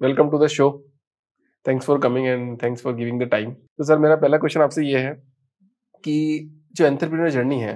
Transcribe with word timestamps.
Welcome 0.00 0.30
to 0.30 0.38
the 0.38 0.46
show 0.46 0.64
thanks 1.66 1.86
for 1.86 1.98
coming 2.00 2.26
and 2.26 2.56
thanks 2.62 2.82
for 2.82 2.94
giving 2.94 3.20
the 3.20 3.28
time 3.28 3.52
तो 3.52 3.84
sir 3.84 3.98
मेरा 3.98 4.16
पहला 4.16 4.36
question 4.38 4.60
आपसे 4.60 4.84
ये 4.86 4.98
है 4.98 5.12
कि 6.04 6.16
जो 6.76 6.86
एंटरप्रेन्योर 6.86 7.30
जर्नी 7.30 7.60
है 7.60 7.74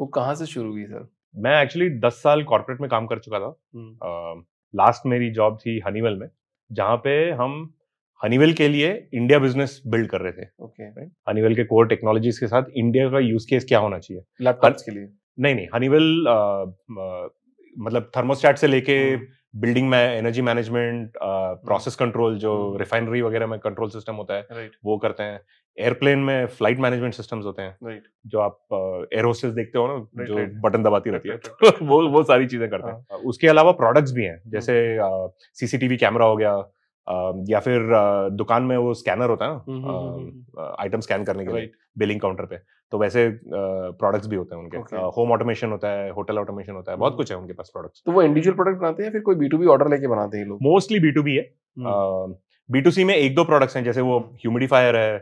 वो 0.00 0.06
कहाँ 0.06 0.34
से 0.34 0.46
शुरू 0.46 0.70
हुई 0.70 0.84
सर? 0.84 1.08
मैं 1.36 1.62
एक्चुअली 1.62 1.88
दस 2.00 2.20
साल 2.22 2.42
कॉर्पोरेट 2.44 2.80
में 2.80 2.88
काम 2.90 3.06
कर 3.06 3.18
चुका 3.18 3.38
था। 3.40 3.48
लास्ट 4.74 5.02
uh, 5.02 5.10
मेरी 5.10 5.30
जॉब 5.30 5.58
थी 5.58 5.78
हनीवेल 5.86 6.16
में 6.16 6.28
जहाँ 6.70 6.96
पे 7.04 7.14
हम 7.40 7.54
हनीवेल 8.20 8.52
के 8.54 8.68
लिए 8.68 8.92
इंडिया 9.14 9.38
बिज़नेस 9.38 9.80
बिल्ड 9.86 10.08
कर 10.10 10.20
रहे 10.20 10.32
थे। 10.32 10.46
Okay 10.60 10.90
okay. 10.90 11.10
हनीवेल 11.28 11.54
के 11.56 11.64
कोर 11.64 11.86
टेक्नोलॉजीज़ 11.88 12.40
के 12.40 12.46
साथ 12.46 12.70
इंडिया 12.76 13.08
का 13.10 13.18
यूज़ 13.20 13.46
केस 13.50 13.64
क्या 13.68 13.78
होना 13.78 13.98
चाहिए? 13.98 14.22
लैपटॉप्स 14.40 14.82
के 14.82 14.90
लिए। 14.90 15.08
नहीं 15.38 15.54
नहीं 15.54 15.66
हनीवेल 15.74 16.06
मतलब 17.76 18.10
थर्मोस्टैट 18.16 18.56
से 18.58 18.66
लेके 18.66 18.98
बिल्डिंग 19.56 19.88
में 19.88 19.98
एनर्जी 19.98 20.42
मैनेजमेंट 20.42 21.12
प्रोसेस 21.64 21.96
कंट्रोल 21.96 22.38
जो 22.38 22.76
रिफाइनरी 22.76 23.22
वगैरह 23.22 23.46
में 23.46 23.58
कंट्रोल 23.58 23.90
सिस्टम 23.90 24.14
होता 24.14 24.34
है 24.34 24.46
right. 24.48 24.74
वो 24.84 24.98
करते 24.98 25.22
हैं 25.22 25.40
एयरप्लेन 25.78 26.18
में 26.18 26.46
फ़्लाइट 26.46 26.78
मैनेजमेंट 26.78 27.14
सिस्टम्स 27.14 27.44
होते 27.44 27.62
हैं 27.62 27.76
right. 27.88 28.04
जो 28.26 28.38
आप 28.38 28.58
एयर 29.12 29.22
uh, 29.22 29.26
होस्टेस 29.26 29.52
देखते 29.52 29.78
हो 29.78 29.86
ना 29.86 29.94
Right, 29.94 30.28
जो 30.28 30.34
right. 30.34 30.50
बटन 30.54 30.82
दबाती 30.82 31.10
रहती 31.10 31.28
है 31.28 31.40
right, 31.40 31.82
वो 31.82 32.08
वो 32.08 32.22
सारी 32.22 32.46
चीज़ें 32.46 32.70
करते 32.70 32.90
हैं 32.90 33.20
उसके 33.24 33.48
अलावा 33.48 33.72
प्रोडक्ट्स 33.72 34.12
भी 34.12 34.24
हैं 34.24 34.42
जैसे 34.46 34.98
सीसीटीवी 35.54 35.96
कैमरा 35.96 36.26
हो 36.26 36.36
गया 36.36 36.70
या 37.48 37.60
फिर 37.60 37.80
दुकान 38.30 38.62
में 38.62 38.76
वो 38.76 38.94
स्कैनर 38.94 39.30
होता 39.30 39.44
है 39.44 39.60
ना 39.68 40.76
आइटम 40.80 41.00
स्कैन 41.00 41.24
करने 41.24 41.46
के 41.46 41.52
लिए 41.52 41.62
Right. 41.62 41.87
बिलिंग 41.98 42.20
काउंटर 42.20 42.44
पे। 42.44 42.56
तो 42.92 42.98
वैसे 42.98 43.28
प्रोडक्ट्स 43.44 44.28
भी 44.28 44.36
होते 44.36 44.54
हैं 44.54 44.62
उनके। 44.62 44.96
होम 45.16 45.32
ऑटोमेशन 45.32 45.70
होता 45.70 45.88
है 45.90 46.10
होटल 46.10 46.38
ऑटोमेशन 46.38 46.72
होता 46.72 46.92
है 46.92 46.98
बहुत 46.98 47.12
हम्म। 47.12 47.16
कुछ 47.16 47.32
है 47.32 47.38
उनके 47.38 47.52
पास 47.52 47.70
प्रोडक्ट्स 47.72 48.02
तो 48.06 48.12
वो 48.12 48.22
इंडिविजुअल 48.22 48.56
प्रोडक्ट 48.56 48.80
बनाते 48.80 49.02
हैं 49.02 49.12
फिर 49.12 49.20
कोई 49.20 49.34
बी 49.36 49.48
टू 49.48 49.58
बी 49.58 49.66
ऑर्डर 49.68 49.90
लेके 49.90 50.06
बनाते 50.08 50.38
हैं 50.38 50.46
लोग? 50.46 50.58
मोस्टली 50.62 51.00
बी 51.00 51.10
टू 51.12 51.22
बी 51.22 51.36
है। 51.36 51.42
बी 52.68 52.80
टू 52.80 52.90
सी 52.90 53.04
में 53.04 53.14
एक 53.14 53.34
दो 53.34 53.44
प्रोडक्ट्स 53.44 53.76
हैं 53.76 53.82
जैसे 53.84 54.00
वो 54.00 54.18
ह्यूमिडिफायर 54.34 54.96
है 54.96 55.14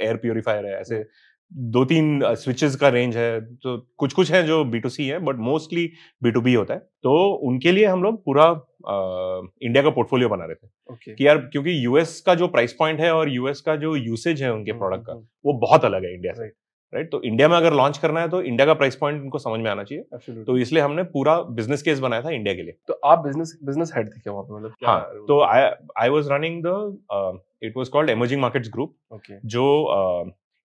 एयर 0.00 0.16
प्योरीफायर 0.16 0.66
है 0.66 0.80
ऐसे 0.80 1.04
दो 1.52 1.84
तीन 1.84 2.20
स्विचेस 2.34 2.76
का 2.76 2.88
रेंज 2.88 3.16
है। 3.16 3.40
तो 3.40 3.76
कुछ 3.98 4.12
कुछ 4.12 4.30
है 4.32 4.42
जो 4.46 4.64
बी 4.66 4.78
टू 4.80 4.88
सी 4.88 5.06
है 5.08 5.18
but 5.24 5.36
mostly 5.48 5.86
B 6.22 6.30
to 6.30 6.40
B 6.40 6.54
होता 6.54 6.74
है। 6.74 6.80
तो 6.80 7.12
उनके 7.48 7.72
लिए 7.72 7.86
हम 7.86 8.02
लोग 8.02 8.24
पूरा 8.24 8.52
इंडिया 8.86 9.82
का 9.82 9.90
पोर्टफोलियो 9.90 10.28
बना 10.28 10.44
रहे 10.44 10.54
थे। 10.56 10.68
ओके। 10.92 11.14
कि 11.14 11.26
यार 11.26 11.38
क्योंकि 11.46 11.84
यूएस 11.84 12.20
का 12.20 12.34
जो 12.34 12.48
प्राइस 12.48 12.72
पॉइंट 12.72 13.00
है 13.00 13.12
और 13.14 13.28
यूएस 13.28 13.60
का 13.60 13.76
जो 13.76 13.94
यूसेज 13.96 14.42
है 14.42 14.52
उनके 14.52 14.72
प्रोडक्ट 14.74 15.06
का 15.06 15.14
वो 15.46 15.52
बहुत 15.60 15.84
अलग 15.84 16.04
है 16.04 16.14
इंडिया 16.14 16.32
से 16.34 16.42
Right. 16.42 16.56
राइट 16.92 17.10
तो 17.12 17.20
इंडिया 17.22 17.48
में 17.48 17.56
अगर 17.56 17.74
लॉन्च 17.74 17.96
करना 17.98 18.20
है 18.20 18.28
तो 18.28 18.40
इंडिया 18.42 18.66
का 18.66 18.74
प्राइस 18.74 18.96
पॉइंट 18.96 19.22
उनको 19.22 19.38
समझ 19.38 19.58
में 19.60 19.70
आना 19.70 19.84
चाहिए। 19.84 20.04
Absolutely. 20.14 20.46
तो 20.46 20.56
इसलिए 20.58 20.82
हमने 20.82 21.02
पूरा 21.14 21.36
बिज़नेस 21.52 21.82
केस 21.82 21.98
बनाया 22.00 22.22
था 22.22 22.30
इंडिया 22.30 22.54
के 22.54 22.62
लिए। 22.62 22.76
तो 22.88 22.98
आप 23.04 23.18
बिज़नेस 23.18 23.58
बिज़नेस 23.64 23.92
हेड 23.96 24.08
थे 24.08 24.20
क्या 24.20 24.32
वहाँ 24.32 24.44
पे? 24.44 24.54
मतलब 24.54 24.74
हाँ 24.86 25.00
तो 25.28 25.40
I 25.44 25.62
I 26.00 26.08
was 26.08 26.28
running 26.32 26.62
the 26.66 27.38
it 27.62 27.76
was 27.76 27.88
called 27.88 28.10
emerging 28.10 28.40
markets 28.40 28.70
group 28.72 28.94
जो 29.46 29.64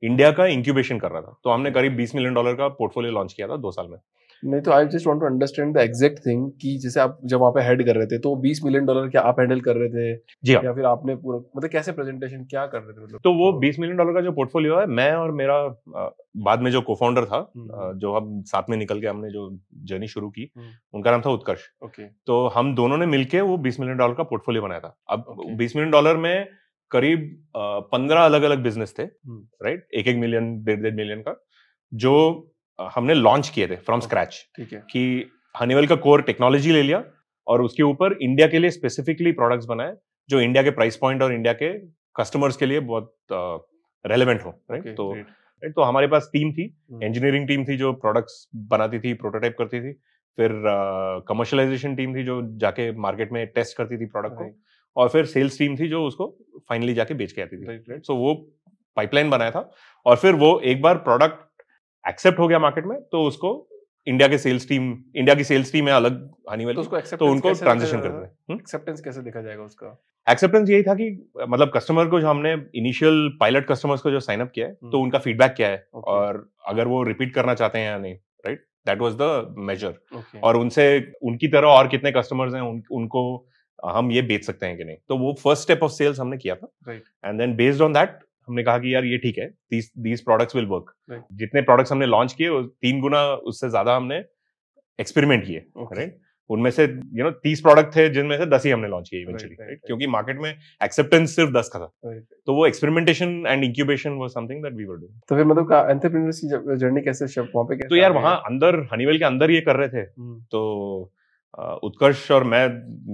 इंडिया 0.04 0.32
का 0.32 0.46
इंक्यूबेशन 0.48 1.00
कर 1.00 1.12
रहा 1.12 1.22
था। 1.22 1.40
तो 1.44 1.50
हमने 1.50 1.72
करीब 1.72 1.96
20 1.98 2.16
मिलियन 2.16 2.34
डॉलर 2.34 2.54
का 2.56 2.68
पोर्टफोलियो 2.76 3.14
लॉन्च 3.14 3.34
किया 3.34 3.48
था 3.48 3.58
दो 3.58 3.72
साल 3.72 3.88
में। 3.88 3.98
नहीं 4.44 4.62
तो 4.62 4.72
I 4.72 4.86
just 4.86 5.08
want 5.08 5.20
to 5.20 5.26
understand 5.26 5.74
the 5.76 5.80
exact 5.80 6.20
thing 6.26 6.50
कि 6.62 6.78
जैसे 6.78 7.00
आप 7.00 7.18
जब 7.26 7.40
वहाँ 7.40 7.52
पे 7.52 7.62
हेड 7.62 7.86
कर 7.86 7.96
रहे 7.96 8.06
थे 8.06 8.18
तो 8.20 8.36
20 8.42 8.64
मिलियन 8.64 8.86
डॉलर 8.86 9.10
क्या 9.10 9.22
आप 9.22 9.40
हैंडल 9.40 9.62
कर 9.62 9.76
रहे 9.76 9.90
थे? 9.90 10.16
जी 10.44 10.54
हाँ। 10.54 10.64
या 10.64 10.74
फिर 10.74 10.86
आपने 10.86 11.16
पूरा 11.16 11.38
मतलब 11.58 11.70
कैसे 11.70 11.92
प्रेजेंटेशन 11.92 12.44
क्या 12.44 12.66
कर 12.66 12.82
रहे 12.82 12.94
थे 12.94 13.04
मतलब? 13.04 13.20
तो 13.24 13.34
वो 13.34 13.52
20 13.62 13.80
मिलियन 13.80 13.98
डॉलर 13.98 14.14
का 14.14 14.22
जो 14.22 14.32
पोर्टफोलियो 14.32 14.80
है 14.80 14.86
मैं 14.86 15.12
और 15.14 15.32
मेरा 15.32 15.58
बाद 16.44 16.62
में 16.62 16.72
जो 16.72 16.82
को 16.82 16.96
फाउंडर 16.96 17.26
था 17.26 17.38
हम्म। 17.58 17.92
जो 18.00 18.14
हम 18.14 18.42
साथ 18.44 18.70
में 18.70 18.78
निकल 18.78 19.02
के 19.02 19.08
हमने 19.08 19.30
जो 19.30 19.50
जर्नी 19.84 20.08
शुरू 20.08 20.30
की 20.30 20.50
हम्म। 20.58 20.70
उनका 20.94 21.12
नाम 21.12 21.22
था 21.22 21.30
उत्कर्ष। 21.30 21.68
ओके 21.84 22.08
तो 22.28 22.46
हम 22.48 22.74
दोनों 22.76 22.98
ने 22.98 23.06
मिलकर 23.06 23.42
वो 23.42 23.58
20 23.58 23.80
मिलियन 23.80 23.98
डॉलर 23.98 24.14
का 24.14 24.24
पोर्टफोलियो 24.24 24.64
बनाया 24.64 24.80
था। 24.80 24.96
अब 25.10 25.36
बीस 25.58 25.76
मिलियन 25.76 25.92
डॉलर 25.92 26.18
में 26.18 26.48
करीब 26.92 27.26
पंद्रह 27.92 28.20
अलग 28.20 28.42
अलग 28.42 28.64
बिज़नेस 28.64 28.96
थे 29.00 29.04
हम्म। 29.04 29.42
राइट 29.64 29.88
एक 29.94 30.08
एक 30.08 30.18
मिलियन 30.18 30.64
डेढ़ 30.64 30.80
डेढ़ 30.80 30.96
मिलियन 30.96 31.22
का 31.22 31.36
जो 31.94 32.16
हमने 32.80 33.14
लॉन्च 33.14 33.50
किए 33.50 33.68
थे 33.68 33.76
फ्रॉम 33.76 34.00
स्क्रैच 34.00 34.46
कि 34.60 35.32
हनीवेल 35.62 35.88
का 35.88 35.96
कोर 35.96 36.22
टेक्नोलॉजी 36.22 36.72
ले 36.72 36.84
लिया 36.84 37.04
और 37.48 37.62
उसके 37.62 37.84
ऊपर 37.84 38.18
इंडिया 38.22 38.48
के 38.48 38.60
लिए 38.60 38.70
स्पेसिफिकली 38.70 39.32
प्रोडक्ट्स 39.32 39.66
बनाए 39.66 39.96
जो 40.30 40.42
इंडिया 40.42 40.64
के 40.64 40.70
प्राइस 40.70 40.98
पॉइंट 40.98 41.22
और 41.22 41.34
इंडिया 41.34 41.54
के 41.54 41.74
कस्टमर्स 42.16 42.58
के 42.58 42.66
लिए 42.66 42.80
बहुत 42.80 43.16
रेलिवेंट 44.06 44.42
हो 44.46 44.50
राइट 44.72 44.96
तो 44.96 45.14
right? 45.14 45.74
तो 45.76 45.82
हमारे 45.82 46.08
पास 46.08 46.30
टीम 46.34 46.52
थी। 46.54 46.64
इंजीनियरिंग 47.04 47.48
टीम 47.48 47.66
थी 47.66 47.78
जो 47.78 47.94
प्रोडक्ट्स 47.94 48.48
बनाती 48.56 49.00
थी 49.00 49.14
प्रोटोटाइप 49.14 49.56
करती 49.58 49.82
थी 49.82 49.94
फिर 50.38 50.52
कमर्शलाइजेशन 51.28 51.96
टीम 51.96 52.16
थी 52.16 52.24
जो 52.24 52.42
जाके 52.58 52.92
मार्केट 52.92 53.32
में 53.32 53.48
टेस्ट 53.48 53.78
करती 53.78 53.98
थी 53.98 54.06
प्रोडक्ट 54.06 54.36
को 54.36 54.52
और 54.96 55.10
फिर 55.10 55.26
सेल्स 55.26 55.60
टीम 55.60 55.76
थी 55.76 55.88
जो 55.88 56.06
उसको 56.06 56.38
फाइनली 56.70 56.94
जाके 56.94 57.14
बेच 57.14 57.32
के 57.32 57.42
आती 57.42 57.58
थी 57.58 57.66
right. 57.66 58.04
सो 58.04 58.16
वो 58.16 58.34
पाइपलाइन 58.96 59.30
बनाया 59.30 59.52
था 59.52 59.72
और 60.06 60.16
फिर 60.16 60.36
वो 60.36 60.60
एक 60.60 60.82
बार 60.82 60.98
प्रोडक्ट 60.98 61.49
एक्सेप्ट 62.06 62.40
हो 62.40 62.48
गया 62.48 62.60
मार्केट 62.60 62.86
में 62.86 63.00
तो 63.02 63.24
उसको 63.24 63.52
इंडिया 64.08 64.28
के 64.28 64.38
सेल्स 64.38 64.68
टीम 64.68 64.92
इंडिया 65.16 65.36
की 65.36 65.44
सेल्स 65.44 65.72
टीम 65.72 65.88
है 65.88 65.94
अलग 65.94 66.30
हनीवेल 66.52 66.76
तो 66.76 66.82
उसको 66.82 67.18
तो 67.18 67.26
उनको 67.32 67.52
ट्रांजिशन 67.54 68.00
करते 68.02 68.26
हैं। 68.26 68.58
एक्सेप्टेंस 68.58 69.02
कैसे 69.02 69.22
देखा 69.22 69.42
जाएगा 69.42 69.64
उसका? 69.64 69.98
एक्सेप्टेंस 70.28 70.70
यही 70.70 70.84
था 70.84 70.94
कि 70.96 71.10
मतलब 71.40 71.72
कस्टमर 71.76 72.08
को 72.08 72.20
जो 72.20 72.28
हमने 72.28 72.54
इनिशियल 72.76 73.30
पायलट 73.40 73.68
कस्टमर्स 73.68 74.02
को 74.02 74.12
जो 74.12 74.20
साइन 74.20 74.42
अप 74.42 74.52
किया 74.56 74.68
है 74.68 74.74
तो 74.74 74.88
हम्म। 74.88 75.04
उनका 75.04 75.20
फीडबैक 75.20 75.54
क्या 75.54 75.68
है? 75.68 75.78
Okay. 75.78 76.08
और 76.08 76.50
अगर 76.68 76.88
वो 76.88 77.04
रिपीट 77.04 77.34
करना 77.34 77.54
चाहते 77.54 77.80
हैं 77.80 77.86
या 77.86 77.98
नहीं 77.98 78.14
right 78.46 78.66
that 78.88 79.02
was 79.02 79.14
the 79.22 79.56
major 79.70 79.94
और 80.44 80.58
उनसे 80.58 80.88
उनकी 81.24 81.48
तरह 81.48 81.68
और 81.70 81.88
कितने 81.88 82.12
कस्टमर्स 82.12 82.54
हैं 82.54 82.62
उन, 82.62 82.82
उनको 82.92 83.46
हम 83.80 84.12
ये 84.12 84.22
बेच 84.24 84.46
सकते 84.46 84.66
हैं 84.66 84.78
कि 84.78 84.84
नहीं? 84.84 84.98
तो 85.10 85.18
वो 85.18 85.34
फ़र्स्ट 85.44 85.64
स्टेप 85.64 85.84
ऑफ़ 85.84 85.92
सेल्स 85.92 86.20
हमने 86.20 86.38
किया 86.38 86.56
था। 86.56 86.92
And 86.92 87.40
then 87.40 87.56
based 87.56 87.82
on 87.82 87.94
that 87.94 88.20
हमने 88.50 88.64
कहा 88.64 88.78
कि 88.80 88.94
यार 88.94 89.06
ये 89.06 89.18
ठीक 89.18 89.38
है 89.38 89.48
these 89.72 89.92
these 90.08 90.24
products 90.24 90.56
will 90.56 90.66
work 90.68 90.94
जितने 91.42 91.62
प्रोडक्ट्स 91.64 91.92
हमने 91.92 92.06
लॉन्च 92.08 92.34
किए 92.34 92.64
तीन 92.82 93.02
गुना 93.02 93.28
उससे 93.52 93.70
ज़्यादा 93.70 93.96
हमने 93.96 94.24
एक्सपेरिमेंट 95.00 95.46
किए 95.46 95.66
राइट 95.78 96.18
उनमें 96.50 96.70
से 96.72 96.84
यू 96.84 97.24
नो 97.24 97.30
तीस 97.42 97.60
प्रोडक्ट 97.62 97.96
थे 97.96 98.08
जिनमें 98.10 98.38
से 98.38 98.46
दस 98.48 98.64
ही 98.66 98.72
हमने 98.72 98.88
लॉन्च 98.88 99.10
किए 99.10 99.22
इवेंचुअली 99.22 99.56
राइट. 99.56 99.80
क्योंकि 99.86 100.08
मार्केट 100.08 100.38
में 100.42 100.50
एक्सेप्टेंस 100.84 101.36
सिर्फ़ 101.36 101.52
दस 101.52 101.70
का 101.74 101.80
था. 101.80 102.14
तो 102.48 102.54
वो 102.56 102.66
experimentation 102.68 103.44
and 103.48 103.64
incubation 103.64 104.18
was 104.20 104.32
something 104.32 104.64
that 104.64 104.74
we 104.74 104.86
were 104.86 104.96
doing 104.96 105.20
तो 105.30 105.36
फिर 105.36 105.46
मतलब 105.46 105.90
एंटरप्रेन्योर्स 105.90 106.40
की 106.40 106.78
जर्नी 106.78 107.02
कैसे 107.02 107.26
वहाँ 107.42 107.64
पे 107.64 107.76
कैसे 107.76 107.88
तो 107.90 107.96
यार 107.96 108.12
वहाँ 108.14 108.36
अंदर 108.50 108.80
हनीवेल 108.94 109.20
के 109.20 109.26
अंदर 109.26 109.52
ये 109.52 109.62
कर 109.62 109.76
रहे 109.76 109.90
थे। 109.90 110.02
हम्म, 110.02 110.40
तो 110.42 111.12
उत्कर्ष 111.58 112.32
और 112.32 112.44
मैं 112.44 112.66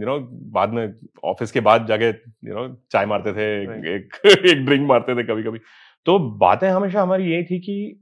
यू 0.01 0.05
नो 0.05 0.19
बाद 0.51 0.69
में 0.69 0.95
ऑफ़िस 1.23 1.51
के 1.51 1.59
बाद 1.59 1.87
जाके 1.87 2.05
यू 2.05 2.55
नो 2.55 2.81
चाय 2.91 3.05
मारते 3.05 3.33
थे 3.33 3.63
एक 3.63 4.09
एक 4.25 4.65
ड्रिंक 4.65 4.87
मारते 4.87 5.15
थे 5.15 5.23
कभी 5.23 5.43
कभी 5.43 5.59
तो 6.05 6.19
बातें 6.19 6.69
हमेशा 6.69 7.01
हमारी 7.01 7.31
ये 7.31 7.43
थी 7.43 7.59
कि 7.59 7.99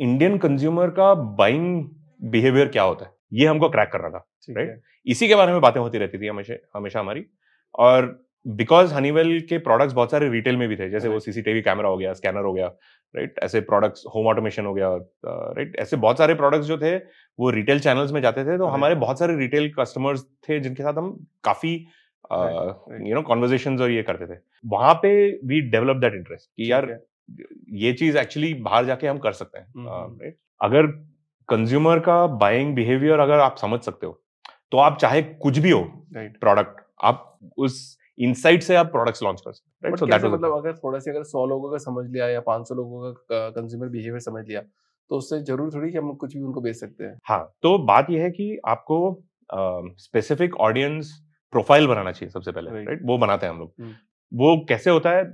इंडियन 0.00 0.38
कंज्यूमर 0.38 0.90
का 0.90 1.14
बाइंग 1.14 1.88
बिहेवियर 2.22 2.68
क्या 2.68 2.82
होता 2.82 3.04
है? 3.04 3.12
ये 3.32 3.46
हमको 3.46 3.68
क्रैक 3.68 3.88
करना 3.92 4.08
था 4.10 4.26
राइट 4.50 4.80
इसी 5.06 5.28
के 5.28 5.34
बारे 5.34 5.52
में 5.52 5.60
बातें 5.60 5.80
होती 5.80 5.98
रहती 5.98 6.18
थी 6.18 6.26
हमेशा 6.26 6.54
हमेशा 6.76 7.00
हमारी। 7.00 7.24
और 7.74 8.23
बिकॉज़ 8.46 8.94
हनीवेल 8.94 9.40
के 9.40 9.58
प्रोडक्ट्स 9.58 9.94
बहुत 9.94 10.10
सारे 10.10 10.28
रिटेल 10.28 10.56
में 10.56 10.68
भी 10.68 10.76
थे 10.76 10.90
जैसे 10.90 11.08
वो 11.08 11.20
सीसीटीवी 11.20 11.62
कैमरा 11.62 11.88
हो 11.88 11.96
गया 11.96 12.12
स्कैनर 12.12 12.40
हो 12.40 12.52
गया 12.52 12.66
राइट 13.14 13.34
ऐसे 13.42 13.60
प्रोडक्ट्स 13.60 14.04
होम 14.14 14.26
ऑटोमेशन 14.26 14.66
हो 14.66 14.74
गया 14.74 14.88
राइट 15.26 15.76
ऐसे 15.76 15.96
बहुत 15.96 16.18
सारे 16.18 16.34
प्रोडक्ट्स 16.34 16.66
जो 16.66 16.78
थे 16.78 16.96
वो 17.38 17.50
रिटेल 17.50 17.80
चैनल्स 17.80 18.12
में 18.12 18.20
जाते 18.20 18.44
थे 18.44 18.58
तो 18.58 18.64
Right. 18.64 18.74
हमारे 18.74 18.94
बहुत 18.94 19.18
सारे 19.18 19.36
रिटेल 19.36 19.72
कस्टमर्स 19.78 20.24
थे 20.48 20.60
जिनके 20.60 20.82
साथ 20.82 20.94
हम 20.94 21.26
काफ़ी. 21.44 21.86
यू 23.08 23.14
नो 23.14 23.22
कॉन्वर्जेशन 23.22 23.78
और 23.78 23.90
ये 23.90 24.02
करते 24.02 24.34
थे। 24.34 24.38
वहाँ 24.66 24.94
पे 24.94 25.30
वी 25.46 25.60
डेवलप 25.60 25.96
दैट 25.96 26.14
इंटरेस्ट 26.14 26.50
कि 26.56 26.72
यार 26.72 27.00
ये 27.68 27.92
चीज़ 27.92 28.18
एक्चुअली 28.18 28.54
बाहर 28.54 28.84
जाके 28.84 29.06
हम 29.06 29.18
कर 29.18 29.32
सकते 29.32 29.58
हैं। 29.58 29.66
राइट 30.22 30.36
अगर 30.62 30.86
कंज्यूमर 31.48 31.98
का 31.98 32.26
बाइंग 32.26 32.74
बिहेवियर 32.74 33.18
अगर 33.18 33.38
आप 33.38 33.56
समझ 33.56 33.80
सकते 33.80 34.06
हो 34.06 34.22
तो 34.70 34.78
आप 34.78 34.98
चाहे 34.98 35.22
कुछ 35.22 35.58
भी 35.58 35.70
हो 35.70 35.82
प्रोडक्ट 36.16 36.80
आप 37.02 37.38
उस 37.56 37.98
इनसाइट 38.18 38.62
से 38.62 38.76
आप 38.76 38.86
प्रोडक्ट्स 38.86 39.22
लॉन्च 39.22 39.40
कर 39.40 39.52
सकते 39.52 39.88
हैं 39.88 40.10
कैसे 40.10 40.28
मतलब 40.28 40.56
अगर 40.56 40.76
थोड़ा 40.76 40.98
सी 40.98 41.10
अगर 41.10 41.22
सौ 41.24 41.44
लोगों 41.46 41.70
का 41.70 41.78
समझ 41.80 42.06
लिया 42.10 42.28
या 42.28 42.40
पाँच 42.42 42.68
सौ 42.68 42.74
लोगों 42.74 43.12
का 43.12 43.48
कंज्यूमर 43.50 43.88
बिहेवियर 43.88 44.20
समझ 44.20 44.46
लिया 44.48 44.60
तो 45.10 45.16
उससे 45.16 45.40
ज़रूर 45.42 45.70
थोड़ी 45.74 45.90
कि 45.92 45.98
हम 45.98 46.12
कुछ 46.14 46.36
भी 46.36 46.42
उनको 46.42 46.60
बेच 46.60 46.76
सकते 46.76 47.04
हैं। 47.04 47.18
हाँ 47.24 47.42
तो 47.62 47.76
बात 47.84 48.10
यह 48.10 48.22
है 48.22 48.30
कि 48.30 48.56
आपको 48.66 48.98
स्पेसिफिक 50.00 50.56
ऑडियंस 50.60 51.12
प्रोफ़ाइल 51.52 51.86
बनाना 51.86 52.12
चाहिए 52.12 52.30
सबसे 52.30 52.52
पहले 52.52 52.70
Right. 52.70 52.86
राइट 52.88 53.00
वो 53.04 53.18
बनाते 53.18 53.46
हैं 53.46 53.52
हम 53.52 53.58
लोग। 53.58 53.72
हम्म। 53.80 53.94
वो 54.32 54.56
कैसे 54.68 54.90
होता 54.90 55.10
है? 55.10 55.24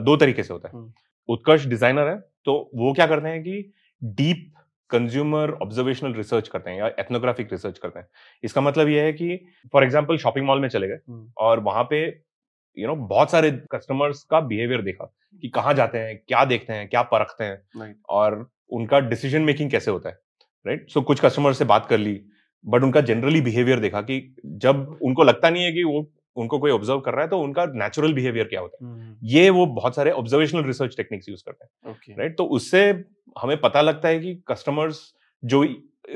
दो 0.00 0.16
तरीके 0.16 0.42
से 0.42 0.52
होता 0.52 0.68
है। 0.68 0.74
हम्म। 0.74 0.92
उत्कर्ष 1.28 1.66
डिज़ाइनर 1.66 2.08
है 2.08 2.16
तो 2.44 2.54
वो 2.74 2.92
क्या 2.92 3.06
करते 3.06 3.28
हैं 3.28 3.42
कि 3.42 3.72
डीप 4.02 4.52
कंज्यूमर 4.90 5.50
ऑब्जर्वेशनल 5.62 6.14
रिसर्च 6.14 6.48
करते 6.48 6.70
हैं 6.70 6.78
या 6.78 6.86
एथनोग्राफिक 6.98 7.52
रिसर्च 7.52 7.78
करते 7.78 7.98
हैं। 7.98 8.06
इसका 8.44 8.60
मतलब 8.60 8.88
ये 8.88 9.00
है 9.00 9.12
कि 9.12 9.38
फॉर 9.72 9.84
एग्ज़ाम्पल 9.84 10.16
शॉपिंग 10.18 10.46
मॉल 10.46 10.60
में 10.60 10.68
चले 10.68 10.88
गए। 10.88 10.98
और 11.38 11.60
वहाँ 11.60 11.84
पे 11.90 12.04
यू 12.76 12.86
नो 12.86 12.94
बहुत 12.96 13.30
सारे 13.30 13.50
कस्टमर्स 13.72 14.22
का 14.22 14.40
बिहेवियर 14.40 14.82
देखा 14.82 15.12
कि 15.42 15.48
कहाँ 15.48 15.74
जाते 15.74 15.98
हैं 15.98 16.16
क्या 16.18 16.44
देखते 16.44 16.72
हैं 16.72 16.88
क्या 16.88 17.02
परखते 17.02 17.44
हैं 17.44 17.94
और 18.08 18.46
उनका 18.72 18.98
डिसीज़न 19.00 19.42
मेकिंग 19.42 19.70
कैसे 19.70 19.90
होता 19.90 20.08
है 20.08 20.18
राइट 20.66 20.88
सो 20.90 21.02
कुछ 21.02 21.20
कस्टमर 21.20 21.52
से 21.52 21.64
बात 21.64 21.86
कर 21.86 21.98
ली 21.98 22.20
बट 22.64 22.82
उनका 22.82 23.00
जनरली 23.00 23.40
बिहेवियर 23.40 23.80
देखा 23.80 24.00
कि 24.02 24.20
जब 24.44 24.98
उनको 25.02 25.24
लगता 25.24 25.50
नहीं 25.50 25.64
है 25.64 25.72
कि 25.72 25.82
वो 25.84 26.02
उनको 26.40 26.58
कोई 26.58 26.70
ऑब्ज़र्व 26.70 27.00
कर 27.00 27.14
रहा 27.14 27.22
है 27.22 27.28
तो 27.28 27.40
उनका 27.40 27.64
नेचुरल 27.74 28.12
बिहेवियर 28.12 28.46
क्या 28.46 28.60
होता 28.60 28.84
है? 28.84 28.90
हम्म, 28.90 29.16
ये 29.22 29.48
वो 29.50 29.66
बहुत 29.74 29.96
सारे 29.96 30.10
ऑब्जर्वेशनल 30.12 30.64
रिसर्च 30.64 30.96
टेक्निक्स 30.96 31.28
यूज़ 31.28 31.42
करते 31.46 31.64
हैं 31.64 32.16
राइट 32.18 32.36
तो 32.36 32.44
उससे 32.50 32.82
हमें 33.36 33.60
पता 33.60 33.80
लगता 33.80 34.08
है 34.08 34.18
कि 34.18 34.34
कस्टमर्स 34.48 35.02
जो 35.42 35.64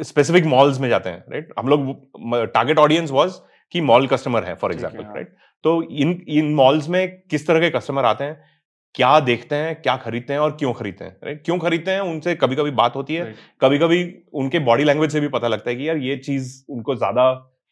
स्पेसिफिक 0.02 0.44
मॉल्स 0.46 0.80
में 0.80 0.88
जाते 0.88 1.10
हैं 1.10 1.24
राइट 1.30 1.52
हम 1.58 1.68
लोग 1.68 2.52
टारगेट 2.52 2.78
ऑडियंस 2.78 3.10
वाज 3.10 3.40
कि 3.74 3.80
मॉल 3.82 4.06
कस्टमर 4.06 4.44
है 4.44 4.54
फॉर 4.54 4.74
हाँ। 4.74 4.90
राइट 4.92 5.36
तो 5.64 5.82
इन 5.82 6.20
इन 6.28 6.54
मॉल्स 6.54 6.88
में 6.88 7.22
किस 7.30 7.46
तरह 7.46 7.60
के 7.60 7.70
कस्टमर 7.70 8.04
आते 8.04 8.24
हैं 8.24 8.42
क्या 8.94 9.18
देखते 9.20 9.56
हैं 9.56 9.74
क्या 9.82 9.96
खरीदते 9.96 10.32
हैं 10.32 10.40
और 10.40 10.50
क्यों 10.50 10.72
खरीदते 10.72 11.04
हैं 11.04 11.16
राइट 11.24 11.42
क्यों 11.44 11.58
खरीदते 11.58 11.90
हैं 11.90 12.00
उनसे 12.00 12.34
कभी 12.34 12.56
कभी 12.56 12.70
बात 12.70 12.96
होती 12.96 13.14
है 13.14 13.34
कभी 13.60 13.78
कभी 13.78 14.02
उनके 14.34 14.58
बॉडी 14.58 14.84
लैंग्वेज 14.84 15.12
से 15.12 15.20
भी 15.20 15.28
पता 15.28 15.48
लगता 15.48 15.70
है 15.70 15.76
कि 15.76 15.88
यार 15.88 15.96
ये 15.96 16.16
चीज़ 16.16 16.52
उनको 16.68 16.94
ज़्यादा 16.96 17.24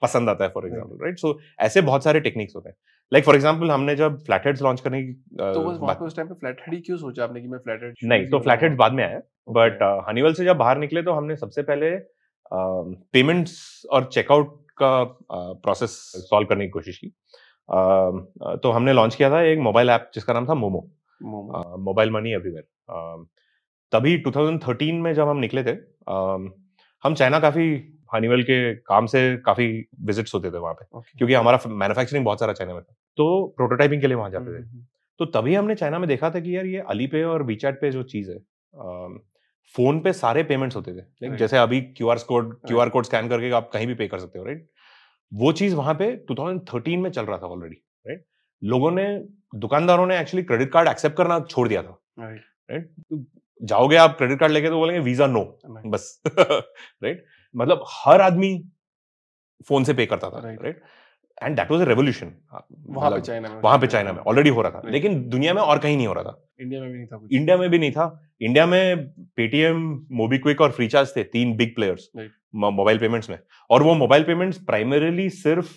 पसंद 0.02 0.28
आता 0.28 0.44
है 0.44 0.50
फॉर 0.50 0.66
एग्ज़ाम्पल 0.66 1.04
राइट 1.04 1.18
सो 1.18 1.38
ऐसे 1.60 1.80
बहुत 1.82 2.04
सारे 2.04 2.20
टेक्निक्स 2.20 2.56
होते 2.56 2.68
हैं। 2.68 2.76
लाइक 3.12 3.24
फॉर 3.24 3.34
एग्ज़ाम्पल 3.34 3.70
हमने 3.70 3.96
जब 3.96 4.18
फ्लैट 4.24 4.46
हेड्स 4.46 4.62
लॉन्च 4.62 4.80
करने 4.80 5.02
की 5.02 5.12
तो 5.34 5.64
बस 5.80 5.98
उस 6.02 6.16
टाइम 6.16 6.28
पे 6.28 6.34
फ्लैट 6.34 6.60
हेड 6.60 6.74
ही 6.74 6.80
क्यों 6.80 6.96
सोचा 6.98 7.24
आपने 7.24 7.40
कि 7.40 7.48
मैं 7.48 7.58
फ्लैट 7.58 7.82
हेड 7.82 7.94
नहीं 8.04 8.28
तो 8.30 8.40
फ्लैट 8.40 8.62
हेड्स 8.62 8.76
बाद 8.76 8.92
में 8.92 9.04
आया। 9.04 9.20
बट 9.50 9.82
हनीवेल 10.08 10.34
से 10.34 10.44
जब 10.44 10.56
बाहर 10.56 10.78
निकले 10.78 11.02
तो 11.02 11.12
हमने 11.12 11.36
सबसे 11.36 11.62
पहले 11.62 11.90
पेमेंट्स 13.12 13.86
और 13.90 14.08
चेकआउट 14.12 14.58
का 14.78 15.02
प्रोसेस 15.32 15.90
सॉल्व 16.30 16.48
करने 16.48 16.64
की 16.64 16.70
कोशिश 16.70 16.98
की। 16.98 17.08
तो 18.58 18.70
हमने 18.70 18.92
लॉन्च 18.92 19.14
किया 19.14 19.30
था 19.30 19.42
एक 19.42 19.58
मोबाइल 19.60 19.90
ऐप 19.90 20.10
जिसका 20.14 20.32
नाम 20.32 20.48
था 20.48 20.54
Momo 20.54 20.88
Momo 21.20 21.76
mobile 21.80 22.10
money 22.10 22.32
everywhere 22.32 23.26
तभी 23.92 24.16
2013 24.22 25.00
में 25.02 25.12
जब 25.14 25.28
हम 25.28 25.38
निकले 25.38 25.62
थे 25.64 25.76
हम 27.04 27.14
चाइना 27.14 27.38
काफ़ी 27.40 27.66
हनीवेल 28.12 28.42
के 28.42 28.74
काम 28.82 29.06
से 29.06 29.20
काफ़ी 29.46 29.66
विजिट्स 30.02 30.34
होते 30.34 30.50
थे 30.50 30.58
वहाँ 30.58 30.74
पे 30.74 30.84
ओके 30.98 31.18
क्योंकि 31.18 31.34
हमारा 31.34 31.58
मैन्युफैक्चरिंग 31.66 32.24
बहुत 32.24 32.40
सारा 32.40 32.52
चाइना 32.52 32.74
में 32.74 32.82
था 32.82 32.94
तो 33.18 33.26
प्रोटोटाइपिंग 33.56 34.00
के 34.00 34.06
लिए 34.06 34.16
वहाँ 34.16 34.30
जाते 34.30 34.52
थे। 34.52 34.58
हम्म, 34.58 34.84
तो 35.20 35.24
तभी 35.30 35.54
हमने 35.54 35.74
चाइना 35.74 35.98
में 35.98 36.08
देखा 36.08 36.30
था 36.30 36.40
कि 36.40 36.56
यार 36.56 36.66
ये 36.66 36.80
अली 36.88 37.06
पे 37.06 37.22
और 37.24 37.42
वीचैट 37.42 37.80
पे 37.80 37.90
जो 37.90 38.02
चीज़ 38.04 38.30
है 38.30 38.38
फ़ोन 39.74 40.00
पे 40.00 40.12
सारे 40.12 40.42
पेमेंट्स 40.42 40.76
होते 40.76 40.92
थे। 40.92 41.00
लाइक 41.00 41.34
जैसे 41.34 41.58
अभी 41.58 41.80
Q 41.80 42.08
R 42.08 42.18
code 42.28 42.54
Q 42.66 42.78
R 42.78 42.88
code 42.88 43.04
scan 43.04 43.28
करके 43.28 43.50
आप 43.50 43.70
कहीं 43.72 43.86
भी 43.86 43.94
पे 43.94 44.08
कर 44.08 44.18
सकते 44.18 44.38
हो 44.38 44.44
राइट 44.44 44.68
वो 45.32 45.52
चीज़ 45.52 45.74
वहाँ 45.74 45.94
पे 45.94 46.10
2013 46.30 46.96
में 46.98 47.10
चल 47.10 47.24
रहा 47.24 47.38
था 47.38 47.46
ऑलरेडी 47.46 47.76
राइट 48.06 48.24
लोगों 48.62 48.90
ने 48.90 49.04
दुकानदारों 49.56 50.06
ने 50.06 50.18
एक्चुअली 50.20 50.44
क्रेडिट 50.44 50.72
कार्ड 50.72 50.88
एक्सेप्ट 50.88 51.16
करना 51.16 51.40
छोड़ 51.40 51.68
दिया 51.68 51.82
था 51.82 51.98
राइट 52.20 53.24
जाओगे 53.62 53.96
आप 53.96 54.16
क्रेडिट 54.18 54.38
कार्ड 54.38 54.52
लेके 54.52 54.68
तो 54.68 54.78
बोलेंगे 54.78 55.00
वीज़ा 55.00 55.26
नो 55.26 55.44
बस 55.86 56.22
राइट 56.28 57.24
मतलब 57.54 57.84
हर 57.92 58.20
आदमी 58.20 58.58
फ़ोन 59.68 59.84
से 59.84 59.94
पे 59.94 60.06
करता 60.06 60.30
था 60.30 60.40
right 60.44 60.82
and 61.38 61.56
that 61.56 61.70
was 61.70 61.80
a 61.80 61.84
revolution 61.84 62.32
वहाँ 62.88 63.10
पे 63.10 63.20
चाइना 63.20 63.48
में 63.48 63.60
वहाँ 63.62 63.78
पे 63.78 63.86
चाइना 63.86 64.12
में 64.12 64.18
ऑलरेडी 64.20 64.50
हो 64.50 64.62
रहा 64.62 64.70
था। 64.70 64.90
लेकिन 64.90 65.22
दुनिया 65.28 65.54
में 65.54 65.60
और 65.62 65.78
कहीं 65.78 65.96
नहीं 65.96 66.06
हो 66.06 66.12
रहा 66.12 66.24
था। 66.24 66.48
इंडिया 66.60 66.80
में 66.80 66.90
भी 66.90 66.98
नहीं 66.98 67.06
था 67.06 67.20
इंडिया 67.32 67.56
में 67.56 67.68
भी 67.70 67.78
नहीं 67.78 67.92
था। 67.92 68.20
इंडिया 68.40 68.66
में 68.66 69.06
पेटीएम 69.36 69.80
मोबीक्विक 70.12 70.60
और 70.60 70.70
फ्रीचार्ज 70.72 71.16
थे 71.16 71.22
तीन 71.32 71.56
बिग 71.56 71.74
प्लेयर्स 71.74 72.10
मोबाइल 72.54 72.98
पेमेंट्स 72.98 73.30
में। 73.30 73.38
और 73.70 73.82
वो 73.82 73.94
मोबाइल 73.94 74.22
पेमेंट्स 74.24 74.58
प्राइमरीली 74.64 75.28
सिर्फ़ 75.30 75.72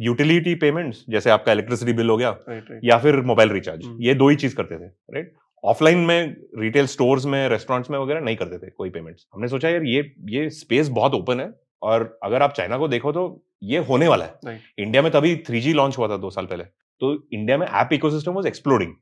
यूटिलिटी 0.00 0.54
पेमेंट्स 0.62 1.04
जैसे 1.10 1.30
आपका 1.30 1.52
इलेक्ट्रिसिटी 1.52 1.92
बिल 1.92 2.10
हो 2.10 2.16
गया 2.16 2.36
या 2.84 2.98
फिर 2.98 3.20
मोबाइल 3.24 3.50
रिचार्ज 3.50 3.84
हम्म। 3.84 4.02
ये 4.02 4.14
दो 4.14 4.28
ही 4.28 4.36
चीज़ 4.36 4.56
करते 4.56 4.78
थे 4.78 4.86
राइट 4.86 5.34
ऑफलाइन 5.66 5.98
में 5.98 6.36
रिटेल 6.58 6.86
स्टोर्स 6.86 7.24
में 7.26 7.48
रेस्टोरेंट्स 7.48 7.90
में 7.90 7.98
वगैरह 7.98 8.20
नहीं 8.20 8.36
करते 8.36 8.58
थे 8.58 8.70
कोई 8.70 8.90
पेमेंट्स 8.90 9.26
हमने 9.34 9.48
सोचा 9.48 9.68
यार 9.68 9.84
ये 9.84 10.02
ये 10.30 10.48
स्पेस 10.52 10.88
बहुत 10.90 11.14
ओपन 11.14 11.40
है 11.40 11.52
और 11.82 12.18
अगर 12.24 12.42
आप 12.42 12.52
चाइना 12.52 12.78
को 12.78 12.88
देखो 12.88 13.12
तो 13.12 13.24
ये 13.62 13.78
होने 13.80 14.08
वाला 14.08 14.24
है। 14.24 14.60
इंडिया 14.78 15.02
में 15.02 15.10
तभी 15.12 15.34
थ्री 15.46 15.72
लॉन्च 15.72 15.98
हुआ 15.98 16.08
था 16.08 16.16
दो 16.16 16.30
साल 16.30 16.46
पहले। 16.46 16.64
तो 16.64 17.12
इंडिया 17.32 17.56
में 17.58 17.66
ऐप 17.66 17.92
इकोसिस्टम 17.92 18.32
वाज 18.32 18.46
एक्सप्लोडिंग 18.46 18.92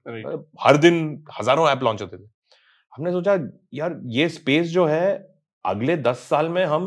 हर 0.61 0.77
दिन 0.77 1.25
हज़ारों 1.41 1.69
ऐप 1.71 1.83
लॉन्च 1.83 2.03
होते 2.03 2.17
थे। 2.17 2.29
हमने 2.93 3.11
सोचा 3.13 3.37
यार 3.75 3.99
ये 4.11 4.29
स्पेस 4.29 4.67
जो 4.69 4.87
है 4.87 5.35
अगले 5.65 5.97
दस 5.99 6.19
साल 6.29 6.49
में 6.49 6.65
हम 6.65 6.87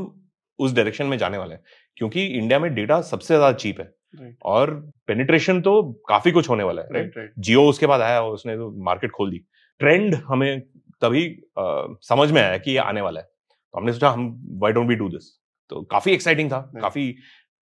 उस 0.60 0.74
डायरेक्शन 0.76 1.06
में 1.06 1.18
जाने 1.18 1.38
वाले 1.38 1.56
हैं। 1.56 1.64
क्योंकि 1.98 2.26
इंडिया 2.28 2.60
में 2.60 2.74
डेटा 2.76 3.00
सबसे 3.04 3.28
ज़्यादा 3.28 3.52
चीप 3.54 3.80
है। 3.80 4.36
और 4.46 4.72
पेनिट्रेशन 5.08 5.62
तो 5.62 5.82
काफ़ी 6.10 6.32
कुछ 6.32 6.50
होने 6.50 6.64
वाला 6.64 6.82
है। 6.82 7.10
जियो 7.40 7.64
उसके 7.70 7.86
बाद 7.86 8.02
आया 8.02 8.22
उसने 8.24 8.56
तो 8.58 8.70
मार्केट 8.84 9.12
खोल 9.12 9.32
दी। 9.32 9.44
ट्रेंड 9.82 10.16
हमें 10.28 10.60
तभी 11.02 11.26
अ, 11.28 11.64
समझ 12.04 12.32
में 12.32 12.42
आया 12.42 12.58
कि 12.58 12.72
ये 12.72 12.78
आने 12.80 13.02
वाला 13.02 13.20
है। 13.20 13.26
तो 13.26 13.80
हमने 13.80 13.94
सोचा 13.94 14.10
हम 14.10 14.30
why 14.62 14.72
don't 14.74 14.88
be 14.88 14.96
do 14.96 15.10
this 15.10 15.32
तो 15.72 15.82
काफ़ी 15.92 16.12
एक्साइटिंग 16.12 16.52
था 16.52 16.60
काफ़ी 16.78 17.08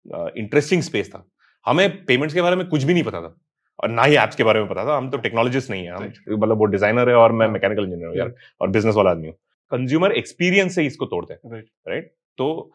इंटरेस्टिंग 0.05 0.81
स्पेस 0.83 1.09
था। 1.09 1.25
हमें 1.65 2.05
पेमेंट्स 2.05 2.33
के 2.33 2.41
बारे 2.41 2.55
में 2.55 2.67
कुछ 2.67 2.83
भी 2.83 2.93
नहीं 2.93 3.03
पता 3.03 3.21
था 3.21 3.35
और 3.79 3.89
ना 3.89 4.03
ही 4.03 4.15
ऐप्स 4.17 4.35
के 4.35 4.43
बारे 4.43 4.59
में 4.59 4.69
पता 4.69 4.85
था। 4.85 4.97
हम 4.97 5.09
तो 5.09 5.17
टेक्नोलॉजिस्ट 5.19 5.69
नहीं 5.69 5.85
है 5.85 5.91
हम 5.91 6.11
मतलब 6.31 6.57
वो 6.57 6.65
डिज़ाइनर 6.67 7.09
है 7.09 7.15
और 7.15 7.31
मैं 7.31 7.45
हाँ। 7.45 7.53
मैकेनिकल 7.53 7.83
इंजीनियर 7.83 8.07
हूँ 8.09 8.17
यार 8.17 8.33
और 8.61 8.69
बिज़नेस 8.69 8.95
वाला 8.95 9.11
आदमी 9.11 9.27
हूँ। 9.27 9.35
कंज्यूमर 9.71 10.11
एक्सपीरियंस 10.13 10.75
से 10.75 10.85
इसको 10.85 11.05
तोड़ते 11.05 11.33
हैं 11.33 11.61
राइट 11.87 12.13
तो 12.37 12.71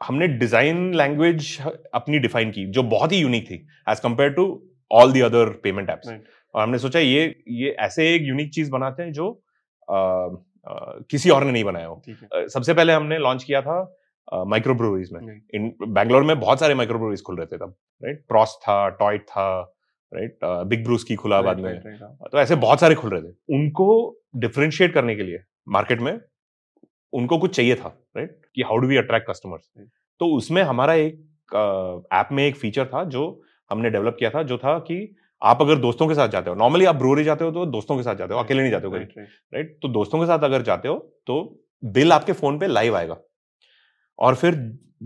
हमने 0.00 0.28
डिज़ाइन 0.28 0.92
लैंग्वेज 0.94 1.56
अपनी 1.94 2.18
डिफाइन 2.18 2.50
की 2.50 2.64
जो 2.68 2.82
बहुत 2.90 3.12
ही 3.12 3.18
यूनिक 3.18 3.50
थी 3.50 3.54
as 3.88 4.00
compare 4.00 4.30
to 4.32 4.44
all 4.90 5.12
the 5.12 5.20
other 5.20 5.48
payment 5.64 5.90
apps. 5.90 6.08
और 6.54 6.62
हमने 6.62 6.78
सोचा 6.78 6.98
ये 6.98 7.42
ये 7.48 7.70
ऐसे 7.70 8.14
एक 8.14 8.22
यूनिक 8.22 8.52
चीज़ 8.54 8.70
बनाते 8.70 9.02
हैं 9.02 9.12
जो 9.12 9.30
अ, 9.90 9.94
अ, 9.94 10.98
किसी 11.10 11.30
और 11.30 11.44
ने 11.44 11.52
नहीं 11.52 11.64
बनाया 11.64 11.86
हो। 11.86 12.02
सबसे 12.48 12.74
पहले 12.74 12.92
हमने 12.92 13.18
लॉन्च 13.18 13.44
किया 13.44 13.62
था 13.62 13.96
माइक्रो 14.34 14.74
ब्रूवरीज 14.74 15.12
में। 15.12 15.20
इन 15.54 15.74
बैंगलोर 15.88 16.22
में 16.22 16.40
बहुत 16.40 16.60
सारे 16.60 16.74
माइक्रो 16.74 16.98
ब्रूवरीज 16.98 17.22
खुल 17.22 17.36
रहे 17.36 17.46
थे 17.46 17.56
तब 17.56 17.74
राइट 18.04 18.24
प्रॉस 18.28 18.58
था 18.62 18.88
टॉयट 18.88 19.22
था 19.22 19.74
राइट 20.14 20.38
बिग 20.44 20.84
ब्रूस 20.84 21.04
की 21.04 21.14
खुला 21.14 21.42
बाद 21.42 21.56
में। 21.60 21.72
हाँ। 22.02 22.28
तो 22.32 22.38
ऐसे 22.38 22.56
बहुत 22.56 22.80
सारे 22.80 22.94
खुल 22.94 23.10
रहे 23.10 23.22
थे। 23.22 23.34
उनको 23.54 24.20
डिफ्रेंशिएट 24.36 24.94
करने 24.94 25.16
के 25.16 25.22
लिए 25.22 25.38
मार्केट 25.68 26.00
में 26.00 26.20
उनको 27.12 27.38
कुछ 27.38 27.56
चाहिए 27.56 27.74
था 27.74 27.88
राइट 28.16 28.40
कि 28.54 28.62
how 28.62 28.76
do 28.76 28.88
we 28.88 28.96
attract 28.96 29.30
customers 29.30 29.70
तो 30.20 30.26
उसमें 30.26 30.62
हमारा 30.62 30.94
एक 30.94 32.06
ऐप 32.12 32.28
में 32.32 32.46
एक 32.46 32.56
फीचर 32.56 32.86
था 32.86 33.04
जो 33.04 33.42
हमने 33.70 33.90
डेवलप 33.90 34.16
किया 34.18 34.30
था 34.30 34.42
जो 34.42 34.58
था 34.58 34.78
कि 34.78 35.16
आप 35.42 35.62
अगर 35.62 35.78
दोस्तों 35.78 36.06
के 36.08 36.14
साथ 36.14 36.28
जाते 36.28 36.50
हो 36.50 36.56
नॉर्मली 36.56 36.84
आप 36.84 36.96
ब्रोरी 36.96 37.24
जाते 37.24 37.44
हो 37.44 37.50
तो 37.52 37.64
दोस्तों 37.68 37.96
के 37.96 38.02
साथ 38.02 38.16
जाते 38.16 38.34
हो 38.34 38.40
अकेले 38.40 38.60
नहीं 38.60 38.70
जाते 38.70 38.86
हो 38.86 38.92
कहीं। 38.92 39.00
राइट 39.00 39.18
राइट 39.18 39.54
राइट 39.54 39.78
तो 39.82 39.88
दोस्तों 39.90 40.20
के 40.20 40.26
साथ 40.26 40.44
अगर 40.44 40.62
जाते 40.62 40.88
हो 40.88 40.98
तो 41.26 41.40
बिल 41.82 42.12
आपके 42.12 42.32
फ़ोन 42.34 42.58
पे 42.58 42.66
लाइव 42.66 42.96
आएगा। 42.96 43.16
और 44.18 44.34
फिर 44.34 44.54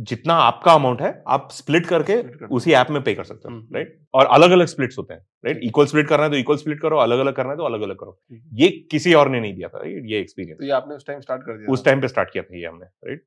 जितना 0.08 0.34
आपका 0.36 0.72
अमाउंट 0.72 1.02
है 1.02 1.12
आप 1.28 1.48
स्प्लिट 1.52 1.86
करके 1.86 2.14
उसी 2.48 2.72
ऐप 2.74 2.86
में 2.90 3.02
पे 3.02 3.14
कर 3.14 3.24
सकते 3.24 3.48
हो 3.48 3.54
हम्म। 3.54 3.74
राइट 3.74 3.98
और 4.14 4.26
अलग 4.28 4.50
अलग 4.50 4.66
स्प्लिट्स 4.66 4.98
होते 4.98 5.14
हैं 5.14 5.20
राइट 5.44 5.60
इक्वल 5.64 5.86
स्प्लिट 5.86 6.08
करना 6.08 6.24
है 6.24 6.30
तो 6.30 6.36
इक्वल 6.36 6.56
स्प्लिट 6.56 6.80
करो 6.80 6.96
अलग 6.98 7.18
अलग 7.18 7.34
करना 7.36 7.50
है 7.50 7.56
तो 7.56 7.64
अलग 7.64 7.82
अलग 7.82 7.96
करो 7.98 8.18
ये 8.54 8.68
किसी 8.90 9.14
और 9.14 9.28
ने 9.28 9.40
नहीं 9.40 9.54
दिया 9.54 9.68
था? 9.68 9.86
ये 9.86 10.20
एक्सपीरियंस 10.20 10.58
तो 10.58 10.64
ये 10.64 10.70
आपने 10.72 10.94
उस 10.94 11.06
टाइम 11.06 11.20
स्टार्ट 11.20 11.42
कर 11.42 11.58
दिया 11.58 11.72
उस 11.72 11.84
टाइम 11.84 12.00
पे 12.00 12.08
स्टार्ट 12.08 12.30
किया 12.32 12.42
था 12.42 12.56
ये 12.56 12.66
हमने 12.66 12.86
राइट 13.08 13.24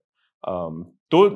तो 1.11 1.27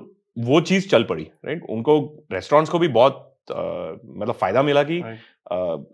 वो 0.42 0.62
चीज़ 0.64 0.90
चल 0.90 1.04
पड़ी 1.06 1.24
राइट 1.46 1.64
उनको 1.70 2.00
रेस्टोरेंट्स 2.34 2.72
को 2.72 2.80
भी 2.80 2.88
बहुत 3.00 3.28
मतलब 3.50 4.34
फ़ायदा 4.34 4.62
मिला 4.64 4.84
कि 4.84 4.98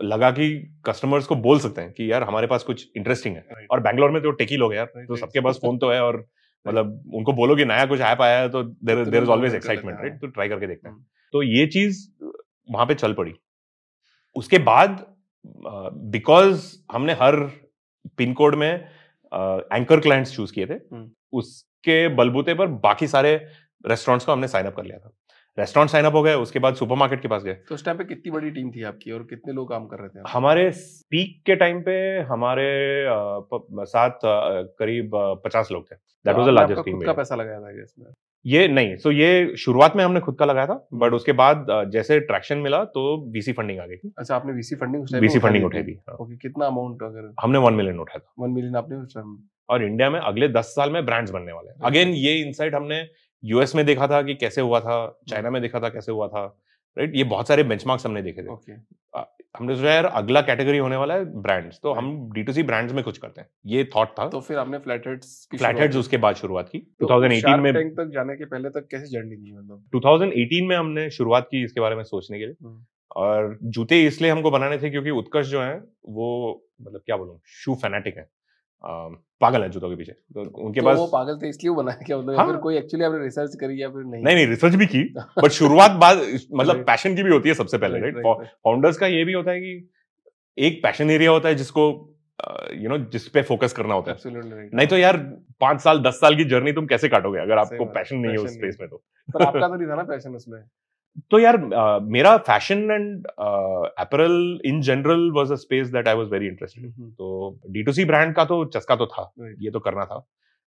लगा 0.05 0.31
कि 0.31 0.49
कस्टमर्स 0.85 1.25
को 1.25 1.35
बोल 1.35 1.59
सकते 1.59 1.81
हैं 1.81 1.91
कि 1.91 2.11
यार 2.11 2.23
हमारे 2.23 2.47
पास 2.47 2.63
कुछ 2.63 2.87
इंटरेस्टिंग 2.97 3.35
है। 3.35 3.65
और 3.71 3.79
बैंगलोर 3.79 4.11
में 4.11 4.21
तो 4.23 4.31
टेकी 4.31 4.57
लोग 4.57 4.71
हैं 4.71 4.77
यार 4.77 5.05
तो 5.07 5.15
सबके 5.15 5.41
पास 5.41 5.59
फ़ोन 5.61 5.77
तो 5.77 5.91
है 5.91 6.01
और 6.01 6.25
मतलब 6.67 7.11
उनको 7.15 7.33
बोलो 7.33 7.55
कि 7.55 7.65
नया 7.65 7.85
कुछ 7.85 7.99
ऐप 8.01 8.21
आया 8.21 8.39
है 8.39 8.49
तो 8.49 8.63
देर 8.63 9.03
तो 9.03 9.11
देर 9.11 9.23
इज़ 9.23 9.29
ऑलवेज 9.29 9.51
कर 9.51 9.57
लेते 9.57 9.67
हैं, 9.67 9.73
एक्साइटमेंट 9.73 9.99
राइट 9.99 10.11
हाँ। 10.11 10.19
तो 10.19 10.27
ट्राई 10.27 10.49
करके 10.49 10.67
देखते 10.67 10.87
हैं। 10.87 10.95
हम्म। 10.95 11.05
तो 11.33 11.43
ये 11.43 11.65
चीज़ 11.67 12.07
वहाँ 12.71 12.85
पे 12.85 12.95
चल 12.95 13.13
पड़ी। 13.13 13.33
उसके 14.35 14.57
बाद 14.59 15.05
बिकॉज़ 16.11 16.73
हमने 16.91 17.13
हर 17.13 17.35
पिन 18.17 18.33
कोड 18.33 18.55
में 18.55 18.69
एंकर 18.71 19.99
क्लाइंट्स 19.99 20.35
चूज़ 20.35 20.53
किए 20.53 20.65
थे 20.65 20.73
हम्म। 20.73 21.09
उसके 21.33 22.07
बलबूते 22.15 22.53
पर 22.53 22.67
बाकी 22.83 23.07
सारे 23.07 23.35
रेस्टोरेंट्स 23.85 24.25
को 24.25 24.31
हमने 24.31 24.47
साइन 24.47 24.65
अप 24.65 24.75
कर 24.75 24.83
लिया 24.83 24.97
था। 24.99 25.11
रेस्टोरेंट 25.57 25.89
साइन 25.89 26.05
अप 26.05 26.15
हो 26.15 26.21
गए 26.23 26.33
उसके 26.37 26.59
बाद 26.59 26.75
सुपरमार्केट 26.75 27.21
के 27.21 27.27
पास 27.27 27.43
गए। 27.43 27.53
तो 27.69 27.75
उस 27.75 27.85
टाइम 27.85 27.97
पे 27.97 28.03
कितनी 28.05 28.31
बड़ी 28.31 28.51
टीम 28.51 28.69
थी 28.71 28.83
आपकी 28.85 29.11
और 29.11 29.23
कितने 29.29 29.53
लोग 29.53 29.69
काम 29.69 29.85
कर 29.87 29.99
रहे 29.99 30.09
थे 30.09 30.29
हमारे 30.29 30.69
पीक 31.11 31.41
के 31.45 31.55
टाइम 31.55 31.81
पे 31.81 31.97
हमारे 32.29 32.69
साथ 33.87 34.19
करीब 34.79 35.11
पचास 35.45 35.71
लोग 35.71 35.91
थे। 35.91 35.95
That 35.95 36.35
was 36.35 36.47
the 36.47 36.51
largest 36.51 36.81
team 36.85 37.01
का 37.01 37.13
पैसा 37.13 37.35
लगाया 37.35 37.61
था 37.61 37.81
इसमें 37.83 38.13
ये 38.45 38.67
नहीं 38.67 38.95
सो 38.97 39.11
ये 39.11 39.55
शुरुआत 39.57 39.95
में 39.95 40.03
हमने 40.03 40.19
खुद 40.19 40.35
का 40.39 40.45
लगाया 40.45 40.67
था 40.67 40.87
बट 40.95 41.13
उसके 41.13 41.31
बाद 41.33 41.65
जैसे 41.91 42.19
ट्रैक्शन 42.21 42.57
मिला 42.59 42.83
तो 42.93 43.05
वीसी 43.31 43.53
फंडिंग 43.53 43.79
आ 43.79 43.85
गई 43.85 43.95
थी। 43.95 44.11
अच्छा 44.17 44.35
आपने 44.35 44.53
वीसी 44.53 44.75
फंडिंग 44.75 45.03
उस 45.03 45.13
वीसी 45.15 45.39
फंडिंग 45.39 45.65
उठाई 45.65 45.83
थी? 45.83 45.99
हाँ। 46.09 46.15
ओके 46.17 46.35
कितना 46.37 46.65
अमाउंट 46.65 47.03
अगर 47.03 47.33
हमने 47.41 47.59
वन 47.59 47.73
मिलियन 47.73 47.99
उठाया 47.99 48.19
था। 48.19 48.33
वन 48.39 48.51
मिलियन 48.51 48.75
आपने 48.75 48.97
उस 48.97 49.13
टाइम 49.13 49.37
और 49.69 49.83
इंडिया 49.83 50.09
में 50.09 50.19
अगले 50.19 50.47
दस 50.49 50.73
साल 50.75 50.91
में 50.91 51.05
ब्रांड्स 51.05 51.31
बनने 51.31 51.51
वाले 51.51 51.69
हैं। 51.69 51.77
अगेन 51.85 52.13
ये 52.15 52.35
इनसाइट 52.41 52.75
हमने 52.75 53.01
यूएस 53.43 53.75
में 53.75 53.85
देखा 53.85 54.07
था 54.07 54.21
कि 54.21 54.35
कैसे 54.35 54.61
हुआ 54.61 54.79
था 54.79 54.97
चाइना 55.29 55.49
में 55.49 55.61
देखा 55.61 55.79
था 55.79 55.89
कैसे 55.89 56.11
हुआ 56.11 56.27
था 56.27 56.45
राइट 56.97 57.15
ये 57.15 57.23
बहुत 57.25 57.47
सारे 57.47 57.63
बेंचमार्क्स 57.63 58.05
हमने 58.05 58.21
देखे 58.21 58.43
थे। 58.43 58.73
हमने 59.57 59.75
सोचा 59.75 59.91
यार 59.91 60.05
अगला 60.05 60.41
कैटेगरी 60.41 60.77
होने 60.77 60.95
वाला 60.95 61.13
है 61.13 61.25
ब्रांड्स 61.41 61.79
तो 61.83 61.93
हम 61.93 62.09
डी 62.33 62.43
टू 62.43 62.53
सी 62.53 62.63
ब्रांड्स 62.63 62.93
में 62.93 63.03
कुछ 63.03 63.17
करते 63.17 63.41
हैं। 63.41 63.47
ये 63.65 63.83
थॉट 63.95 64.09
था। 64.09 64.27
तो 64.29 64.39
फिर 64.41 64.57
आपने 64.57 64.77
फ्लैट 64.77 65.07
हेड्स 65.07 65.47
की 65.51 65.97
उसके 65.99 66.17
बाद 66.17 66.35
शुरुआत 66.35 66.69
की। 66.69 66.79
तो 66.79 67.07
2018 67.07 67.61
में 67.61 67.73
तक 67.73 68.09
जाने 68.13 68.35
के 68.35 68.45
पहले 68.45 68.69
तक 68.69 68.87
कैसी 68.91 69.11
जर्नी 69.11 69.35
थी 69.35 69.57
मतलब? 69.57 69.83
2018 69.95 70.67
में 70.67 70.75
हमने 70.75 71.09
शुरुआत 71.09 71.47
की 71.51 71.63
इसके 71.63 71.81
बारे 71.81 71.95
में 71.95 72.03
सोचने 72.03 72.39
के 72.39 72.45
लिए। 72.45 72.75
और 73.15 73.57
जूते 73.63 74.01
इसलिए 74.05 74.31
हमको 74.31 74.51
बनाने 74.51 74.77
थे 74.77 74.89
क्योंकि 74.89 75.09
उत्कर्ष 75.11 75.47
जो 75.47 75.61
है 75.61 75.77
वो 76.09 76.27
मतलब 76.81 77.01
क्या 77.05 77.17
बोलूँ 77.17 77.39
शू 77.55 77.75
फैनेटिक 77.75 78.17
है। 78.17 78.29
पागल 79.41 79.61
है 79.61 79.69
जूतों 79.69 79.89
के 79.89 79.95
पीछे। 79.95 80.11
तो 80.11 80.41
उनके 80.65 80.79
तो 80.79 80.85
पास 80.85 80.97
वो 80.97 81.07
पागल 81.07 81.37
थे 81.37 81.49
इसलिए 81.49 81.73
बनाया 81.75 81.97
क्या 82.05 82.17
मतलब 82.17 82.37
हाँ। 82.37 82.57
कोई 82.57 82.77
एक्चुअली 82.77 83.05
आपने 83.05 83.19
रिसर्च 83.23 83.55
करी 83.55 83.81
या 83.81 83.89
फिर 83.89 84.03
नहीं। 84.03 84.23
नहीं 84.23 84.35
नहीं 84.35 84.47
रिसर्च 84.47 84.75
भी 84.75 84.85
की 84.85 85.03
बट 85.43 85.47
शुरुआत 85.47 85.91
बाद 85.91 86.17
मतलब 86.53 86.75
पैशन 86.75 87.15
की 87.15 87.23
भी 87.23 87.31
होती 87.31 87.49
है 87.49 87.55
सबसे 87.55 87.77
पहले 87.77 87.99
राइट. 87.99 88.45
फाउंडर्स 88.45 88.97
का 88.97 89.07
ये 89.07 89.23
भी 89.23 89.33
होता 89.33 89.51
है 89.51 89.59
कि 89.59 89.89
एक 90.57 90.83
पैशन 90.83 91.09
एरिया 91.11 91.31
होता 91.31 91.49
है 91.49 91.55
जिसको 91.55 92.13
यू 92.73 92.89
नो 92.89 92.97
जिस 92.97 93.27
पे 93.27 93.41
फोकस 93.41 93.73
करना 93.73 93.93
होता 93.93 94.11
है। 94.11 94.17
Absolutely 94.17 94.73
नहीं 94.73 94.87
तो 94.87 94.97
यार 94.97 95.17
पाँच 95.61 95.81
साल 95.81 95.99
दस 95.99 96.13
साल 96.13 96.35
की 96.35 96.43
जर्नी 96.43 96.71
तुम 96.71 96.85
कैसे 96.85 97.09
काटोगे? 97.09 97.39
अगर 97.39 97.57
आपको 97.57 97.85
पैशन 97.85 98.17
नहीं 98.17 98.31
है 98.31 98.37
उस 98.37 98.53
स्पेस 98.53 98.77
में 98.79 98.89
तो। 98.89 99.03
पर 99.33 99.43
आपका 99.43 99.67
तो 99.67 99.75
नहीं 99.75 99.87
था 99.87 99.95
ना 99.95 100.03
पैशन 100.03 100.35
उसमें? 100.35 100.63
तो 101.31 101.39
यार 101.39 101.57
मेरा 102.05 102.35
fashion 102.37 102.91
and 102.91 103.27
apparel 103.99 104.59
in 104.65 104.81
general 104.81 105.29
was 105.31 105.51
a 105.51 105.55
space 105.55 105.87
that 105.87 106.07
I 106.07 106.15
was 106.15 106.27
very 106.31 106.47
interested 106.47 106.91
तो 107.13 107.59
डी 107.69 107.83
टू 107.83 107.91
सी 107.91 108.05
ब्रांड 108.05 108.35
का 108.35 108.45
तो 108.45 108.63
चस्का 108.65 108.95
तो 108.95 109.05
था 109.05 109.23
Right. 109.33 109.55
ये 109.59 109.71
तो 109.71 109.79
करना 109.79 110.05
था। 110.05 110.25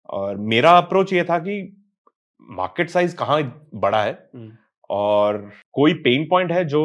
और 0.10 0.38
मेरा 0.54 0.78
अप्रोच 0.78 1.14
ये 1.14 1.24
था 1.24 1.38
कि 1.40 1.58
मार्केट 2.42 2.90
साइज़ 2.90 3.16
कहाँ 3.16 3.42
बड़ा 3.76 4.04
है 4.04 4.12
हम्म, 4.36 4.52
और 4.90 5.50
कोई 5.74 5.94
पेन 6.04 6.28
पॉइंट 6.30 6.52
है 6.52 6.64
जो 6.66 6.82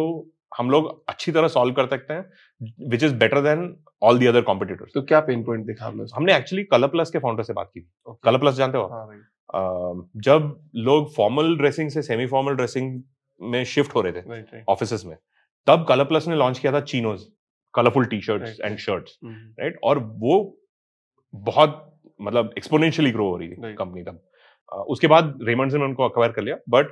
हम 0.58 0.70
लोग 0.70 0.88
अच्छी 1.08 1.32
तरह 1.32 1.48
सॉल्व 1.48 1.74
कर 1.74 1.86
सकते 1.86 2.14
हैं 2.14 2.88
which 2.90 3.04
is 3.04 3.14
better 3.14 3.40
than 3.42 3.74
all 4.02 4.18
the 4.18 4.26
other 4.26 4.42
competitors 4.42 4.90
तो 4.94 5.02
क्या 5.02 5.20
पेन 5.20 5.44
पॉइंट 5.44 5.66
देखा 5.66 5.88
उसमें? 5.88 6.04
हमने 6.14 6.36
एक्चुअली 6.36 6.64
कलर 6.64 6.88
प्लस 6.88 7.10
के 7.10 7.18
फाउंडर 7.18 7.42
से 7.42 7.52
बात 7.52 7.70
की 7.74 7.80
Okay. 7.80 8.18
कलर 8.24 8.38
प्लस 8.38 8.54
जानते 8.54 8.78
हो 8.78 8.86
हाँ 8.86 9.06
भाई। 9.06 9.18
अ, 9.18 10.08
जब 10.24 10.56
लोग 10.76 11.14
फॉर्मल 11.16 11.56
ड्रेसिंग 11.56 11.90
से 11.90 12.02
सेमी 12.02 12.26
फॉर्मल 12.26 12.54
ड्रेसिंग 12.54 13.00
में 13.42 13.64
शिफ्ट 13.64 13.94
हो 13.94 14.00
रहे 14.00 14.12
थे 14.12 14.62
ऑफ़िस 14.68 15.04
में। 15.06 15.16
तब 15.66 15.84
कलर 15.88 16.04
प्लस 16.04 16.26
ने 16.28 16.36
लॉन्च 16.36 16.58
किया 16.58 16.72
था 16.72 16.80
chinos 16.80 17.26
colourful 17.74 18.04
T 18.06 18.20
shirt 18.20 18.42
and. 18.60 18.78
Shirts 18.78 19.18
hmm, 19.24 19.54
right 19.60 19.78
और 19.84 19.98
वो 19.98 20.38
बहुत 21.34 21.86
मतलब 22.20 22.54
एक्सपोनेंशियली 22.58 23.10
ग्रो 23.12 23.28
हो 23.30 23.36
रही 23.36 23.48
थी 23.48 23.74
कंपनी 23.74 24.02
तब। 24.02 24.22
उसके 24.88 25.06
बाद 25.06 25.38
रेमंड्स 25.42 25.74
ने 25.74 25.84
उनको 25.84 26.04
अक्वायर 26.04 26.32
कर 26.32 26.42
लिया 26.42 26.56
बट 26.68 26.86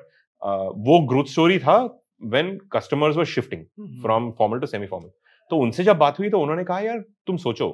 वो 0.86 1.00
ग्रोथ 1.08 1.24
स्टोरी 1.24 1.58
था 1.58 1.76
when 2.22 2.58
customers 2.72 3.16
were 3.16 3.24
shifting 3.24 3.64
from 4.02 4.30
formal 4.38 4.60
to 4.60 4.66
semi 4.66 4.86
formal 4.86 5.10
तो 5.50 5.56
उनसे 5.56 5.84
जब 5.84 5.98
बात 5.98 6.18
हुई 6.18 6.30
तो 6.30 6.40
उन्होंने 6.40 6.64
कहा 6.64 6.80
यार 6.80 6.98
तुम 7.26 7.36
सोचो 7.36 7.68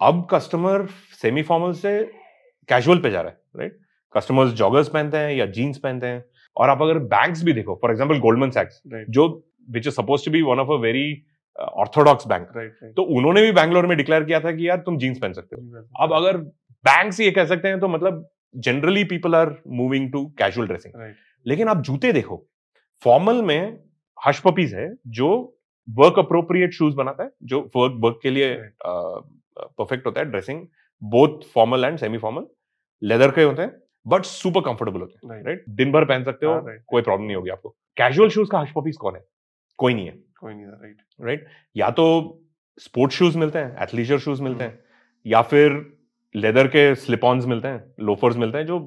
अब 0.00 0.26
कस्टमर 0.30 0.86
सेमी 1.22 1.42
फॉर्मल 1.42 1.72
से 1.74 1.92
कैजुअल 2.68 2.98
पे 2.98 3.10
जा 3.10 3.20
रहा 3.20 3.30
है 3.30 3.38
राइट 3.56 3.78
कस्टमर्स 4.14 4.52
जॉगर्स 4.52 4.88
पहनते 4.88 5.16
हैं 5.16 5.32
या 5.32 5.46
जीन्स 5.46 5.78
पहनते 5.78 6.06
हैं 6.06 6.24
और 6.56 6.70
आप 6.70 6.82
अगर 6.82 6.98
बैग्स 6.98 7.44
भी 7.44 7.52
देखो 7.52 7.78
फॉर 7.82 7.90
एग्जांपल 7.90 8.18
गोल्डमन 8.18 8.50
सैक्स 8.50 8.82
जो 8.86 9.28
which 9.70 9.86
is 9.86 9.94
suppose 9.94 10.24
to 10.24 10.30
be 10.30 10.42
one 10.42 10.58
of 10.58 10.70
a 10.70 10.80
very 10.80 11.24
orthodox 11.58 12.26
bank 12.26 12.48
तो 12.96 13.02
उन्होंने 13.02 13.42
भी 13.42 13.52
बैंगलोर 13.52 13.86
में 13.86 13.96
डिक्लेयर 13.96 14.24
किया 14.24 14.40
था 14.40 14.52
कि 14.52 14.68
यार 14.68 14.78
तुम 14.78 14.98
जीन्स 14.98 15.18
पहन 15.18 15.32
सकते 15.32 15.56
हो। 15.56 15.86
अब 16.02 16.12
अगर 16.12 16.36
बैंक्स 16.84 17.20
ये 17.20 17.30
कह 17.30 17.44
सकते 17.44 17.68
हैं 17.68 17.80
तो 17.80 17.88
मतलब 17.88 18.28
generally 18.56 19.04
people 19.04 19.34
are 19.34 19.54
moving 19.68 20.12
to 20.12 20.26
casual 20.26 20.66
dressing 20.66 21.14
लेकिन 21.46 21.68
आप 21.68 21.82
जूते 21.82 22.12
देखो 22.12 22.46
फॉर्मल 23.04 23.42
में 23.42 23.78
हश 24.26 24.40
पपीज 24.40 24.74
है 24.74 24.94
जो 25.06 25.58
वर्क 25.88 26.18
अप्रोप्रिएट 26.18 26.72
शूज़ 26.72 26.94
बनाता 26.94 27.24
है 27.24 27.30
जो 27.42 27.60
वर्क 27.76 27.96
वर्क 27.98 28.20
के 28.22 28.30
लिए 28.30 28.54
परफेक्ट 28.78 30.06
होता 30.06 30.20
है 30.20 30.26
dressing 30.26 30.66
both 31.02 31.42
formal 31.54 31.84
and 31.84 31.98
semi 31.98 32.18
formal 32.18 32.46
leather 33.02 33.30
के 33.30 33.42
होते 33.42 33.62
हैं 33.62 33.80
बट 34.08 34.24
सुपर 34.24 34.60
कंफर्टेबल 34.60 35.00
होते 35.00 35.26
हैं 35.26 35.42
राइट 35.44 35.64
दिन 35.78 35.92
भर 35.92 36.04
पहन 36.04 36.24
सकते 36.24 36.46
हो 36.46 36.52
हाँ, 36.52 36.76
कोई 36.86 37.02
प्रॉब्लम 37.02 37.26
नहीं 37.26 37.36
होगी 37.36 37.50
आपको। 37.50 37.68
कैजुअल 37.96 38.28
शूज़ 38.30 38.50
का 38.50 38.60
हश 38.60 38.72
पपीज 38.76 38.96
कौन 38.96 39.14
है? 39.16 39.24
कोई 39.78 39.94
नहीं 39.94 40.06
है। 40.06 40.12
कोई 40.40 40.54
नहीं 40.54 40.66
था 40.66 40.78
राइट 40.82 40.96
राइट 41.20 41.46
या 41.76 41.90
तो 41.90 42.06
स्पोर्ट्स 42.80 43.16
शूज़ 43.16 43.38
मिलते 43.38 43.58
हैं 43.58 43.82
एथलीजर 43.82 44.18
शूज़ 44.18 44.42
मिलते 44.42 44.64
हैं 44.64 44.78
या 45.26 45.42
फिर 45.42 45.80
लेदर 46.34 46.66
के 46.68 46.94
स्लिप 46.94 47.24
ऑन्स 47.24 47.46
मिलते 47.46 47.68
हैं 47.68 48.04
लोफर्स 48.04 48.36
मिलते 48.36 48.58
हैं 48.58 48.66
जो 48.66 48.78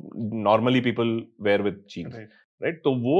normally 0.43 0.81
people 0.81 1.07
wear 1.41 1.61
with 1.61 1.83
right 1.97 2.29
right 2.61 2.81
तो 2.83 2.93
वो 2.95 3.17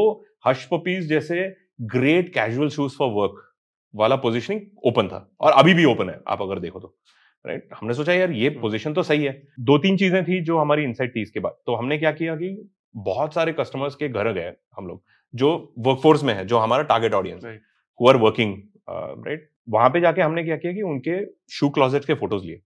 हश 0.48 0.66
पपीज 0.72 1.08
जैसे 1.10 1.48
great 1.96 2.34
casual 2.34 2.70
shoes 2.70 2.96
for 2.98 3.12
work 3.14 3.48
वाला 3.94 4.16
पोजीशनिंग 4.16 4.62
ओपन 4.86 5.08
था 5.08 5.28
और 5.42 5.52
अभी 5.52 5.74
भी 5.74 5.86
ओपन 5.86 6.10
है 6.10 6.20
आप 6.28 6.42
अगर 6.42 6.60
देखो 6.60 6.80
तो। 6.80 6.96
राइट 7.46 7.70
हमने 7.74 7.94
सोचा 7.94 8.14
यार 8.14 8.32
ये 8.32 8.50
हम्म। 8.50 8.62
पोजीशन 8.62 8.94
तो 8.94 9.04
सही 9.04 9.24
है। 9.24 9.32
दो 9.60 9.78
तीन 9.78 9.98
चीज़ें 9.98 10.24
थी 10.24 10.40
जो 10.46 10.58
हमारी 10.58 10.84
इनसाइट 10.84 11.16
थी 11.16 11.22
इसके 11.22 11.40
बाद। 11.40 11.56
तो 11.66 11.76
हमने 11.76 11.98
क्या 11.98 12.12
किया 12.12 12.36
कि 12.36 12.50
बहुत 12.96 13.34
सारे 13.34 13.54
कस्टमर्स 13.54 13.96
के 13.96 14.10
घर 14.10 14.32
गए 14.34 14.54
हम 14.78 14.88
लोग 14.88 15.04
जो 15.34 15.52
वर्कफोर्स 15.80 16.24
में 16.24 16.34
है 16.34 16.46
जो 16.46 16.58
हमारा 16.58 16.84
target 16.84 17.14
audience 17.14 17.44
Right. 17.44 17.60
Who 18.00 18.08
are 18.10 18.18
working 18.18 18.56
right 18.90 19.50
वहाँ 19.70 19.90
पे 19.90 20.00
जाके 20.02 20.22
हमने 20.22 20.44
क्या 20.44 20.56
किया 20.58 20.74
कि 20.74 20.82
उनके 20.84 21.20
शू 21.54 21.70
क्लॉजेट 21.70 22.06
के 22.06 22.14
फ़ोटोज़ 22.14 22.46
लिए। 22.46 22.62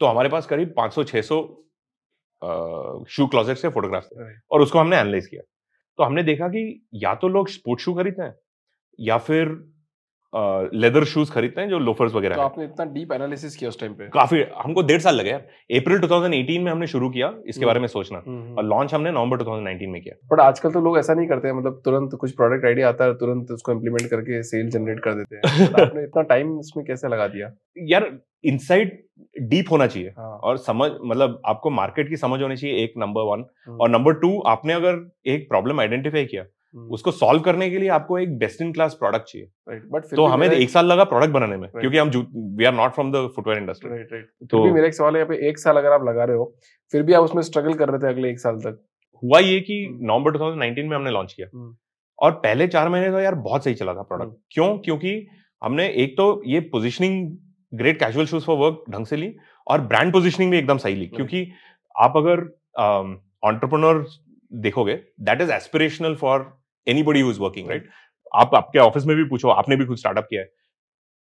तो 0.00 0.06
हमारे 0.06 0.28
पास 0.28 0.46
करीब 0.46 0.74
500-600 0.76 1.36
शू 3.10 3.26
क्लोजेट 3.26 3.56
से 3.56 3.68
फोटोग्राफ 3.68 4.04
थे 4.06 4.32
और 4.50 4.60
उसको 4.62 4.78
हमने 4.78 4.96
एनालाइज 4.96 5.26
किया। 5.26 5.42
तो 5.98 6.04
हमने 6.04 6.22
देखा 6.22 6.48
कि 6.48 6.64
या 7.04 7.14
तो 7.14 7.28
लोग 7.28 7.48
स्पोर्ट्स 7.48 7.84
शू 7.84 7.94
खरीदते 7.94 8.22
हैं 8.22 8.34
या 8.98 9.18
फिर 9.20 9.48
लेदर 10.34 11.04
शूज़ 11.04 11.30
खरीदते 11.32 11.60
हैं 11.60 11.68
जो 11.68 11.78
लोफर्स 11.78 12.14
वगैरह 12.14 12.36
तो 12.36 12.42
आपने 12.42 12.64
इतना 12.64 12.84
डीप 12.84 13.12
एनालिसिस 13.12 13.56
किया 13.56 13.68
उस 13.68 13.80
टाइम 13.80 13.92
पे। 13.92 14.08
काफ़ी 14.08 14.42
हमको 14.56 14.82
डेढ़ 14.82 15.00
साल 15.00 15.14
लगे 15.14 15.30
यार 15.30 15.40
अप्रैल 15.76 15.98
2018 15.98 16.58
में 16.58 16.70
हमने 16.72 16.86
शुरू 16.86 17.10
किया 17.10 17.28
इसके 17.46 17.60
हम्म। 17.60 17.66
बारे 17.66 17.80
में 17.80 17.86
सोचना। 17.86 18.22
हम्म, 18.26 18.54
और 18.54 18.64
लॉन्च 18.64 18.94
हमने 18.94 19.10
नवंबर 19.10 19.36
2019 19.36 19.86
में 19.86 20.02
किया। 20.02 20.14
बट 20.32 20.40
आजकल 20.40 20.70
तो 20.70 20.80
लोग 20.80 20.98
ऐसा 20.98 21.14
नहीं 21.14 21.28
करते 21.28 21.48
हैं 21.48 21.54
मतलब 21.54 21.80
तुरंत 21.84 22.10
कुछ 22.20 22.32
प्रोडक्ट 22.32 22.64
आइडिया 22.64 22.88
आता 22.88 23.04
है 23.04 23.14
तुरंत 23.14 23.50
उसको 23.50 23.72
इम्प्लीमेंट 23.72 24.10
करके 24.10 24.42
सेल 24.42 24.70
जनरेट 24.70 25.00
कर 25.00 25.14
देते 25.14 25.36
हैं। 25.36 25.42
But 25.72 25.80
आपने 25.80 26.02
इतना 26.02 26.22
टाइम 26.22 26.58
इसमें 26.60 26.86
कैसे 26.86 27.08
लगा 27.08 27.26
दिया? 27.26 27.52
यार 27.78 28.18
इनसाइट 28.44 29.06
डीप 29.40 29.66
होना 29.70 29.86
चाहिए। 29.86 30.08
हाँ। 30.08 30.30
और 30.38 30.56
समझ 30.56 30.90
मतलब 31.04 31.40
आपको 31.46 31.70
मार्केट 31.70 32.08
की 32.08 32.16
समझ 32.16 32.42
होनी 32.42 32.56
चाहिए 32.56 32.84
एक 32.84 32.92
नंबर 32.98 33.22
वन 33.22 33.44
हम्म, 33.68 33.80
और 33.80 33.90
नंबर 33.90 34.12
टू 34.12 34.40
आपने 34.40 34.72
अगर 34.72 35.10
एक 35.26 35.48
प्रॉब्लम 35.48 35.80
आइडेंटिफाई 35.80 36.24
किया 36.24 36.42
हम्म, 36.42 36.50
उसको 36.74 37.10
सॉल्व 37.10 37.40
करने 37.40 37.70
के 37.70 37.78
लिए 37.78 37.88
आपको 37.88 38.18
एक 38.18 38.38
बेस्ट 38.38 38.62
इन 38.62 38.72
क्लास 38.72 38.94
प्रोडक्ट 38.94 39.24
चाहिए। 39.28 39.48
बट 39.68 40.04
तो 40.16 40.26
हमें 40.26 40.50
एक 40.50 40.70
साल 40.70 40.86
लगा 40.86 41.04
प्रोडक्ट 41.04 41.30
बनाने 41.30 41.56
में 41.56 41.68
Right. 41.68 41.80
क्योंकि 41.80 41.98
हम 41.98 42.08
we 42.58 42.64
are 42.64 42.74
not 42.74 42.92
from 42.92 43.12
the 43.12 43.30
footwear 43.36 43.58
industry 43.60 43.90
right 43.90 44.08
right 44.12 44.28
तो- 44.50 44.64
भी 44.64 44.72
मेरा 44.72 44.86
एक 44.86 44.94
सवाल 44.94 45.14
है 45.14 45.20
यहाँ 45.20 45.28
पे 45.28 45.48
एक 45.48 45.58
साल 45.58 45.76
अगर 45.76 45.92
आप 45.92 46.04
लगा 46.04 46.24
रहे 46.24 46.36
हो 46.36 46.54
फिर 46.92 47.02
भी 47.02 47.12
आप 47.12 47.24
उसमें 47.24 47.42
स्ट्रगल 47.42 47.74
कर 47.74 47.88
रहे 47.88 47.98
थे 47.98 48.08
अगले 48.08 48.30
एक 48.30 48.40
साल 48.40 48.56
तक? 48.56 48.86
हुआ 49.22 49.38
ये 49.38 49.60
कि 49.60 49.84
हम्म। 49.84 50.06
नवंबर 50.06 50.32
2019 50.32 50.88
में 50.88 50.96
हमने 50.96 51.10
लॉन्च 51.10 51.32
किया। 51.32 51.46
हम्म। 51.54 51.76
और 52.18 52.30
पहले 52.32 52.66
चार 52.68 52.88
महीने 52.88 53.10
तो 53.10 53.20
यार 53.20 53.34
बहुत 53.34 53.64
सही 53.64 53.74
चला 53.74 53.94
था 53.94 54.02
प्रोडक्ट 54.02 54.26
हम्म। 54.26 54.36
क्यों? 54.50 54.78
क्योंकि 54.78 55.26
हमने 55.62 55.88
एक 55.88 56.16
तो 56.16 56.42
ये 56.46 56.60
positioning 56.60 57.36
great 57.74 58.00
casual 58.00 58.26
shoes 58.26 58.44
for 58.44 58.56
work 58.56 58.84
ढंग 58.90 59.06
से 59.06 59.16
ली 59.16 59.36
और 59.66 59.80
ब्रांड 59.80 60.12
पोजिशनिंग 60.12 60.50
भी 60.50 60.58
एकदम 60.58 60.76
सही 60.76 60.94
ली। 60.94 61.06
क्योंकि 61.06 61.52
आप 61.98 62.12
अगर 62.16 62.38
ऑन्टरप्रनोर 63.44 64.06
देखोगे 64.56 64.94
that 65.20 65.40
is 65.40 65.52
aspirational 65.52 66.14
for 66.14 66.50
anybody 66.86 67.20
who 67.20 67.30
is 67.30 67.40
working 67.40 67.68
right 67.68 67.88
आप 68.34 68.54
आपके 68.54 68.78
ऑफ़िस 68.78 69.06
में 69.06 69.16
भी 69.16 69.24
पूछो 69.24 69.48
आपने 69.48 69.76
भी 69.76 69.84
खुद 69.86 69.96
स्टार्टअप 69.96 70.26
किया 70.30 70.40
है। 70.42 70.50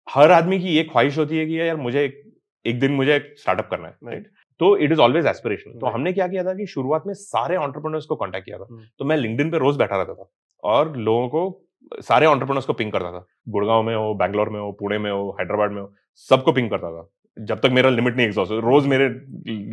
हर 0.08 0.30
आदमी 0.30 0.58
की 0.60 0.68
ये 0.68 0.82
ख्वाहिश 0.84 1.18
होती 1.18 1.38
है 1.38 1.46
कि 1.46 1.60
यार 1.60 1.76
मुझे 1.76 2.04
एक, 2.04 2.22
एक 2.64 2.80
दिन 2.80 2.92
मुझे 2.92 3.18
स्टार्टअप 3.38 3.68
करना 3.70 3.88
है 3.88 3.96
राइट 4.04 4.22
Right. 4.22 4.36
तो 4.60 4.76
इट 4.76 4.92
इज़ 4.92 5.00
ऑलवेज 5.00 5.26
एस्पिरेशनल 5.26 5.78
तो 5.80 5.86
हमने 5.86 6.12
क्या 6.12 6.26
किया 6.28 6.44
था 6.44 6.54
कि 6.54 6.66
शुरुआत 6.66 7.02
में 7.06 7.12
सारे 7.14 7.56
ऑन्टरप्रनर्स 7.56 8.06
को 8.06 8.16
कांटेक्ट 8.16 8.46
किया 8.46 8.58
था। 8.58 8.66
हम्म। 8.70 8.82
तो 8.98 9.04
मैं 9.04 9.16
लिंक्डइन 9.16 9.50
पे 9.50 9.58
रोज 9.58 9.76
बैठा 9.76 9.96
रहता 9.96 10.14
था 10.14 10.30
और 10.62 10.96
लोगों 10.96 11.28
को 11.28 12.02
सारे 12.02 12.26
ऑन्टरप्रनर्स 12.26 12.64
को 12.64 12.72
पिंग 12.72 12.92
करता 12.92 13.12
था। 13.12 13.24
गुड़गांव 13.48 13.82
में 13.82 13.94
हो 13.94 14.14
बैंगलोर 14.14 14.48
में 14.48 14.60
हो 14.60 14.70
पुणे 14.72 14.98
में 14.98 15.10
हो 15.10 15.36
हैदराबाद 15.40 15.70
में 15.70 15.80
हो 15.82 15.92
सबको 16.30 16.52
पिंग 16.52 16.70
करता 16.70 16.90
था। 16.90 17.08
जब 17.40 17.60
तक 17.60 17.70
मेरा 17.70 17.90
लिमिट 17.90 18.16
नहीं 18.16 18.26
एग्जॉस्ट 18.26 18.52
रोज 18.52 18.86
मेरे 18.86 19.08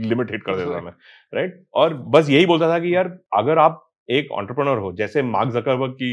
लिमिट 0.09 0.31
हिट 0.31 0.43
कर 0.43 0.55
देता 0.55 0.75
था 0.75 0.81
मैं 0.81 0.91
राइट 1.33 1.63
और 1.73 1.93
बस 1.93 2.29
यही 2.29 2.45
बोलता 2.45 2.69
था 2.69 2.79
कि 2.79 2.95
यार 2.95 3.17
अगर 3.33 3.57
आप 3.57 3.83
एक 4.09 4.31
ऑन्टरप्रनर 4.31 4.77
हो 4.77 4.91
जैसे 4.93 5.21
मार्क 5.21 5.49
जकरबर्ग 5.49 5.91
की 5.91 6.11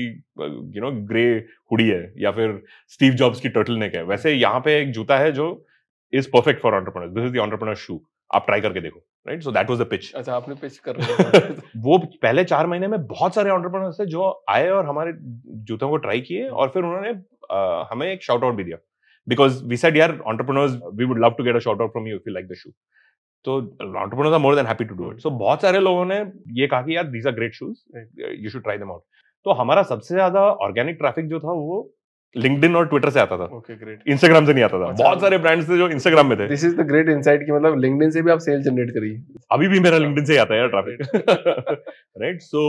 यू 0.77 0.81
नो 0.81 0.91
ग्रे 1.07 1.27
हुडी 1.73 1.89
है 1.89 2.13
या 2.19 2.31
फिर 2.31 2.63
स्टीव 2.89 3.13
जॉब्स 3.13 3.41
की 3.41 3.49
टर्टल 3.49 3.77
नेक 3.77 3.95
है 3.95 4.03
वैसे 4.03 4.33
यहाँ 4.33 4.61
पे 4.61 4.81
एक 4.81 4.91
जूता 4.93 5.19
है 5.19 5.33
जो 5.33 5.67
is 6.13 6.29
perfect 6.33 6.63
for 6.63 6.75
entrepreneur 6.75 7.09
this 7.09 7.25
is 7.25 7.33
the 7.33 7.39
entrepreneur 7.39 7.75
shoe 7.75 8.01
आप 8.35 8.47
ट्राई 8.47 8.61
करके 8.61 8.81
देखो 8.81 8.99
right 9.29 9.43
so 9.43 9.53
that 9.53 9.71
was 9.71 9.81
the 9.81 9.83
pitch 9.83 10.13
अच्छा 10.15 10.35
आपने 10.37 10.55
पिच 10.55 10.79
कर 10.89 10.97
वो 11.77 11.99
पहले 11.99 12.45
चार 12.45 12.67
महीने 12.67 12.89
में 12.89 13.07
बहुत 13.07 13.35
सारे 13.35 13.51
ऑन्टरप्रनर्स 13.51 14.01
थे 14.01 14.07
जो 14.07 14.45
आए 14.51 14.69
और 14.69 14.87
हमारे 14.87 15.13
जूतों 15.65 15.89
को 15.89 15.97
ट्राई 15.97 16.21
किए 16.21 16.49
और 16.49 16.69
फिर 16.69 16.83
उन्होंने 16.83 17.11
हमें 17.93 18.13
एक 18.13 18.23
शाउट 18.23 18.45
आउट 18.45 18.55
भी 18.55 18.65
दिया। 18.65 18.77
बिकॉज़ 19.27 19.63
वी 19.65 19.77
सेड 19.77 19.97
यार 19.97 20.19
entrepreneurs 20.27 20.79
we 20.95 21.05
would 21.05 21.25
love 21.25 21.35
to 21.39 21.45
get 21.45 21.57
a 21.57 21.59
shout 21.67 21.81
out 21.81 21.93
from 21.93 22.07
you 22.09 22.17
if 22.17 22.29
you 22.29 22.35
like 22.35 22.47
the 22.49 22.55
shoe 22.59 22.71
तो 23.45 23.57
entrepreneurs 23.57 24.35
are 24.35 24.41
more 24.41 24.55
than 24.57 24.67
happy 24.67 24.85
to 24.85 24.95
do 24.95 25.11
it 25.13 25.21
so 25.21 25.31
बहुत 25.43 25.63
सारे 25.63 25.81
लोगों 25.81 26.05
ने 26.05 26.23
ये 26.61 26.67
कहा 26.67 26.83
कि 26.83 26.97
यार 26.97 27.05
these 27.09 27.27
are 27.27 27.33
great 27.35 27.55
shoes 27.55 27.77
you 28.43 28.51
should 28.51 28.63
try 28.63 28.79
them 28.79 28.91
out 28.91 29.03
तो 29.47 29.53
हमारा 29.55 29.83
सबसे 29.85 30.15
ज़्यादा 30.15 30.41
ऑर्गेनिक 30.67 30.97
ट्रैफ़िक 30.99 31.29
जो 31.29 31.41
था 31.41 31.53
वो 31.55 31.77
लिंक्डइन 32.37 32.77
और 32.77 32.87
ट्विटर 32.89 33.11
से 33.11 33.21
आता 33.21 33.37
था। 33.39 33.45
ओके 33.57 33.75
ग्रेट 33.77 34.09
इंस्टाग्राम 34.09 34.47
से 34.47 34.53
नहीं 34.53 34.65
आता 34.65 34.79
था। 34.81 34.89
अच्छा। 34.91 35.03
बहुत 35.03 35.21
सारे 35.21 35.39
ब्रांड्स 35.39 35.69
थे 35.69 35.77
जो 35.79 35.89
इंस्टाग्राम 35.89 36.27
में 36.29 36.39
थे। 36.39 36.47
This 36.49 36.65
is 36.65 36.75
the 36.77 36.87
great 36.87 37.09
insight 37.09 37.43
की 37.47 37.53
मतलब 37.53 37.79
लिंक्डइन 37.81 38.11
से 38.11 38.23
भी 38.23 38.31
आप 38.31 38.39
सेल 38.39 38.63
जनरेट 38.63 38.91
करिए 38.91 39.43
अभी 39.53 39.69
भी 39.69 39.81
मेरा 39.81 39.99
लिंक्डइन 39.99 40.25
से 40.25 40.39
आता 40.39 40.55
है 40.55 40.61
यार 40.61 40.69
traffic 40.71 40.99
right 42.23 42.41
so 42.43 42.65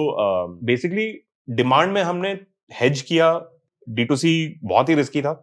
basically 0.66 1.08
demand 1.48 1.92
में 1.94 2.02
हमने 2.02 2.38
हेज 2.74 3.02
किया। 3.02 3.32
डी 3.88 4.06
टू 4.06 4.16
सी 4.16 4.34
बहुत 4.64 4.90
ही 4.90 4.96
रिस्की 4.96 5.22
था। 5.22 5.34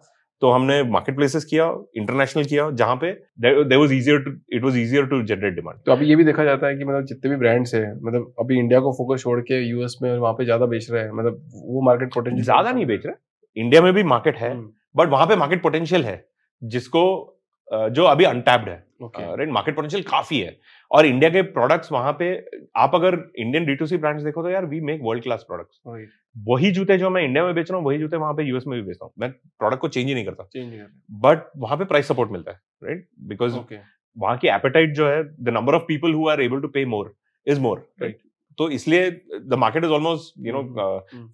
तो 0.43 0.51
हमने 0.51 0.83
मार्केट 0.85 1.17
प्लेसेस 1.17 1.45
किया 1.45 1.65
इंटरनेशनल 1.97 2.45
किया 2.45 2.71
जहाँ 2.79 2.97
पे 2.97 3.11
there 3.41 3.77
was 3.77 3.93
easier 3.95 4.19
to 4.23 4.31
it 4.57 4.63
was 4.65 4.79
easier 4.79 5.05
to 5.07 5.23
generate 5.25 5.55
demand 5.55 5.79
तो 5.87 5.93
अभी 5.93 6.07
ये 6.07 6.17
भी 6.17 6.25
देखा 6.25 6.45
जाता 6.45 6.67
है 6.67 6.77
कि 6.77 6.85
मतलब 6.85 7.05
जितने 7.07 7.31
भी 7.31 7.37
ब्रांड्स 7.37 7.75
हैं 7.75 7.93
मतलब 7.97 8.33
अभी 8.41 8.59
इंडिया 8.59 8.81
को 8.81 8.93
फोकस 8.93 9.23
छोड़ 9.23 9.41
के 9.41 9.61
यूएस 9.61 9.97
में 10.03 10.11
वहाँ 10.19 10.33
पे 10.33 10.45
ज़्यादा 10.45 10.67
बेच 10.67 10.91
रहे 10.91 11.03
हैं 11.03 11.13
मतलब 11.13 11.43
वो 11.67 11.83
मार्केट 11.87 12.15
पोटेंशियल 12.15 12.45
ज़्यादा 12.45 12.73
नहीं 12.73 12.87
बेच 12.87 13.07
रहे। 13.07 13.61
इंडिया 13.61 13.83
में 13.83 13.93
भी 13.95 14.03
मार्केट 14.05 14.37
है 14.37 14.51
हम्म, 14.51 14.69
बट 14.97 15.09
वहाँ 15.09 15.27
पे 15.27 15.37
मार्केट 15.37 15.63
पोटेंशियल 15.63 16.05
है 16.05 16.25
जिसको 16.63 17.05
जो 17.69 18.05
अभी 18.05 18.25
अनटैप्ड 18.25 18.69
है। 18.69 18.85
राइट 19.37 19.51
मार्केट 19.51 19.77
पोटेंशियल 19.77 20.03
काफ़ी 20.03 20.39
है। 20.41 20.57
और 20.93 21.07
इंडिया 21.07 21.31
के 21.31 21.43
प्रोडक्ट्स 21.53 21.93
वहाँ 21.93 22.13
पे 22.19 22.27
आप 22.77 22.95
अगर 22.95 23.15
Indian 23.39 23.65
D 23.67 23.75
to 23.75 23.87
C 23.87 23.97
brands 23.97 24.23
देखो 24.25 24.43
तो 24.43 24.51
यार 24.51 24.67
we 24.67 24.81
make 24.81 25.01
world 25.03 25.23
class 25.23 25.45
products 25.49 25.81
वही। 26.49 26.71
जूते 26.73 26.97
जो 26.99 27.11
मैं 27.11 27.23
इंडिया 27.23 27.45
में 27.45 27.55
बेच 27.55 27.71
रहा 27.71 27.79
हूँ 27.79 27.87
वही 27.87 27.99
जूते 27.99 28.17
वहाँ 28.17 28.35
पे 28.35 28.43
यूएस 28.43 28.67
में 28.67 28.79
भी 28.81 28.87
बेचता 28.87 29.05
हूँ। 29.05 29.13
मैं 29.19 29.31
प्रोडक्ट 29.31 29.81
को 29.81 29.89
चेंज 29.89 30.07
ही 30.07 30.15
नहीं 30.15 30.25
करता। 30.25 30.45
बट 31.23 31.47
वहाँ 31.57 31.77
पे 31.79 31.85
प्राइस 31.85 32.09
सपोर्ट 32.09 32.31
मिलता 32.31 32.53
है 32.53 32.61
राइट 32.85 33.07
बिकॉज़ 33.29 33.57
वहाँ 34.17 34.37
की 34.39 34.49
एपेटाइट 34.49 34.95
जो 34.95 35.09
है 35.09 35.23
the 35.25 35.49
number 35.49 35.75
of 35.75 35.83
people 35.83 36.15
who 36.15 36.29
are 36.29 36.41
able 36.43 36.61
to 36.61 36.69
pay 36.69 36.85
more 36.87 37.15
is 37.47 37.61
more 37.61 37.87
Right. 38.03 38.15
तो 38.59 38.69
इसलिए 38.71 39.11
the 39.11 39.55
market 39.59 39.85
is 39.85 39.91
almost 39.91 40.35
you 40.47 40.53
know. 40.53 40.63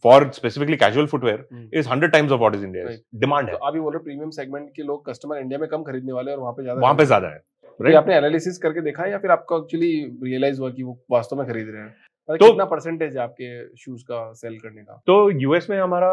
For 0.03 0.31
specifically 0.33 0.77
casual 0.77 1.07
footwear. 1.07 1.69
Is 1.75 1.89
hundred 1.89 2.13
times 2.13 2.33
of 2.33 2.41
what 2.41 2.55
is 2.55 2.65
India 2.65 2.85
demand 3.21 3.49
है 3.49 3.55
तो 3.55 3.67
अभी 3.67 3.81
बोल 3.81 3.93
रहे 3.93 4.03
premium 4.05 4.31
segment 4.31 4.71
के 4.77 4.83
लोग 4.83 5.09
customer 5.09 5.39
India 5.39 5.59
में 5.59 5.69
कम 5.69 5.83
खरीदने 5.83 6.13
वाले 6.13 6.33
और 6.33 6.39
वहाँ 6.39 6.53
पे 6.53 6.63
ज़्यादा 6.63 6.81
वहाँ 6.81 6.95
पे 6.95 7.05
ज़्यादा 7.05 7.29
है। 7.29 7.35
ये 7.35 7.58
right? 7.81 7.97
आपने 7.97 8.17
एनालिसिस 8.17 8.59
करके 8.59 8.81
देखा 8.81 9.03
है 9.03 9.11
या 9.11 9.19
फिर 9.19 9.31
आपको 9.31 9.59
एक्चुअली 9.59 9.93
रियलाइज़ 10.25 10.61
हुआ 10.61 10.71
कि 10.71 10.83
वो 10.83 10.99
वास्तव 11.11 11.37
में 11.37 11.47
खरीद 11.47 11.69
रहे 11.69 11.83
हैं? 11.83 11.95
मतलब 12.29 12.39
तो- 12.39 12.49
कितना 12.49 12.65
परसेंटेज 12.65 13.17
है 13.17 13.23
आपके 13.23 13.77
शूज़ 13.77 14.03
का 14.03 14.33
सेल 14.33 14.59
करने 14.59 14.83
का? 14.83 15.03
तो 15.07 15.31
यूएस 15.31 15.71
में 15.71 15.79
हमारा 15.81 16.13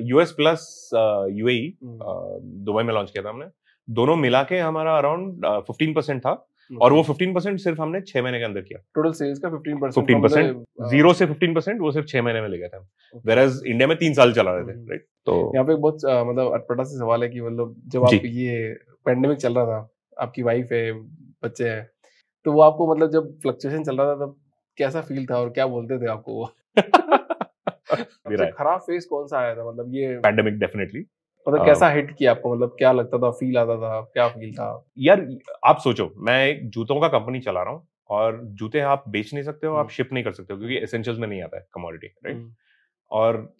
US 0.00 0.32
plus 0.32 0.90
UAE 1.30 1.76
hmm, 1.84 1.98
Dubai 2.64 2.82
में 2.82 2.94
लॉन्च 2.94 3.10
किया 3.10 3.24
था 3.24 3.28
हमने। 3.28 3.46
दोनों 3.88 4.16
मिला 4.16 4.42
के 4.42 4.58
हमारा 4.58 4.96
अराउंड 4.98 5.46
फिफ्टीन 5.46 5.94
परसेंट 5.94 6.20
था 6.20 6.46
और 6.70 6.92
वो 6.92 7.02
फिफ्टीन 7.02 7.34
परसेंट 7.34 7.58
सिर्फ़ 7.60 7.80
हमने 7.80 8.00
छह 8.00 8.22
महीने 8.22 8.38
के 8.38 8.44
अंदर 8.44 8.60
किया। 8.60 8.78
टोटल 8.94 9.12
सेल्स 9.12 9.38
का 9.38 9.48
15 9.48 9.80
परसेंट 9.80 10.06
15% 10.06 10.64
ज़ीरो 10.90 11.12
से 11.12 11.26
फिफ्टीन 11.26 11.54
परसेंट 11.54 11.80
वो 11.80 11.90
सिर्फ़ 11.92 12.06
छह 12.06 12.22
महीने 12.22 12.40
में 12.40 12.48
ले 12.48 12.58
गए 12.58 12.68
थे 12.68 12.78
वेर 13.24 13.38
एज 13.38 13.60
इंडिया 13.66 13.88
में 13.88 13.96
तीन 13.98 14.14
साल 14.14 14.32
चला 14.32 14.54
रहे 14.54 14.64
थे 14.64 14.72
हम्म। 14.72 14.88
राइट 14.90 15.06
तो 15.26 15.52
यहाँ 15.54 15.66
पे 15.66 15.74
बहुत 15.74 16.04
मतलब 16.04 16.52
अटपटा 16.54 16.84
से 16.84 16.98
सवाल 16.98 17.22
है 17.22 17.28
कि 17.28 17.40
मतलब 17.40 17.74
जब 17.88 18.04
आप 18.04 18.24
ये 18.24 18.72
पेंडेमिक 19.06 19.38
चल 19.38 19.54
रहा 19.54 19.64
था 19.66 19.88
आपकी 20.20 20.42
वाइफ 20.42 20.72
है 20.72 20.92
बच्चे 21.44 21.68
हैं। 21.68 21.90
तो 22.44 22.52
वो 22.52 22.60
आपको 22.60 22.94
मतलब 22.94 23.10
जब 23.10 23.40
फ्लक्चुएशन 23.40 23.84
चल 23.84 23.96
रहा 23.96 24.06
था 24.06 24.26
तब 24.26 24.36
कैसा 24.78 25.00
फील 25.00 25.26
था 25.26 25.38
और 25.38 25.50
क्या 25.50 25.66
बोलते 25.66 25.98
थे 25.98 26.10
आपको 26.10 26.34
वो? 26.34 26.50
खराब 28.52 28.80
फेस 28.80 29.04
कौन 29.04 29.26
सा 29.26 29.38
आया 29.38 29.54
था? 29.54 29.70
मतलब 29.70 29.94
ये 29.94 30.16
पैंडेमिक 30.18 30.58
डेफिनेटली 30.58 31.06
मतलब। 31.46 31.64
कैसा 31.66 31.88
हिट 31.90 32.16
किया 32.16 32.30
आपको? 32.30 32.54
मतलब 32.54 32.74
क्या 32.78 32.92
लगता 32.92 33.18
था? 33.18 33.30
फील 33.30 33.58
आता 33.58 33.76
था? 33.76 34.00
क्या 34.00 34.28
फील 34.28 34.54
था? 34.54 34.86
यार 34.98 35.26
आप 35.64 35.78
सोचो 35.78 36.12
मैं 36.18 36.46
एक 36.46 36.68
जूतों 36.70 37.00
का 37.00 37.08
कंपनी 37.08 37.40
चला 37.40 37.62
रहा 37.62 37.72
हूँ 37.72 37.86
और 38.10 38.40
जूते 38.44 38.80
आप 38.80 39.04
बेच 39.08 39.34
नहीं 39.34 39.44
सकते 39.44 39.66
हो 39.66 39.74
आप 39.74 39.80
हम्म। 39.80 39.88
शिप 39.88 40.12
नहीं 40.12 40.24
कर 40.24 40.32
सकते 40.32 40.52
हो 40.54 40.58
क्योंकि 40.58 40.76
एसेंशियल्स 40.76 41.20
में 41.20 41.28
नहीं 41.28 41.42
आता 41.42 41.56
है 41.56 41.66
कमोडिटी 41.74 42.06
राइट 42.06 42.36
हम्म, 42.36 42.52
और 43.10 43.54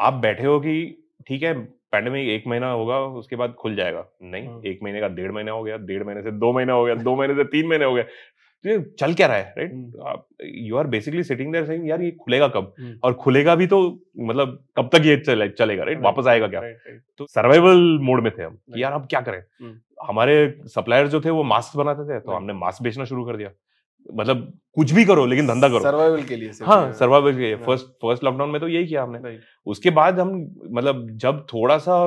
आप 0.00 0.14
बैठे 0.14 0.46
हो 0.46 0.60
कि 0.60 1.02
ठीक 1.26 1.42
है 1.42 1.52
पैंडेमिक 1.92 2.28
एक 2.28 2.46
महीना 2.46 2.70
होगा 2.70 2.98
उसके 3.18 3.36
बाद 3.36 3.54
खुल 3.54 3.74
जाएगा 3.76 4.06
नहीं 4.22 4.46
हम्म। 4.46 4.66
एक 4.66 4.78
महीने 4.82 5.00
का 5.00 5.08
डेढ़ 5.10 5.30
महीना 5.32 5.52
हो 5.52 5.62
गया 5.62 5.76
डेढ़ 5.84 6.02
महीने 6.04 6.22
से 6.22 6.30
दो 6.32 6.52
महीना 6.52 6.72
हो 6.72 6.84
गया 6.84 6.94
दो 6.94 7.14
महीने 7.16 7.34
से 7.34 7.44
तीन 7.44 7.68
महीने 7.68 7.84
हो 7.84 7.94
गया 7.94 8.04
तो 8.64 8.68
ये 8.68 8.80
चल 8.98 9.14
क्या 9.14 9.26
रहा 9.26 9.36
है 9.36 9.54
राइट। 9.58 9.96
आप 10.06 10.26
you 10.44 10.76
are 10.76 10.86
basically 10.86 11.22
sitting 11.24 11.52
there 11.52 11.64
saying 11.66 11.88
यार 11.88 12.02
ये 12.02 12.10
खुलेगा 12.20 12.48
कब 12.48 12.74
हम्म। 12.80 12.98
और 13.04 13.14
खुलेगा 13.14 13.54
भी 13.54 13.66
तो 13.66 13.80
मतलब 14.20 14.58
कब 14.78 14.88
तक 14.92 15.06
ये 15.06 15.16
चले, 15.16 15.48
चलेगा 15.48 15.84
राइट 15.84 16.00
वापस 16.00 16.26
आएगा 16.26 16.48
क्या 16.48 16.60
तो 17.18 17.26
सर्वाइवल 17.26 17.98
मोड 18.02 18.22
में 18.22 18.32
थे 18.38 18.42
हम 18.42 18.52
Right. 18.52 18.74
कि 18.74 18.82
यार 18.82 18.92
अब 18.92 19.06
क्या 19.10 19.20
करें 19.20 19.38
हम्म। 19.38 19.78
हमारे 20.02 20.34
सप्लायर 20.68 21.06
जो 21.08 21.20
थे 21.20 21.30
वो 21.30 21.42
मास्क 21.44 21.76
बनाते 21.76 22.08
थे 22.08 22.20
तो 22.20 22.32
हमने 22.32 22.52
मास्क 22.54 22.82
बेचना 22.82 23.04
शुरू 23.04 23.24
कर 23.24 23.36
दिया 23.36 23.50
मतलब 24.06 24.52
कुछ 24.76 24.92
भी 24.92 25.04
करो 25.04 25.24
लेकिन 25.26 25.46
धंधा 25.46 25.68
करो। 25.68 25.80
सर्वाइवल 25.80 26.22
के 26.24 26.36
लिए 26.36 26.50
हाँ 26.62 26.92
सर्वाइवल 26.94 27.32
के 27.34 27.52
Right. 27.52 27.64
फ़र्स्ट 27.66 27.86
फ़र्स्ट 28.02 28.24
लॉकडाउन 28.24 28.50
में 28.50 28.60
तो 28.60 28.68
यही 28.68 28.86
किया 28.86 29.02
हमने। 29.02 29.38
उसके 29.66 29.90
बाद 29.92 30.20
हम 30.20 30.32
मतलब 30.70 31.06
जब 31.18 31.46
थोड़ा 31.52 31.78
सा 31.78 32.04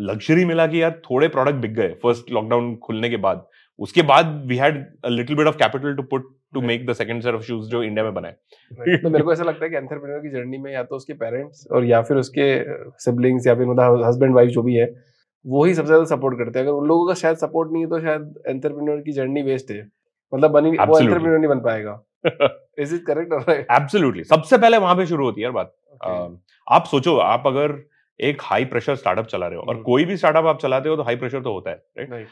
लग्जरी 0.00 0.44
मिला 0.44 0.66
कि 0.66 0.82
यार 0.82 1.00
थोड़े 1.04 1.28
प्रोडक्ट 1.28 1.56
बिक 1.56 1.74
गए 1.74 1.88
फ़र्स्ट 2.02 2.30
लॉकडाउन 2.32 2.74
खुलने 2.84 3.10
के 3.10 3.16
बाद। 3.18 3.46
उसके 3.78 4.02
बाद 4.04 4.26
we 4.48 4.56
had 4.56 4.84
a 5.04 5.08
little 5.08 5.36
bit 5.36 5.46
of 5.46 5.56
capital 5.56 5.94
to 5.96 6.02
put 6.04 6.34
to 6.54 6.60
make 6.62 6.86
the 6.86 6.92
second 6.94 7.22
set 7.22 7.34
of 7.34 7.42
shoes 7.42 7.68
जो 7.70 7.82
इंडिया 7.82 8.04
में 8.04 8.14
बनाए 8.14 8.32
तो 8.96 9.10
मेरे 9.10 9.24
को 9.24 9.32
ऐसा 9.32 9.44
लगता 9.44 9.64
है 9.64 9.70
कि 9.70 9.76
एंटरप्रेन्योर 9.76 10.20
की 10.22 10.30
जर्नी 10.30 10.58
में 10.58 10.72
या 10.72 10.82
तो 10.82 10.96
उसके 10.96 11.12
पेरेंट्स 11.14 11.66
और 11.72 11.84
या 11.84 12.00
फिर 12.02 12.16
उसके 12.16 12.46
सिबलिंग्स 13.04 13.46
या 13.46 13.54
फिर 13.54 13.66
मतलब 13.66 14.04
हस्बैंड 14.04 14.34
वाइफ 14.34 14.50
जो 14.50 14.62
भी 14.62 14.74
है 14.74 14.86
वो 15.44 15.64
ही 15.64 15.74
सबसे 15.74 15.86
ज़्यादा 15.86 16.04
सपोर्ट 16.06 16.38
करते 16.38 16.58
हैं। 16.58 16.66
अगर 16.66 16.74
उन 16.74 16.86
लोगों 16.88 17.06
का 17.08 17.14
शायद 17.14 17.36
सपोर्ट 17.36 17.72
नहीं 17.72 17.82
है 17.82 17.88
तो 17.90 18.00
शायद 18.00 18.34
एंटरप्रेन्योर 18.48 19.00
की 19.00 19.12
जर्नी 19.12 19.42
वेस्ट 19.42 19.70
है। 19.70 19.88
मतलब 20.32 20.50
बनी 20.50 20.70
वो 20.70 20.98
एंटरप्रेन्योर 20.98 21.38
नहीं 21.38 21.48
बन 21.48 21.60
पाएगा। 21.60 22.00
इज़ 22.78 22.94
इट 22.94 23.04
करेक्ट 23.06 23.32
और 23.32 23.44
राइट 23.48 23.66
एब्सोल्युटली 23.72 24.24
सबसे 24.24 24.58
पहले 24.58 24.78
वहाँ 24.78 24.94
पे 24.96 25.06
शुरू 25.06 25.24
होती 25.24 25.40
है 25.40 25.44
यार 25.44 25.52
बात। 25.52 25.74
अम, 26.00 26.36
आप 26.66 26.84
सोचो 26.84 27.16
आप 27.18 27.46
अगर 27.46 27.78
एक 28.20 28.42
हाई 28.42 28.64
प्रेशर 28.64 28.94
स्टार्टअप 28.96 29.26
चला 29.26 29.46
रहे 29.46 29.56
हो 29.56 29.62
और 29.62 29.74
हम्म। 29.74 29.82
कोई 29.84 30.04
भी 30.04 30.16
स्टार्टअप 30.16 30.46
आप 30.46 30.58
चलाते 30.60 30.88
हो 30.88 30.96
तो 30.96 31.02
हाई 31.02 31.16
प्रेशर 31.16 31.42
तो 31.42 31.52
होता 31.52 31.70
है 31.70 31.76
राइट 31.98 32.10
राइट 32.10 32.28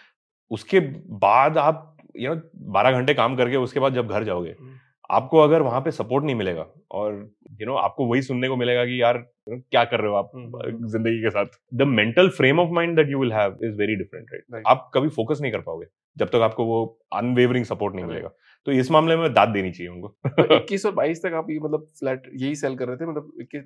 उसके 0.51 0.81
बाद 1.21 1.59
आप 1.59 1.91
यू 2.17 2.35
नो 2.35 2.41
बारह 2.73 2.93
घंटे 2.93 3.15
काम 3.15 3.37
करके 3.37 3.57
उसके 3.57 3.81
बाद 3.81 3.95
जब 3.95 4.09
घर 4.09 4.25
जाओगे 4.25 4.51
हम्म। 4.51 4.79
आपको 5.11 5.39
अगर 5.39 5.63
वहाँ 5.63 5.81
पे 5.81 5.91
सपोर्ट 5.91 6.25
नहीं 6.25 6.37
मिलेगा 6.37 6.67
और 6.91 7.15
यू 7.15 7.57
you 7.57 7.67
नो 7.67 7.73
know, 7.73 7.85
आपको 7.85 8.07
वही 8.07 8.23
सुनने 8.23 8.49
को 8.49 8.57
मिलेगा 8.57 8.85
कि 8.85 9.03
यार 9.03 9.19
क्या 9.49 9.85
कर 9.85 10.01
रहे 10.01 10.11
हो 10.11 10.15
आप 10.15 10.31
हम्म। 10.35 10.87
ज़िंदगी 10.89 11.23
के 11.23 11.31
साथ। 11.31 11.47
The 11.75 11.83
mental 11.83 12.29
frame 12.29 12.61
of 12.61 12.71
mind 12.71 12.97
that 12.97 13.11
you 13.11 13.21
will 13.21 13.33
have 13.33 13.59
is 13.65 13.77
very 13.77 13.97
different 13.97 14.27
right 14.53 14.65
आप 14.67 14.91
कभी 14.95 15.09
फोकस 15.09 15.39
नहीं 15.43 15.53
कर 15.53 15.61
पाओगे 15.61 15.87
जब 16.19 16.29
तक 16.29 16.35
आपको 16.35 16.65
वो 16.65 16.99
अनवेवरिंग 17.13 17.65
सपोर्ट 17.65 17.95
नहीं 17.95 18.05
मिलेगा। 18.05 18.31
तो 18.67 18.73
इस 18.73 18.91
मामले 18.91 19.17
में 19.17 19.35
दाद 19.35 19.49
देनी 19.49 19.71
चाहिए 19.71 19.93
उनको। 19.93 20.17
इक्कीस 20.57 20.87
21 20.87 20.87
और 20.87 20.93
22 20.93 21.23
तक 21.23 21.33
आप 21.35 21.47
ये 21.51 21.59
मतलब 21.59 21.87
फ्लैट 21.99 22.31
यही 22.35 22.55
सेल 22.55 22.77
कर 22.77 22.89
रहे 22.89 22.97
थे 22.97 23.07
मतलब 23.07 23.33
21 23.41 23.63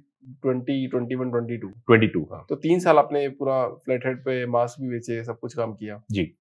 20 0.47 0.89
21 0.95 1.31
22 1.33 1.73
22 1.91 2.25
हाँ। 2.33 2.47
तो 2.49 2.55
तीन 2.55 2.81
साल 2.81 2.99
आपने 2.99 3.29
पूरा 3.29 3.69
फ्लैट 3.69 4.07
हेड 4.07 4.19
पे 4.19 4.47
मास्क 4.47 4.81
भी 4.81 4.89
बेचे 4.89 5.25
सब 5.25 5.39
कुछ 5.39 5.55
काम 5.55 5.75
किया। 5.75 6.03
जी। 6.11 6.37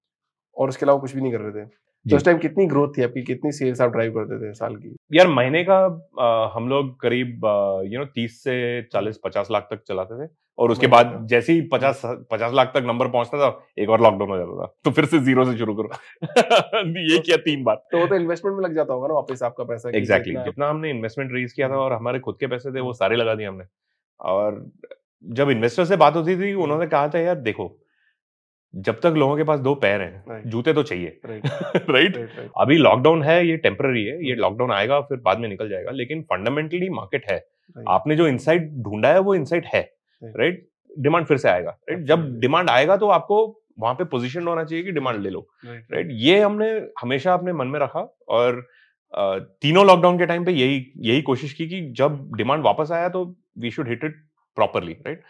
और 0.56 0.68
उसके 0.68 0.86
अलावा 0.86 0.98
कुछ 0.98 1.14
भी 1.14 1.20
नहीं 1.20 1.32
कर 1.32 1.40
रहे 1.40 1.64
थे। 1.64 1.68
तो 2.10 2.16
उस 2.16 2.24
टाइम 2.24 2.38
कितनी 2.38 2.66
ग्रोथ 2.66 2.88
थी 2.98 3.02
आपकी? 3.02 3.22
कितनी 3.22 3.52
सेल्स 3.52 3.80
आप 3.80 3.90
ड्राइव 3.90 4.12
करते 4.12 4.48
थे 4.48 4.52
साल 4.52 4.76
की? 4.76 4.96
यार 5.12 5.28
महीने 5.28 5.66
का 5.70 6.08
आ, 6.20 6.48
हम 6.56 6.68
लोग 6.68 7.00
करीब 7.00 7.30
यू 7.86 7.98
नो 7.98 8.04
तीस 8.04 8.44
से 8.44 8.82
चालीस 8.82 9.20
पचास 9.24 9.48
लाख 9.50 9.68
तक 9.70 9.82
चलाते 9.88 10.26
थे। 10.26 10.30
और 10.58 10.70
उसके 10.70 10.86
बाद 10.86 11.20
जैसे 11.24 11.52
ही 11.52 11.60
पचास 11.60 12.02
पचास 12.04 12.52
लाख 12.52 12.72
तक 12.76 12.82
नंबर 12.86 13.08
पहुँचता 13.08 13.38
था 13.38 13.66
एक 13.78 13.88
और 13.88 14.02
लॉकडाउन 14.02 14.30
हो 14.30 14.38
जाता 14.38 14.62
था। 14.62 14.76
तो 14.84 14.90
फिर 14.90 15.04
से 15.04 15.18
ज़ीरो 15.18 15.44
से 15.44 15.58
शुरू 15.58 15.74
करो। 15.74 15.88
ये 17.12 17.18
किया 17.18 17.36
तीन 17.36 17.64
बार। 17.64 17.76
तो 17.76 17.98
वो 17.98 18.06
तो 18.06 18.14
इन्वेस्टमेंट 18.14 18.58
में 18.58 18.64
लग 18.64 18.74
जाता 18.74 18.94
होगा 18.94 19.08
ना 19.08 19.14
वापस 19.14 19.42
आपका 19.42 19.64
पैसा 19.64 19.88
एग्जैक्टली 19.94 20.30
जितना- 20.30 20.46
जितना 20.46 20.68
हमने 20.68 20.90
इन्वेस्टमेंट 20.90 21.30
रेज 21.34 21.52
किया 21.52 21.68
था 21.68 21.76
और 21.76 21.92
हमारे 21.92 22.18
खुद 22.18 22.36
के 22.40 22.46
पैसे 22.46 22.72
थे 22.72 22.80
वो 22.80 22.92
सारे 22.92 23.16
लगा 23.16 23.34
दिए 23.34 23.46
हमने। 23.46 23.64
और 24.20 24.70
जब 25.24 25.50
इन्वेस्टर 25.50 25.84
से 25.84 25.96
बात 25.96 26.16
होती 26.16 26.36
थी 26.36 26.54
उन्होंने 26.54 26.86
कहा 26.86 27.08
था 27.08 27.18
यार 27.18 27.34
देखो 27.34 27.78
जब 28.74 29.00
तक 29.00 29.14
लोगों 29.16 29.36
के 29.36 29.44
पास 29.44 29.60
दो 29.60 29.74
पैर 29.74 30.00
हैं 30.00 30.42
जूते 30.50 30.72
तो 30.72 30.82
चाहिए। 30.82 31.20
राइट 31.26 32.16
अभी 32.60 32.76
लॉकडाउन 32.76 33.22
है 33.22 33.46
ये 33.46 33.56
टेम्पररी 33.56 34.04
है 34.04 34.26
ये 34.28 34.34
लॉकडाउन 34.34 34.72
आएगा 34.72 35.00
फिर 35.00 35.18
बाद 35.18 35.38
में 35.38 35.48
निकल 35.48 35.68
जाएगा 35.68 35.90
लेकिन 35.90 36.22
फंडामेंटली 36.22 36.88
मार्केट 36.90 37.30
है। 37.30 37.38
आपने 37.88 38.16
जो 38.16 38.26
इनसाइट 38.28 38.68
ढूंढा 38.84 39.12
है 39.12 39.18
वो 39.18 39.34
इनसाइट 39.34 39.66
है। 39.66 39.82
Right. 40.22 40.38
राइट 40.38 40.66
डिमांड 40.98 41.26
फिर 41.26 41.36
से 41.36 41.48
आएगा। 41.48 41.70
राइट 41.90 42.04
जब 42.06 42.28
डिमांड 42.40 42.70
आएगा 42.70 42.96
तो 42.96 43.08
आपको 43.08 43.38
वहाँ 43.80 43.94
पे 43.94 44.04
पोजिशन 44.04 44.46
होना 44.48 44.64
चाहिए 44.64 44.84
कि 44.84 44.92
डिमांड 44.92 45.20
ले 45.22 45.30
लो। 45.30 45.46
राइट 45.66 45.92
राइट 45.92 46.08
ये 46.10 46.40
हमने 46.40 46.70
हमेशा 47.00 47.34
अपने 47.34 47.52
मन 47.52 47.66
में 47.66 47.78
रखा 47.80 48.00
और 48.28 48.66
तीनों 49.62 49.86
लॉकडाउन 49.86 50.18
के 50.18 50.26
टाइम 50.26 50.44
पे 50.44 50.52
यही 50.52 50.84
यही 50.98 51.22
कोशिश 51.22 51.52
की 51.52 51.68
कि 51.68 51.80
जब 51.98 52.30
डिमांड 52.36 52.64
वापस 52.64 52.92
आया 52.92 53.08
तो 53.08 53.24
we 53.58 53.70
should 53.70 53.88
hit 53.88 54.04
it 54.04 54.16
properly 54.56 54.92
right 55.06 55.22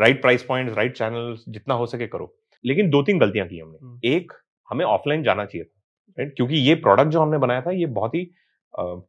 right 0.00 0.20
price 0.22 0.42
point 0.42 0.74
right 0.76 0.96
channel 0.96 1.36
जितना 1.48 1.74
हो 1.74 1.86
सके 1.86 2.06
करो। 2.06 2.34
लेकिन 2.64 2.90
दो 2.90 3.02
तीन 3.02 3.18
गलतियाँ 3.18 3.46
की 3.48 3.58
हमने। 3.58 3.78
हम्म। 3.82 4.00
एक 4.04 4.32
हमें 4.70 4.84
ऑफलाइन 4.84 5.22
जाना 5.22 5.44
चाहिए 5.44 5.64
था 5.64 5.80
राइट 6.18 6.34
क्योंकि 6.36 6.56
ये 6.58 6.74
प्रोडक्ट 6.74 7.10
जो 7.10 7.20
हमने 7.20 7.38
बनाया 7.38 7.60
था 7.60 7.70
ये 7.70 7.86
बहुत 7.98 8.14
ही 8.14 8.24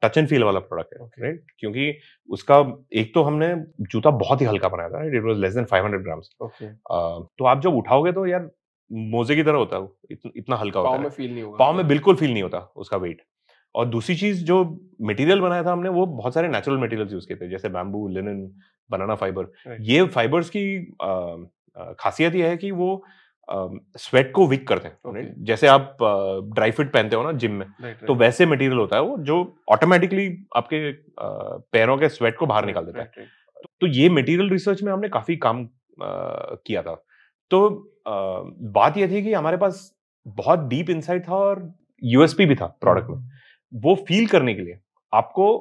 टच 0.03 0.17
एंड 0.17 0.27
फील 0.27 0.43
वाला 0.43 0.59
प्रोडक्ट 0.59 0.93
है. 0.93 1.07
राइट 1.23 1.51
क्योंकि 1.59 1.93
उसका 2.29 2.57
एक 2.93 3.13
तो 3.13 3.23
हमने 3.23 3.53
जूता 3.91 4.09
बहुत 4.23 4.41
ही 4.41 4.45
हल्का 4.45 4.69
बनाया 4.69 4.89
था 4.89 4.99
right 4.99 5.15
it 5.15 5.23
was 5.23 5.37
less 5.37 5.53
than 5.53 5.65
500 5.65 6.01
grams 6.03 6.29
तो 6.41 7.45
आप 7.45 7.61
जब 7.61 7.75
उठाओगे 7.75 8.11
तो 8.11 8.25
यार 8.25 8.49
मोजे 8.91 9.35
की 9.35 9.43
तरह 9.43 9.57
होता 9.57 9.77
है 9.77 9.87
इतना, 10.11 10.31
इतना 10.35 10.55
हल्का 10.55 10.79
होता 10.79 10.91
है। 10.91 11.01
में 11.01 11.09
फील 11.09 11.31
नहीं 11.33 11.43
होगा। 11.43 11.57
पाँव 11.57 11.75
में 11.77 11.87
बिल्कुल 11.87 12.15
फील 12.15 12.31
नहीं 12.33 12.43
होता 12.43 12.59
उसका 12.75 12.97
वेट 12.97 13.21
और 13.75 13.85
दूसरी 13.85 14.15
चीज़ 14.15 14.43
जो 14.45 14.63
मटेरियल 15.01 15.39
बनाया 15.39 15.63
था 15.63 15.71
हमने 15.71 15.89
वो 15.89 16.05
बहुत 16.05 16.33
सारे 16.33 16.47
नेचुरल 16.47 16.77
मटेरियल्स 16.77 17.13
यूज़ 17.13 17.27
किए 17.27 17.37
थे 17.37 17.49
जैसे 17.49 17.69
बैम्बू 17.69 18.07
लिनन 18.07 18.41
बनाना 18.89 19.15
फाइबर 19.15 19.77
ये 19.81 20.03
फाइबर्स 20.15 20.49
की 20.49 20.63
खासियत 21.99 22.35
यह 22.35 22.49
है 22.49 22.57
कि 22.57 22.71
वो 22.71 23.03
स्वेट 23.47 24.32
को 24.32 24.45
वीक 24.47 24.67
करते 24.67 24.88
हैं 24.88 24.97
Okay. 25.06 25.23
जैसे 25.45 25.67
आप 25.67 25.97
ड्राई 26.53 26.71
फिट 26.71 26.91
पहनते 26.91 27.15
हो 27.15 27.23
ना 27.23 27.32
जिम 27.38 27.51
में 27.51 27.65
राइट 27.82 28.06
तो 28.08 28.15
वैसे 28.15 28.45
मटेरियल 28.45 28.77
होता 28.77 28.95
है 28.95 29.01
वो 29.03 29.17
जो 29.19 29.38
ऑटोमेटिकली 29.71 30.27
आपके 30.56 30.91
पैरों 31.73 31.97
के 31.97 32.10
स्वेट 32.10 32.38
को 32.38 32.45
बाहर 32.45 32.65
निकाल 32.65 32.86
देता 32.86 33.01
है। 33.01 33.27
तो 33.82 33.88
ये 33.88 34.10
मटेरियल 34.10 34.49
रिसर्च 34.49 34.84
में 34.84 34.91
हमने 34.91 35.10
काफ़ी 35.10 35.36
काम 35.38 35.67
किया 35.99 36.82
था। 36.82 36.95
तो 37.51 37.69
बात 38.75 38.97
यह 38.97 39.12
थी 39.12 39.23
कि 39.23 39.34
हमारे 39.34 39.58
पास 39.58 39.91
बहुत 40.25 40.60
डीप 40.69 40.89
इंसाइट 40.89 41.27
था 41.27 41.36
और 41.36 41.71
यूएसपी 42.03 42.45
भी 42.45 42.56
था 42.56 42.65
प्रोडक्ट 42.82 43.10
में। 43.10 43.29
वो 43.73 43.95
फील 44.08 44.27
करने 44.27 44.53
के 44.53 44.62
लिए 44.62 44.79
आपको 45.13 45.58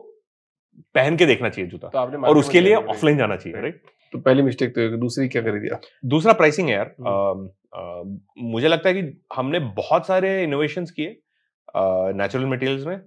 पहन 0.94 1.16
के 1.16 1.26
देखना 1.26 1.48
चाहिए 1.48 1.70
जूता 1.70 1.88
तो 1.88 2.26
और 2.26 2.38
उसके 2.38 2.60
लिए 2.60 2.74
ऑफलाइन 2.74 3.18
जाना 3.18 3.36
चाहिए 3.36 3.60
राइट 3.60 3.82
तो 4.12 4.18
पहली 4.18 4.42
मिस्टेक 4.42 4.70
तो 4.70 4.96
दूसरी 4.96 5.28
क्या 5.28 5.42
कर 5.42 5.52
दिया 5.52 5.80
दूसरा 6.04 6.32
प्राइसिंग 6.32 6.68
है 6.68 6.74
यार। 6.74 6.94
आ, 7.06 7.46
आ, 7.80 8.02
मुझे 8.38 8.68
लगता 8.68 8.88
है 8.88 9.02
कि 9.02 9.22
हमने 9.36 9.58
बहुत 9.58 10.06
सारे 10.06 10.42
इनोवेशंस 10.42 10.90
किए 10.90 11.22
नेचुरल 12.16 12.46
मटेरियल्स 12.46 12.86
में 12.86 13.00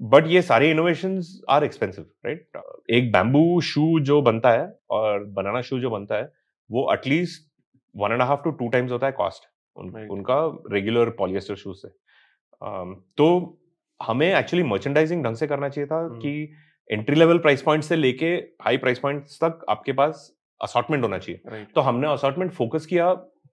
बट 0.00 0.24
uh, 0.24 0.30
ये 0.30 0.42
सारे 0.42 0.70
इनोवेशन 0.70 1.22
आर 1.50 1.64
एक्सपेंसिव 1.64 2.06
राइट 2.26 2.48
एक 2.90 3.12
बैम्बू 3.12 3.60
शू 3.60 4.00
जो 4.00 4.22
बनता 4.22 4.50
है 4.50 4.78
और 4.90 5.24
बनाना 5.24 5.60
शू 5.60 5.78
जो 5.78 5.90
बनता 5.90 6.14
है 6.14 6.32
वो 6.70 6.92
at least 6.92 7.52
one 7.96 8.12
and 8.12 8.22
half 8.22 8.40
to 8.44 8.50
two 8.50 8.68
times 8.68 8.92
होता 8.92 9.06
है 9.06 9.12
कॉस्ट 9.12 9.42
उन, 9.76 10.08
उनका 10.10 10.62
रेगुलर 10.72 11.10
पॉलिएस्टर 11.10 11.54
शूज़ 11.54 11.76
से। 11.76 11.88
um, 12.66 12.94
तो 13.16 13.58
हमें 14.02 14.34
एक्चुअली 14.34 14.64
मर्चेंडाइजिंग 14.64 15.24
ढंग 15.24 15.36
से 15.36 15.46
करना 15.46 15.68
चाहिए 15.68 15.86
था 15.86 16.08
hmm. 16.08 16.18
कि 16.18 16.52
एंट्री 16.90 17.16
लेवल 17.16 17.38
प्राइस 17.38 17.62
पॉइंट 17.62 17.84
से 17.84 17.96
लेके 17.96 18.26
हाई 18.62 18.76
प्राइस 18.76 18.98
पॉइंट 18.98 19.24
तक 19.42 19.64
आपके 19.68 19.92
पास 19.92 20.30
असॉर्टमेंट 20.60 21.02
होना 21.02 21.18
चाहिए। 21.18 21.40
Right. 21.46 21.74
तो 21.74 21.80
हमने 21.80 22.08
असॉर्टमेंट 22.08 22.52
फोकस 22.52 22.86
किया 22.86 23.12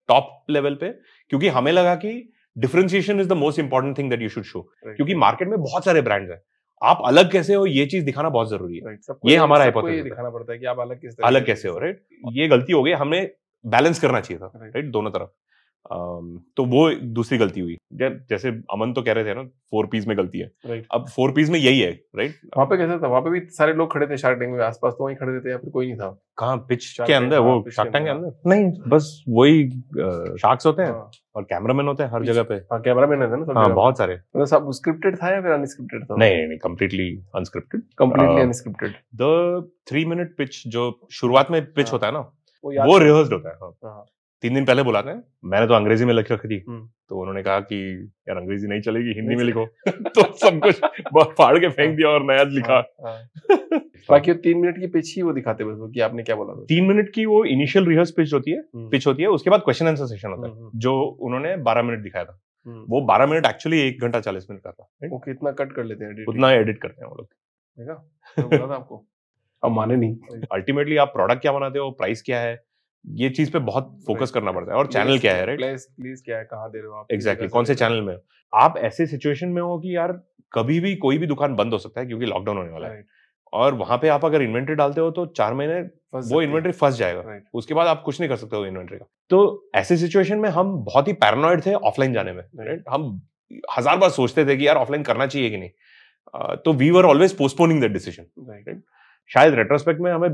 टॉप 0.09 0.45
लेवल 0.49 0.75
पे 0.75 0.89
क्योंकि 1.31 1.47
हमें 1.49 1.71
लगा 1.71 1.95
कि 1.95 2.11
differentiation 2.55 3.19
is 3.19 3.27
the 3.27 3.33
most 3.33 3.59
important 3.59 3.97
thing 3.97 4.09
that 4.09 4.21
you 4.21 4.29
should 4.29 4.43
show 4.43 4.61
क्योंकि 4.85 5.15
मार्केट 5.15 5.47
में 5.47 5.59
बहुत 5.59 5.85
सारे 5.85 6.01
ब्रांड्स 6.01 6.31
हैं। 6.31 6.41
आप 6.81 7.01
अलग 7.05 7.31
कैसे 7.31 7.53
हो 7.53 7.65
ये 7.65 7.85
चीज़ 7.85 8.05
दिखाना 8.05 8.29
बहुत 8.29 8.49
ज़रूरी 8.49 8.77
है। 8.77 8.81
Right. 8.83 9.29
ये 9.29 9.35
हमारा 9.37 9.65
दिखाना 9.65 10.29
पड़ता 10.29 10.51
है 10.53 10.59
कि 10.59 10.65
आप 10.65 10.79
अलग 10.79 11.01
किस 11.01 11.15
अलग 11.23 11.45
कैसे 11.45 11.67
हो 11.67 11.77
राइट 11.79 12.03
ये 12.33 12.47
गलती 12.47 12.73
हो 12.73 12.83
गई 12.83 12.91
हमें 13.03 13.31
बैलेंस 13.65 13.99
करना 13.99 14.19
चाहिए 14.19 14.39
था 14.39 14.51
राइट 14.55 14.91
दोनों 14.91 15.11
तरफ़। 15.11 15.29
तो 15.85 16.65
वो 16.65 16.89
दूसरी 17.15 17.37
गलती 17.37 17.61
हुई। 17.61 17.77
जैसे 17.93 18.49
अमन 18.73 18.93
तो 18.93 19.01
कह 19.01 19.13
रहे 19.13 19.25
थे 19.25 19.33
ना 19.35 19.43
फोर 19.71 19.85
पीस 19.91 20.07
में 20.07 20.15
गलती 20.17 20.39
है। 20.39 20.49
Right. 20.67 20.83
अब 20.91 21.07
फोर 21.15 21.31
पीस 21.31 21.49
में 21.49 21.57
यही 21.59 21.79
है 21.79 21.91
राइट 22.17 22.35
वहाँ 22.57 22.65
पे 22.65 22.77
कैसा 22.77 22.97
था? 23.03 23.07
वहाँ 23.07 23.21
पे 23.21 23.29
भी 23.29 23.39
सारे 23.51 23.73
लोग 23.73 23.91
खड़े 23.93 24.07
थे 24.07 24.17
शार्क 24.17 24.39
टैंक 24.39 24.53
में 24.53 24.63
आसपास 24.65 24.93
तो 24.97 25.05
वहीं 25.05 25.15
खड़े 25.15 25.39
थे 25.39 25.51
या 25.51 25.57
फिर 25.57 25.69
कोई 25.69 25.85
नहीं 25.87 25.97
था? 25.97 26.09
कहाँ? 26.37 26.57
पिच 26.69 26.85
के 26.99 27.13
अंदर? 27.13 27.39
वो 27.39 27.69
शार्क 27.71 27.91
टैंक 27.93 28.05
के 28.05 28.11
अंदर। 28.11 28.49
नहीं 28.49 28.71
बस 28.89 29.23
वही 29.29 29.69
शार्क्स 30.37 30.65
होते 30.65 30.81
हैं 30.81 30.91
हाँ। 30.91 31.09
और 31.35 31.43
कैमरामैन 31.43 31.87
होते 31.87 32.03
हैं 32.03 32.11
हर 32.11 32.23
जगह 32.25 32.43
पे। 32.43 32.55
हाँ 32.71 32.79
कैमरामैन 32.81 33.21
है 33.21 33.29
ना 33.31 33.59
हाँ 33.59 33.73
बहुत 33.73 33.97
सारे। 33.97 34.13
मतलब 34.13 34.45
सब 34.47 34.71
स्क्रिप्टेड 34.73 35.15
था 35.17 35.33
या 35.33 35.41
फिर 35.41 35.51
अनस्क्रिप्टेड 35.51 36.03
था? 36.03 36.15
नहीं 36.15 36.47
नहीं 36.47 36.57
completely 36.59 37.09
unscripted 37.35 37.81
completely 37.97 38.41
unscripted 38.41 38.95
the 39.15 39.69
three 39.89 40.05
minute 40.05 40.35
pitch 40.37 40.63
जो 40.67 40.89
शुरुआत 41.11 41.51
में 41.51 41.61
पिच 41.65 41.85
हाँ। 41.85 41.91
होता 41.91 42.07
है 42.07 42.13
ना 42.13 42.19
वो 42.63 42.97
रिहर्स्ड 42.97 43.33
होता 43.33 43.49
है। 43.49 43.55
हाँ। 43.85 44.03
तीन 44.41 44.53
दिन 44.53 44.65
पहले 44.65 44.83
बुलाते 44.83 45.09
हैं। 45.09 45.23
मैंने 45.45 45.67
तो 45.67 45.73
अंग्रेज़ी 45.73 46.05
में 46.05 46.13
लिख 46.13 46.31
रखी 46.31 46.47
थी। 46.47 46.65
हम्म। 46.69 46.89
तो 47.09 47.19
उन्होंने 47.19 47.43
कहा 47.43 47.59
कि 47.59 48.11
यार 48.29 48.37
अंग्रेज़ी 48.37 48.67
नहीं 48.67 48.81
चलेगी 48.81 49.13
हिंदी 49.13 49.35
में 49.35 49.43
लिखो। 49.43 49.65
तो 49.87 50.37
सब 50.37 50.59
कुछ 50.63 50.79
फाड़ 51.17 51.59
के 51.59 51.69
फेंक 51.69 51.97
दिया 51.97 52.09
और 52.09 52.23
नया 52.23 52.43
लिखा। 52.43 52.73
हाँ, 52.73 53.11
हाँ। 53.11 53.79
बाकी 54.09 54.33
तीन 54.33 54.57
मिनट 54.57 54.79
की 54.79 54.87
पिच 54.87 55.15
ही 55.15 55.21
वो 55.21 55.33
दिखाते 55.33 55.63
बस 55.63 55.91
कि 55.93 55.99
आपने 55.99 56.23
क्या 56.23 56.35
बोला 56.35 56.53
तीन 56.53 56.85
मिनट 56.85 57.09
की 57.09 57.25
वो 57.25 57.45
इनिशियल 57.45 57.85
रिहर्स 57.85 58.11
पिच 58.11 58.33
होती 58.33 58.51
है 58.51 58.61
पिच 58.61 58.75
हम्म। 58.75 58.99
होती 59.07 59.23
है 59.23 59.29
उसके 59.29 59.49
बाद 59.49 59.59
क्वेश्चन 59.59 59.87
आंसर 59.87 60.05
सेशन 60.05 60.29
होता 60.29 60.49
है 60.49 60.55
हम्म, 60.55 60.71
जो 60.75 61.01
उन्होंने 61.01 61.57
बारह 61.57 61.81
मिनट 61.81 61.99
दिखाया 61.99 62.25
था। 62.25 62.41
वो 62.67 63.01
बारह 63.01 63.25
मिनट 63.25 63.45
एक्चुअली 63.45 63.79
एक 63.79 64.01
घंटा 64.01 64.19
चालीस 64.19 64.47
मिनट 64.49 64.63
का 64.63 64.71
था 64.71 65.07
वो 65.07 65.19
कितना 65.19 65.51
कट 65.51 65.71
कर 65.71 65.83
लेते 65.83 66.05
हैं 66.05 66.25
उतना 66.25 66.51
एडिट 66.51 66.81
करते 66.81 67.05
हैं 67.05 67.09
वो 67.09 67.15
लोग। 67.15 67.27
आपको। 68.71 69.05
अब 69.63 69.71
माने 69.71 69.95
नहीं। 69.95 70.17
अल्टीमेटली 70.51 70.97
आप 70.97 71.07
प्रोडक्ट 71.07 71.41
क्या 71.41 71.51
बनाते 71.51 71.79
हो 71.79 71.91
प्राइस 71.91 72.21
क्या 72.21 72.39
है? 72.39 72.70
ये 73.05 73.29
चीज़ 73.31 73.51
पे 73.51 73.59
बहुत 73.61 73.97
फोकस 74.07 74.31
करना 74.31 74.51
पड़ता 74.51 74.71
है। 74.71 74.77
और 74.77 74.87
चैनल 74.87 75.19
क्या 75.19 75.35
है 75.35 75.45
राइट 75.45 75.59
प्लेस 75.59 75.87
प्लीज़ 75.95 76.23
क्या 76.23 76.37
है 76.37 76.43
कहाँ 76.45 76.69
दे 76.71 76.79
रहे 76.79 76.87
हो 76.87 76.93
आप? 76.93 77.07
एग्जैक्टली 77.11 77.47
कौन 77.49 77.65
से 77.65 77.75
चैनल 77.75 78.01
में 78.01 78.15
आप 78.53 78.77
ऐसे 78.79 79.07
सिचुएशन 79.07 79.49
में 79.49 79.61
हो 79.61 79.77
कि 79.79 79.95
यार 79.95 80.11
कभी 80.51 80.79
भी 80.79 80.95
कोई 80.97 81.17
भी 81.17 81.27
दुकान 81.27 81.55
बंद 81.55 81.73
हो 81.73 81.79
सकता 81.79 82.01
है 82.01 82.07
क्योंकि 82.07 82.25
लॉकडाउन 82.25 82.57
होने 82.57 82.71
वाला 82.71 82.87
है। 82.87 83.03
और 83.53 83.73
वहाँ 83.75 83.97
पे 83.97 84.07
आप 84.09 84.25
अगर 84.25 84.41
इन्वेंट्री 84.41 84.75
डालते 84.75 85.01
हो 85.01 85.11
तो 85.11 85.25
चार 85.27 85.53
महीने 85.53 85.79
वो 86.25 86.41
इन्वेंट्री 86.41 86.71
फंस 86.73 86.95
जाएगा। 86.95 87.39
उसके 87.53 87.73
बाद 87.73 87.87
आप 87.87 88.01
कुछ 88.05 88.19
नहीं 88.19 88.29
कर 88.29 88.35
सकते 88.35 88.55
हो 88.55 88.65
इन्वेंट्री 88.65 88.97
का। 88.97 89.05
तो 89.31 89.69
ऐसे 89.75 89.97
सिचुएशन 89.97 90.39
में 90.39 90.49
हम 90.51 90.73
बहुत 90.85 91.07
ही 91.07 91.13
पैरानॉइड 91.15 91.65
थे 91.65 91.73
ऑफलाइन 91.73 92.13
जाने 92.13 92.33
में 92.33 92.43
राइट 92.59 92.83
हम 92.89 93.21
हज़ार 93.77 93.97
बार 93.97 94.09
सोचते 94.11 94.45
थे 94.45 94.57
कि 94.57 94.67
यार 94.67 94.75
ऑफलाइन 94.77 95.03
करना 95.03 95.27
चाहिए 95.27 95.49
कि 95.49 95.57
नहीं। 95.57 96.57
तो 96.57 96.73
we 96.73 96.89
were 96.91 97.05
always 97.05 97.37
postponing 97.37 97.81
that 97.81 97.91
decision 97.91 98.25
right 98.49 98.81
शायद 99.31 99.53
रेट्रोस्पेक्ट 99.53 100.01
में 100.01 100.11
हमें 100.11 100.29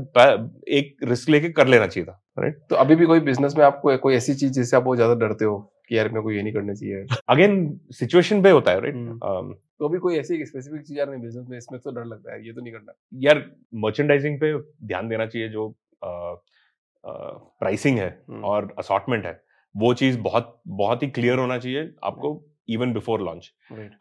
एक 0.76 0.96
रिस्क 1.04 1.28
लेके 1.28 1.48
कर 1.50 1.66
लेना 1.66 1.86
चाहिए 1.86 2.06
था 2.06 2.20
राइट 2.38 2.58
तो 2.70 2.76
अभी 2.76 2.94
भी 2.96 3.06
कोई 3.06 3.20
बिज़नेस 3.20 3.54
में 3.58 3.64
आपको 3.64 3.96
कोई 3.98 4.14
ऐसी 4.14 4.34
चीज़ 4.34 4.52
जिससे 4.52 4.76
आप 4.76 4.82
बहुत 4.82 4.96
ज़्यादा 4.96 5.14
डरते 5.26 5.44
हो 5.44 5.58
कि 5.88 5.96
यार 5.98 6.08
मेरे 6.08 6.22
को 6.22 6.30
ये 6.30 6.42
नहीं 6.42 6.52
करना 6.52 6.74
चाहिए? 6.74 7.04
अगेन 7.28 7.80
सिचुएशन 7.92 8.42
पे 8.42 8.50
होता 8.50 8.70
है 8.70 8.80
राइट 8.80 8.94
हम्म। 8.94 9.12
um, 9.12 9.54
तो 9.78 9.88
अभी 9.88 9.98
कोई 9.98 10.16
ऐसी 10.18 10.44
स्पेसिफिक 10.46 10.82
चीज़ 10.82 10.98
यार 10.98 11.10
नहीं 11.10 11.20
बिज़नेस 11.22 11.46
में 11.48 11.58
इसमें 11.58 11.80
तो 11.80 11.90
डर 11.90 12.04
लगता 12.04 12.32
है 12.32 12.46
ये 12.46 12.52
तो 12.52 12.60
नहीं 12.60 12.72
करना। 12.72 12.92
यार 13.22 13.44
मर्चेंडाइजिंग 13.74 14.38
पे 14.40 14.52
ध्यान 14.86 15.08
देना 15.08 15.26
चाहिए 15.26 15.48
जो 15.48 15.68
प्राइसिंग 17.04 17.98
है 17.98 18.08
हम्म। 18.30 18.44
और 18.44 18.74
असॉटमेंट 18.78 19.26
है 19.26 19.40
वो 19.74 19.94
चीज़ 19.94 20.18
बहुत 20.18 20.60
बहुत 20.68 21.02
ही 21.02 21.08
क्लियर 21.10 21.38
होना 21.38 21.58
चाहिए 21.58 21.90
आपको 22.04 22.36
इवन 22.68 22.92
बिफोर 22.92 23.20
लॉन्च 23.20 23.50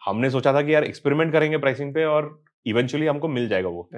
हमने 0.05 0.29
सोचा 0.29 0.53
था 0.53 0.61
कि 0.61 0.73
यार 0.73 0.83
एक्सपेरिमेंट 0.83 1.31
करेंगे 1.31 1.57
प्राइसिंग 1.57 1.93
पे 1.93 2.05
और 2.05 2.37
इवेंचुअली 2.65 3.07
हमको 3.07 3.27
मिल 3.27 3.47
जाएगा 3.47 3.69
वो। 3.69 3.89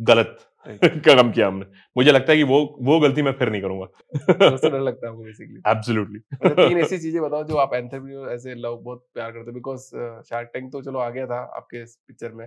गलत 0.00 0.36
कदम 1.06 1.30
किया 1.32 1.46
हमने। 1.46 1.66
मुझे 1.96 2.12
लगता 2.12 2.32
है 2.32 2.36
कि 2.38 2.42
वो 2.44 2.58
वो 2.82 2.98
गलती 3.00 3.22
मैं 3.22 3.32
फिर 3.32 3.50
नहीं 3.50 3.62
करूँगा। 3.62 3.86
तो 4.56 4.70
डर 4.70 4.80
लगता 4.80 5.06
है 5.06 5.12
आपको 5.12 5.24
बेसिकली 5.24 5.60
एब्सोल्युटली 5.66 6.18
मतलब 6.34 6.68
तीन 6.68 6.78
ऐसी 6.84 6.98
चीज़ें 6.98 7.20
बताओ 7.22 7.44
जो 7.44 7.56
आप 7.56 7.74
एंटरप्रेन्योर 7.74 8.30
ऐसे 8.32 8.54
लव 8.54 8.76
बहुत 8.76 9.04
प्यार 9.14 9.30
करते 9.32 9.52
बिकॉज़ 9.52 9.88
शार्क 10.24 10.50
टैंक 10.54 10.72
तो 10.72 10.82
चलो 10.82 10.98
आ 10.98 11.08
गया 11.10 11.26
था 11.26 11.40
आपके 11.56 11.82
इस 11.82 11.96
पिक्चर 12.08 12.32
में। 12.32 12.46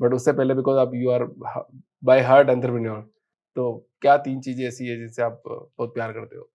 बट 0.00 0.14
उससे 0.14 0.32
पहले 0.32 0.54
बिकॉज़ 0.54 0.78
आप 0.78 0.94
you 0.94 1.10
are 1.10 1.24
by 2.02 2.20
heart 2.20 2.48
entrepreneur 2.48 3.00
तो 3.56 3.72
क्या 4.02 4.16
तीन 4.18 4.40
चीज़ें 4.40 4.66
ऐसी 4.66 4.86
है 4.86 4.96
जिससे 4.98 5.22
आप 5.22 5.42
बहुत 5.46 5.94
प्यार 5.94 6.12
करते 6.12 6.36
हो? 6.36 6.50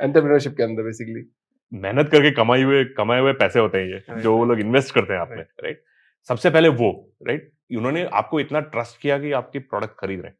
एंटरप्रेन्योरशिप 0.00 0.56
के 0.56 0.62
अंदर 0.62 0.82
बेसिकली 0.82 1.24
मेहनत 1.72 2.08
करके 2.08 2.30
कमाई 2.30 2.62
हुए 2.62 2.84
कमाए 2.98 3.20
हुए 3.20 3.32
पैसे 3.32 3.60
होते 3.60 3.78
हैं 3.78 3.86
ये 3.86 4.22
जो 4.22 4.36
वो 4.36 4.44
लोग 4.44 4.60
इन्वेस्ट 4.60 4.94
करते 4.94 5.12
हैं 5.12 5.20
आप 5.20 5.28
में 5.30 5.42
राइट 5.64 5.82
सबसे 6.28 6.50
पहले 6.50 6.68
वो 6.80 6.90
राइट 7.28 7.50
उन्होंने 7.70 8.04
आपको 8.12 8.40
इतना 8.40 8.60
ट्रस्ट 8.60 9.00
किया 9.00 9.18
कि 9.18 9.32
आपके 9.32 9.58
प्रोडक्ट 9.58 9.98
खरीद 9.98 10.20
रहे 10.20 10.28
हैं। 10.28 10.38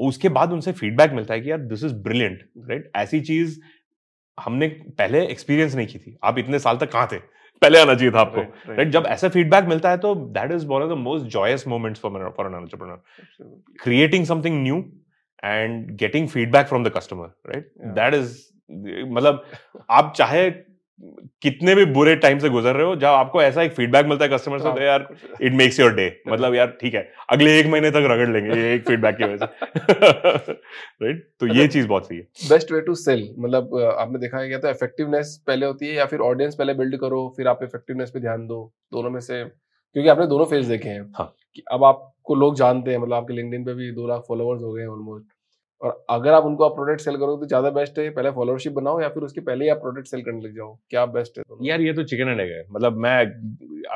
उसके 0.00 0.28
बाद 0.28 0.52
उनसे 0.52 0.72
फीडबैक 0.72 1.12
मिलता 1.12 1.34
है 1.34 1.40
कि 1.40 1.50
यार 1.50 1.58
दिस 1.58 1.84
इज़ 1.84 1.94
ब्रिलियंट 1.94 2.42
राइट 2.70 2.90
ऐसी 2.96 3.20
चीज़ 3.20 3.60
हमने 4.38 4.68
पहले 4.98 5.24
एक्सपीरियंस 5.26 5.74
नहीं 5.74 5.86
की 5.86 5.98
थी। 5.98 6.16
आप 6.24 6.38
इतने 6.38 6.58
साल 6.58 6.76
तक 6.76 6.92
कहाँ 6.92 7.08
थे? 7.12 7.18
पहले 7.62 7.78
आना 7.80 7.94
चाहिए 7.94 8.12
था 8.12 8.20
आपको 8.20 8.40
राइट 8.40 8.50
right, 8.50 8.78
right. 8.78 8.90
जब 8.92 9.06
ऐसा 9.06 9.28
फीडबैक 9.28 9.64
मिलता 9.64 9.90
है 9.90 9.98
तो 9.98 10.14
that 10.14 10.52
is 10.52 10.66
one 10.66 10.82
of 10.82 10.90
the 10.90 10.96
most 10.98 11.26
joyous 11.26 11.66
moments 11.68 12.00
for 12.00 12.28
for 12.36 12.46
an 12.46 12.54
entrepreneur 12.54 13.76
creating 13.82 14.24
something 14.26 14.62
new 14.62 14.78
and 15.44 15.90
getting 15.98 16.28
feedback 16.28 16.66
from 16.66 16.84
the 16.84 16.92
customer 16.96 17.26
right 17.46 17.72
that 17.98 18.14
is 18.14 18.36
मतलब 19.08 19.44
आप 19.90 20.12
चाहे 20.16 20.50
कितने 21.42 21.74
भी 21.74 21.84
बुरे 21.84 22.14
टाइम 22.16 22.38
से 22.38 22.48
गुजर 22.48 22.74
रहे 22.74 22.86
हो 22.86 22.94
जब 22.96 23.06
आपको 23.06 23.42
ऐसा 23.42 23.62
एक 23.62 23.72
फीडबैक 23.72 24.06
मिलता 24.06 24.24
है 24.24 24.30
कस्टमर 24.30 24.58
से 24.58 24.72
तो 24.72 24.82
यार 24.82 25.06
इट 25.42 25.52
मेक्स 25.52 25.80
योर 25.80 25.94
डे 25.94 26.06
मतलब 26.28 26.54
यार 26.54 26.76
ठीक 26.80 26.94
है 26.94 27.02
अगले 27.30 27.58
एक 27.58 27.66
महीने 27.66 27.90
तक 27.90 28.06
रगड़ 28.10 28.28
लेंगे 28.28 28.60
ये 28.60 28.74
एक 28.74 28.86
फीडबैक 28.88 29.16
की 29.16 29.24
वजह 29.24 29.46
से। 29.46 30.52
राइट 31.02 31.26
तो 31.40 31.46
ये 31.46 31.66
चीज़ 31.68 31.88
बहुत 31.88 32.06
सही 32.08 32.18
है। 32.18 32.24
बेस्ट 32.48 32.72
वे 32.72 32.80
टू 32.80 32.94
सेल 32.94 33.28
मतलब 33.38 33.76
आपने 33.98 34.18
देखा 34.18 34.38
है 34.38 34.48
क्या 34.48 34.58
तो 34.58 34.70
इफेक्टिवनेस 34.70 35.36
पहले 35.46 35.66
होती 35.66 35.86
है 35.86 35.94
या 35.94 36.06
फिर 36.06 36.20
ऑडियंस 36.20 36.54
पहले 36.54 36.74
बिल्ड 36.74 36.96
करो 36.96 37.26
फिर 37.36 37.48
आप 37.48 37.62
इफेक्टिवनेस 37.62 38.10
पे 38.10 38.20
ध्यान 38.20 38.46
दो 38.46 38.62
दोनों 38.92 39.10
में 39.10 39.20
से 39.20 39.44
क्योंकि 39.44 40.08
आपने 40.08 40.26
दोनों 40.26 40.44
फ़ेज़ 40.44 40.68
देखे 40.68 40.88
हैं। 40.88 41.02
हाँ. 41.18 41.34
कि 41.56 41.62
अब 41.72 41.84
आपको 41.84 42.34
लोग 42.34 42.56
जानते 42.56 42.90
हैं 42.90 42.98
मतलब 42.98 43.14
आपके 43.14 43.34
लिंक्डइन 43.34 43.64
पे 43.64 43.74
भी 43.74 43.90
दो 43.92 44.06
लाख 44.08 44.22
फॉलोअर्स 44.28 44.62
हो 44.62 44.72
गए 44.72 44.86
ऑलमोस्ट 44.86 45.26
और 45.84 46.04
अगर 46.10 46.32
आप 46.32 46.44
उनको 46.44 46.64
आप 46.64 46.74
प्रोडक्ट 46.74 47.00
सेल 47.00 47.16
करोगे 47.16 47.40
तो 47.40 47.46
ज़्यादा 47.46 47.70
बेस्ट 47.70 47.98
है 47.98 48.08
पहले 48.10 48.30
फॉलोअरशिप 48.30 48.72
बनाओ 48.72 49.00
या 49.00 49.08
फिर 49.08 49.22
उसके 49.22 49.40
पहले 49.40 49.64
ही 49.64 49.70
आप 49.70 49.78
प्रोडक्ट 49.78 50.06
सेल 50.06 50.22
करने 50.22 50.40
लग 50.40 50.54
जाओ 50.56 50.72
क्या 50.90 51.04
बेस्ट 51.08 51.38
है 51.38 51.44
यार 51.62 51.80
ये 51.80 51.92
तो 51.92 52.04
चिकन 52.04 52.28
एंड 52.28 52.40
एग 52.40 52.50
है। 52.50 52.64
मतलब 52.70 52.96
मैं 52.98 53.16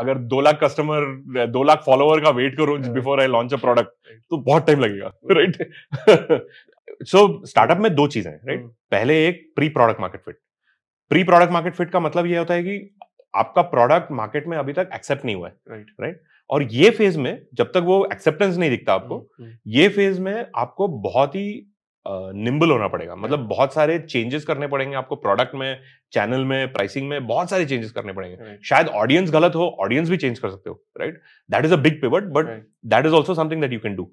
अगर 0.00 0.18
दो 0.28 0.40
लाख 0.40 0.58
कस्टमर 0.62 1.46
दो 1.48 1.62
लाख 1.62 1.82
फॉलोअर 1.86 2.20
का 2.20 2.30
वेट 2.30 2.56
करूँ 2.56 2.78
before 2.90 3.20
I 3.20 3.26
launch 3.26 3.54
a 3.54 3.56
product 3.56 4.16
तो 4.30 4.36
बहुत 4.42 4.66
टाइम 4.66 4.80
लगेगा 4.80 5.12
राइट 5.32 5.56
सो 7.06 7.26
स्टार्टअप 7.46 7.78
में 7.78 7.94
दो 7.94 8.06
चीज़ें 8.08 8.32
राइट 8.32 8.58
हम्म। 8.58 8.68
पहले 8.90 9.26
एक 9.26 9.42
pre 9.56 9.68
product 9.70 10.00
market 10.00 10.20
fit 10.20 10.38
pre 11.10 11.24
product 11.24 11.52
market 11.52 11.74
fit 11.74 11.90
का 11.90 12.00
मतलब 12.00 12.26
ये 12.26 12.38
होता 12.38 12.54
है 12.54 12.62
कि 12.62 12.80
आपका 13.34 13.62
प्रोडक्ट 13.70 14.12
मार्केट 14.12 14.46
में 14.46 14.56
अभी 14.56 14.72
तक 14.72 14.90
एक्सेप्ट 14.94 15.24
नहीं 15.24 15.36
हुआ 15.36 15.48
है 15.48 15.54
राइट 15.68 15.80
right. 15.80 16.00
Right 16.00 16.14
right? 16.14 16.26
और 16.50 16.62
ये 16.62 16.90
फ़ेज़ 16.90 17.18
में 17.18 17.46
जब 17.54 17.70
तक 17.72 17.82
वो 17.84 18.04
एक्सेप्टेंस 18.12 18.56
नहीं 18.56 18.70
दिखता 18.70 18.92
आपको 18.92 19.16
हम्म, 19.16 19.44
हम्म। 19.44 19.58
ये 19.66 19.88
फ़ेज़ 19.88 20.20
में 20.20 20.46
आपको 20.56 20.88
बहुत 20.88 21.34
ही 21.34 21.48
निम्बल 22.08 22.70
होना 22.70 22.88
पड़ेगा। 22.88 23.14
मतलब 23.16 23.46
बहुत 23.48 23.74
सारे 23.74 23.98
चेंजेस 24.00 24.44
करने 24.44 24.66
पड़ेंगे 24.66 24.96
आपको 24.96 25.16
प्रोडक्ट 25.16 25.54
में 25.54 25.80
चैनल 26.12 26.44
में 26.44 26.72
प्राइसिंग 26.72 27.08
में 27.08 27.26
बहुत 27.26 27.50
सारे 27.50 27.66
चेंजेस 27.66 27.90
करने 27.92 28.12
पड़ेंगे। 28.12 28.56
शायद 28.64 28.88
ऑडियंस 28.96 29.30
गलत 29.30 29.54
हो 29.54 29.66
ऑडियंस 29.80 30.10
भी 30.10 30.16
चेंज 30.16 30.38
कर 30.38 30.50
सकते 30.50 30.70
हो 30.70 30.82
right 31.00 31.20
that 31.50 31.64
is 31.64 31.72
a 31.72 31.76
big 31.78 32.00
pivot 32.00 32.24
but 32.32 32.46
that 32.86 33.06
is 33.06 33.14
also 33.14 33.34
something 33.34 33.60
that 33.60 33.72
you 33.72 33.78
can 33.78 33.96
do 33.96 34.10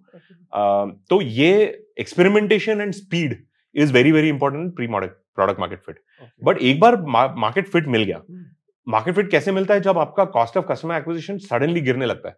तो 1.10 1.22
ये 1.22 1.54
experimentation 2.00 2.82
and 2.82 2.94
speed 2.94 3.38
is 3.76 3.94
very 3.94 4.12
very 4.12 4.30
important 4.30 4.76
pre 4.76 4.88
product 4.88 5.60
market 5.60 5.82
fit 5.86 6.00
but 6.44 6.58
एक 6.60 6.80
बार 6.80 7.02
मार्केट 7.06 7.68
फिट 7.68 7.88
मिल 7.88 8.04
गया। 8.04 8.18
Hmm. 8.18 8.44
Market 8.88 9.16
fit 9.16 9.30
कैसे 9.32 9.52
मिलता 9.52 9.74
है? 9.74 9.80
जब 9.82 9.98
आपका 9.98 10.24
cost 10.34 10.58
of 10.58 10.66
customer 10.66 10.96
acquisition 10.96 11.38
suddenly 11.38 11.82
गिरने 11.82 12.06
लगता 12.06 12.30
है 12.30 12.36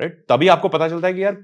राइट 0.00 0.24
तभी 0.28 0.48
आपको 0.48 0.68
पता 0.68 0.88
चलता 0.88 1.08
है 1.08 1.14
कि 1.14 1.22
यार 1.22 1.36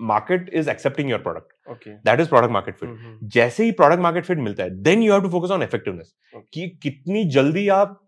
market 0.00 0.50
is 0.54 0.70
accepting 0.70 1.10
your 1.10 1.20
product 1.20 1.52
Okay. 1.72 1.92
That 2.06 2.20
is 2.20 2.28
product 2.28 2.52
market 2.52 2.76
fit 2.76 3.18
जैसे 3.34 3.64
ही 3.64 3.70
प्रोडक्ट 3.72 4.02
मार्केट 4.02 4.24
फिट 4.24 4.38
मिलता 4.38 4.62
है 4.62 4.70
then 4.82 5.02
you 5.02 5.12
have 5.12 5.22
to 5.22 5.28
focus 5.28 5.50
on 5.50 5.62
effectiveness 5.62 6.14
कि 6.54 6.68
कितनी 6.82 7.24
जल्दी 7.24 7.68
आप 7.68 8.00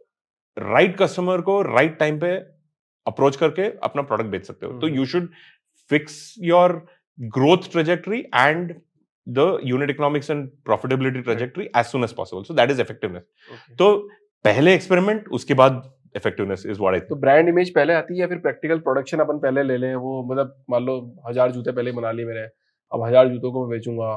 राइट 0.59 0.87
right 0.91 1.03
कस्टमर 1.03 1.41
को 1.41 1.61
राइट 1.63 1.77
right 1.79 1.99
टाइम 1.99 2.19
पे 2.21 2.35
अप्रोच 3.07 3.37
करके 3.37 3.63
अपना 3.63 4.03
प्रोडक्ट 4.03 4.29
बेच 4.31 4.47
सकते 4.47 4.67
हो। 4.67 4.79
तो। 4.81 4.89
You 4.89 5.05
should 5.07 5.29
fix 5.91 6.35
your 6.43 6.87
growth 7.19 7.71
trajectory 7.73 8.21
and 8.35 8.75
the 9.27 9.59
unit 9.65 9.91
economics 9.91 10.31
and 10.31 10.49
profitability 10.65 11.21
trajectory 11.21 11.69
as 11.77 11.85
soon 11.85 12.05
as 12.05 12.13
possible 12.13 12.43
so 12.43 12.55
that 12.55 12.71
is 12.71 12.81
effectiveness 12.81 13.23
तो 13.79 13.97
पहले 14.45 14.75
एक्सपेरिमेंट 14.75 15.29
उसके 15.29 15.55
बाद 15.55 15.83
इफेक्टिवनेस 16.17 16.65
इज़ 16.67 16.81
व्हाट 16.81 16.95
आई 16.95 17.01
तो 17.09 17.17
ब्रांड 17.17 17.49
इमेज 17.49 17.75
पहले 17.75 17.93
आती 17.95 18.15
है 18.15 18.21
या 18.21 18.27
फिर 18.27 18.39
प्रैक्टिकल 18.41 18.79
प्रोडक्शन 18.81 19.19
अपन 19.21 19.39
पहले 19.39 19.63
ले 19.63 19.77
लें 19.79 19.95
वो 19.97 20.23
मतलब 20.31 20.55
मान 20.71 20.85
लो 20.85 20.99
हज़ार 21.29 21.53
जूते 21.53 21.73
पहले 21.73 21.93
बना 21.93 22.13
लिए 22.13 22.27
मैंने 22.27 22.47
अब 22.93 23.05
हज़ार 23.05 23.29
जूतों 23.29 23.53
को 23.53 23.61
मैं 23.61 23.71
बेचूँगा 23.71 24.11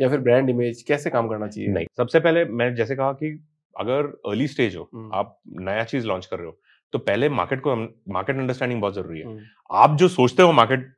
या 0.00 0.08
फिर 0.08 0.20
ब्रांड 0.20 0.50
इमेज 0.50 0.82
कैसे 0.82 1.10
काम 1.10 1.28
करना 1.28 1.46
चाहिए? 1.48 1.70
नहीं 1.70 1.86
सबसे 1.96 2.20
पहले 2.20 2.44
मैं 2.44 2.74
जैसे 2.74 2.96
कहा 2.96 3.12
कि 3.14 3.38
अगर 3.76 4.06
अर्ली 4.26 4.46
स्टेज 4.48 4.76
हो 4.76 4.88
हम्म। 4.94 5.10
आप 5.14 5.38
नया 5.60 5.84
चीज़ 5.84 6.06
लॉन्च 6.06 6.26
कर 6.26 6.38
रहे 6.38 6.46
हो 6.46 6.58
तो 6.92 6.98
पहले 7.00 7.28
मार्केट 7.30 7.60
को 7.60 7.76
मार्केट 7.76 8.36
अंडरस्टैंडिंग 8.36 8.80
बहुत 8.80 8.94
ज़रूरी 8.94 9.20
है। 9.20 9.26
हम्म, 9.26 9.38
आप 9.70 9.96
जो 9.96 10.08
सोचते 10.10 10.42
हो 10.42 10.52
मार्केट 10.52 10.92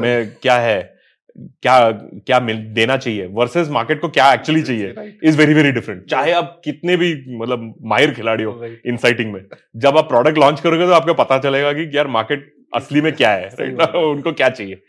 में 0.00 0.30
क्या 0.42 0.56
है 0.58 0.95
क्या 1.38 1.90
क्या 2.26 2.40
मिल 2.40 2.56
देना 2.74 2.96
चाहिए 2.96 3.26
वर्सेस 3.26 3.68
मार्केट 3.68 4.00
को 4.00 4.08
क्या 4.08 4.32
एक्चुअली 4.32 4.62
चाहिए 4.62 5.18
इज़ 5.24 5.38
वेरी 5.38 5.54
वेरी 5.54 5.72
डिफरेंट 5.72 6.04
चाहे 6.04 6.32
आप 6.32 6.60
कितने 6.64 6.96
भी 6.96 7.38
मतलब 7.38 7.74
माहिर 7.82 8.14
खिलाड़ी 8.14 8.44
हो 8.44 8.52
Right. 8.52 8.76
इनसाइटिंग 8.86 9.32
में। 9.32 9.40
जब 9.76 9.98
आप 9.98 10.08
प्रोडक्ट 10.08 10.38
लॉन्च 10.38 10.60
करोगे 10.60 10.86
तो 10.86 10.92
आपको 10.92 11.14
पता 11.14 11.38
चलेगा 11.38 11.72
कि 11.72 11.90
यार 11.96 12.06
मार्केट 12.06 12.54
असली 12.74 13.00
में 13.00 13.12
क्या 13.12 13.30
है? 13.30 13.74
बात 13.74 13.94
उनको 13.94 14.32
क्या 14.32 14.48
चाहिए? 14.48 14.82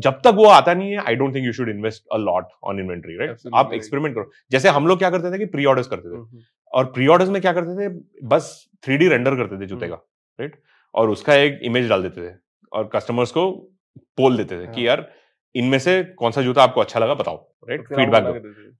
जब 0.00 0.20
तक 0.24 0.34
वो 0.34 0.44
आता 0.44 0.74
नहीं 0.74 0.90
है 0.90 0.98
I 0.98 1.14
don't 1.14 1.34
think 1.34 1.46
you 1.46 1.52
should 1.52 1.68
invest 1.68 2.02
a 2.12 2.16
lot 2.16 2.44
on 2.64 2.80
inventory 2.80 3.16
right 3.16 3.36
आप 3.54 3.72
एक्सपेरिमेंट 3.72 4.14
करो। 4.14 4.30
जैसे 4.50 4.68
हम 4.68 4.86
लोग 4.86 4.98
क्या 4.98 5.10
करते 5.10 5.32
थे 5.34 5.38
कि 5.38 5.44
प्री 5.44 5.64
ऑर्डर्स 5.64 5.86
करते 5.86 6.08
थे। 6.08 6.16
हम्म, 6.16 6.40
और 6.72 6.84
प्री 6.84 7.06
ऑर्डर्स 7.06 7.30
में 7.30 7.40
क्या 7.42 7.52
करते 7.52 7.88
थे? 7.88 7.88
बस 8.24 8.68
थ्री 8.84 8.96
डी 8.96 9.08
रेंडर 9.08 9.36
करते 9.36 9.60
थे 9.60 9.66
जूते 9.66 9.86
हम्म। 9.86 9.94
का 9.96 10.02
राइट 10.38 10.60
और 10.94 11.10
उसका 11.10 11.34
एक 11.34 11.60
इमेज 11.62 11.88
डाल 11.88 12.02
देते 12.02 12.28
थे। 12.28 12.34
और 12.72 12.90
कस्टमर्स 12.94 13.30
को 13.30 13.50
पोल 14.16 14.36
देते 14.36 14.60
थे 14.60 14.64
हाँ। 14.64 14.74
कि 14.74 14.86
यार 14.88 15.08
इनमें 15.54 15.78
से 15.78 16.02
कौन 16.18 16.32
सा 16.32 16.42
जूता 16.42 16.62
आपको 16.62 16.80
अच्छा 16.80 17.00
लगा 17.00 17.14
बताओ 17.14 17.36
राइट 17.68 17.86
फीडबैक। 17.88 18.24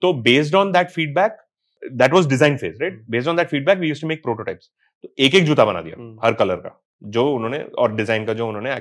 तो 0.02 0.12
based 0.22 0.54
on 0.54 0.72
that 0.72 0.90
feedback 0.90 1.37
that 1.83 2.12
was 2.12 2.26
design 2.28 2.56
phase 2.56 2.80
right 2.83 2.92
hmm. 2.92 3.04
Based 3.11 3.28
on 3.28 3.37
that 3.37 3.48
feedback 3.48 3.78
we 3.78 3.88
used 3.88 4.02
to 4.02 4.09
make 4.09 4.22
prototypes 4.22 4.70
तो 5.04 5.09
एक 5.18 5.35
एक 5.35 5.44
जूता 5.44 5.64
बना 5.64 5.80
दिया 5.83 5.96
हम्म। 5.98 6.18
हर 6.24 6.33
कलर 6.35 6.56
का 6.59 6.78
जो 7.02 7.24
उन्होंने 7.35 7.59
और 7.78 7.94
डिज़ाइन 7.96 8.24
का 8.26 8.35
जो 8.35 8.48
उन्होंने 8.48 8.74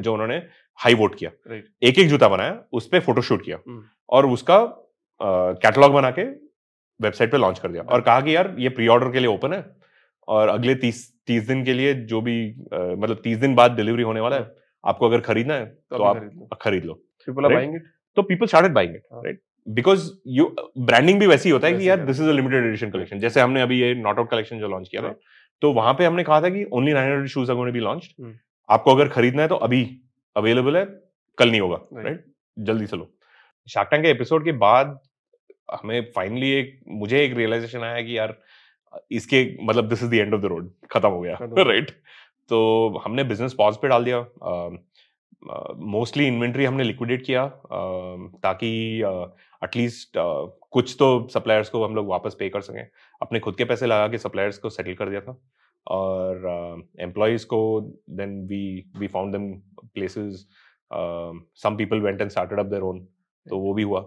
जो 0.00 0.12
उन्होंने 0.12 0.36
हाई 0.78 0.94
वोट 0.94 1.14
किया 1.14 1.30
Right. 1.50 1.64
एक 1.82 1.98
एक 1.98 2.08
जूता 2.08 2.28
बनाया 2.28 2.58
उस 2.72 2.86
पर 2.88 3.00
फोटोशूट 3.02 3.44
किया 3.44 3.58
हम्म। 3.66 3.82
और 4.08 4.26
उसका 4.28 4.58
कैटलॉग 5.20 5.90
uh, 5.90 5.94
बना 5.94 6.10
के 6.10 6.22
वेबसाइट 7.00 7.30
पे 7.32 7.38
लॉन्च 7.38 7.58
कर 7.58 7.68
दिया 7.68 7.82
right. 7.82 7.94
और 7.94 8.00
कहा 8.02 8.20
कि 8.20 8.36
यार 8.36 8.54
ये 8.58 8.68
प्री 8.70 8.86
ऑर्डर 8.88 9.10
के 9.12 9.18
लिए 9.18 9.28
ओपन 9.28 9.52
है 9.52 9.64
और 10.28 10.48
अगले 10.48 10.74
तीस 10.82 11.10
तीस 11.26 11.46
दिन 11.46 11.64
के 11.64 11.72
लिए 11.72 11.94
जो 12.06 12.20
भी 12.20 12.36
अ, 12.50 12.76
मतलब 12.76 13.20
तीस 13.24 13.38
दिन 13.38 13.54
बाद 13.54 13.72
डिलीवरी 13.76 14.02
होने 14.02 14.20
वाला 14.20 14.36
है 14.36 14.52
आपको 14.84 15.08
अगर 15.08 15.20
खरीदना 15.22 15.54
है 15.54 15.66
तो 15.66 15.98
तो 15.98 16.04
आप 16.04 16.58
खरीद 16.62 16.84
लो 16.84 17.00
Right. 19.24 19.36
बिकॉज़ 19.66 20.12
यू 20.26 20.56
ब्रांडिंग 20.78 21.20
भी 21.20 21.26
वैसी 21.26 21.50
होता 21.50 21.66
है 21.66 21.72
कि 21.72 21.88
यार 21.88 22.04
this 22.06 22.20
is 22.20 22.28
a 22.28 22.32
limited 22.32 22.64
edition 22.64 22.90
collection 22.90 23.18
जैसे 23.18 23.40
हमने 23.40 23.60
अभी 23.60 23.80
ये 23.80 23.94
नॉट 23.94 24.18
आउट 24.18 24.30
कलेक्शन 24.30 24.58
जो 24.58 24.68
लॉन्च 24.68 24.88
किया 24.88 25.02
था। 25.02 25.08
तो 25.62 25.72
वहाँ 25.72 25.94
पे 25.94 26.04
हमने 26.04 26.24
कहा 26.24 26.40
था 26.40 26.48
कि 26.48 26.64
only 26.64 26.92
nine 26.92 27.10
hundred 27.10 27.28
shoes 27.28 27.52
be 27.52 27.80
launch. 27.80 28.14
आपको 28.68 28.94
अगर 28.94 29.08
खरीदना 29.08 29.42
है 29.42 29.48
तो 29.48 29.54
अभी 29.54 30.00
अवेलेबल 30.36 30.76
है 30.76 30.84
कल 31.38 31.50
नहीं 31.50 31.60
होगा 31.60 31.76
राइट 31.76 32.24
जल्दी 32.58 32.86
से 32.86 32.96
लो। 32.96 33.10
शार्क 33.68 33.88
के 33.94 34.10
एपिसोड 34.10 34.44
के 34.44 34.52
बाद 34.52 35.00
हमें 35.72 36.10
फाइनली 36.16 36.50
एक 36.50 36.80
मुझे 36.88 37.24
एक 37.24 37.34
रियलाइजेशन 37.36 37.78
आया 37.78 38.02
कि 38.02 38.18
यार 38.18 38.38
इसके 39.10 39.56
मतलब 39.62 39.88
this 39.88 40.02
is 40.02 40.10
the 40.10 40.14
end 40.14 40.34
of 40.34 40.40
the 40.40 40.44
road 40.44 40.70
खत्म 40.90 41.08
हो 41.08 41.20
गया 41.20 41.34
खत्म 41.34 41.48
हो 41.48 41.54
गया। 41.54 41.64
राइट 41.72 41.90
तो 42.48 43.02
हमने 43.04 43.24
बिज़नेस 43.24 43.54
पॉज 43.54 43.76
पे 43.76 43.88
डाल 43.88 44.04
दिया। 44.04 44.18
मोस्टली 45.44 46.26
इन्वेंट्री 46.26 46.64
हमने 46.64 46.84
लिक्विडेट 46.84 47.24
किया 47.26 47.46
ताकि 48.42 48.68
एटलीस्ट 49.64 50.18
कुछ 50.70 50.94
तो 50.98 51.06
सप्लायर्स 51.32 51.68
को 51.70 51.84
हम 51.84 51.94
लोग 51.94 52.06
वापस 52.08 52.36
पे 52.38 52.48
कर 52.48 52.60
सकें। 52.60 52.86
अपने 53.22 53.40
खुद 53.40 53.56
के 53.56 53.64
पैसे 53.64 53.86
लगा 53.86 54.08
के 54.08 54.18
सप्लायर्स 54.18 54.58
को 54.58 54.70
सेटल 54.70 54.94
कर 54.94 55.08
दिया 55.08 55.20
था। 55.20 55.36
और 55.86 56.86
एम्प्लॉयज़ 57.00 57.46
को 57.46 57.80
then 58.10 58.40
we 58.48 58.62
we 58.98 59.06
found 59.06 59.32
them 59.32 59.52
places 59.94 60.46
some 61.62 61.76
people 61.76 62.00
went 62.00 62.20
and 62.20 62.30
started 62.30 62.60
up 62.60 62.66
their 62.66 62.82
own 62.82 63.00
तो 63.46 63.58
वो 63.58 63.74
भी 63.74 63.82
हुआ। 63.82 64.00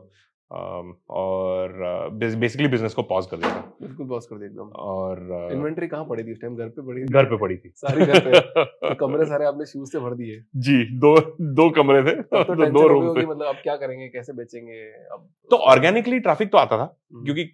और 0.51 2.09
बेसिकली 2.13 2.67
बिज़नेस 2.67 2.93
को 2.93 3.03
पॉज 3.03 3.25
कर 3.25 3.37
दिया 3.37 3.49
था 3.49 3.73
बिल्कुल 3.81 4.07
बॉस 4.07 4.27
कर 4.27 4.35
दिया 4.35 4.49
एकदम। 4.49 4.63
और 4.63 5.47
uh, 5.47 5.51
इन्वेंट्री 5.53 5.87
कहाँ 5.87 6.05
पड़ी 6.05 6.23
थी 6.23 6.31
इस 6.31 6.41
टाइम 6.41 6.55
घर 6.55 6.67
पे 6.67 6.81
पड़ी 6.81 7.01
थी? 7.01 7.05
घर 7.05 7.25
पे 7.25 7.37
पड़ी 7.37 7.57
थी। 7.57 7.71
सारी 7.75 8.05
घर 8.05 8.19
पे? 8.19 8.39
तो 8.39 8.95
कमरे 8.99 9.25
सारे 9.25 9.45
आपने 9.45 9.65
शूज़ 9.65 9.91
से 9.91 9.99
भर 9.99 10.13
दिए? 10.13 10.43
जी 10.55 10.83
दो 10.99 11.15
दो 11.41 11.69
कमरे 11.69 12.03
थे 12.03 12.21
तो 12.21 12.43
तो 12.55 12.65
दो 12.71 12.87
रूम 12.87 13.21
थे। 13.21 13.25
मतलब 13.25 13.45
अब 13.45 13.55
क्या 13.55 13.75
करेंगे 13.75 14.07
कैसे 14.07 14.33
बेचेंगे 14.33 14.81
अब 15.13 15.29
तो 15.51 15.57
ऑर्गेनिकली 15.57 16.19
ट्रैफ़िक 16.19 16.51
तो 16.51 16.57
आता 16.57 16.77
था 16.77 16.97
हम्म, 17.13 17.23
क्योंकि 17.25 17.49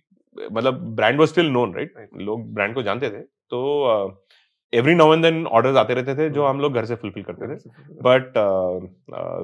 मतलब 0.51 0.73
brand 0.95 1.19
was 1.19 1.29
still 1.29 1.49
known 1.49 1.73
right 1.73 2.09
लोग 2.17 2.53
ब्रांड 2.53 2.75
को 2.75 2.83
जानते 2.83 3.09
थे 3.09 3.21
तो 3.21 4.07
every 4.73 4.93
now 4.95 5.13
and 5.13 5.23
then 5.23 5.45
orders 5.47 5.75
आते 5.77 5.93
रहते 5.93 6.15
थे 6.15 6.29
जो 6.29 6.41
हम्म। 6.41 6.49
हम 6.49 6.61
लोग 6.61 6.73
घर 6.73 6.85
से 6.85 6.95
फुलफिल 6.95 7.23
करते 7.23 7.47
थे। 7.47 7.69
बट 8.03 8.37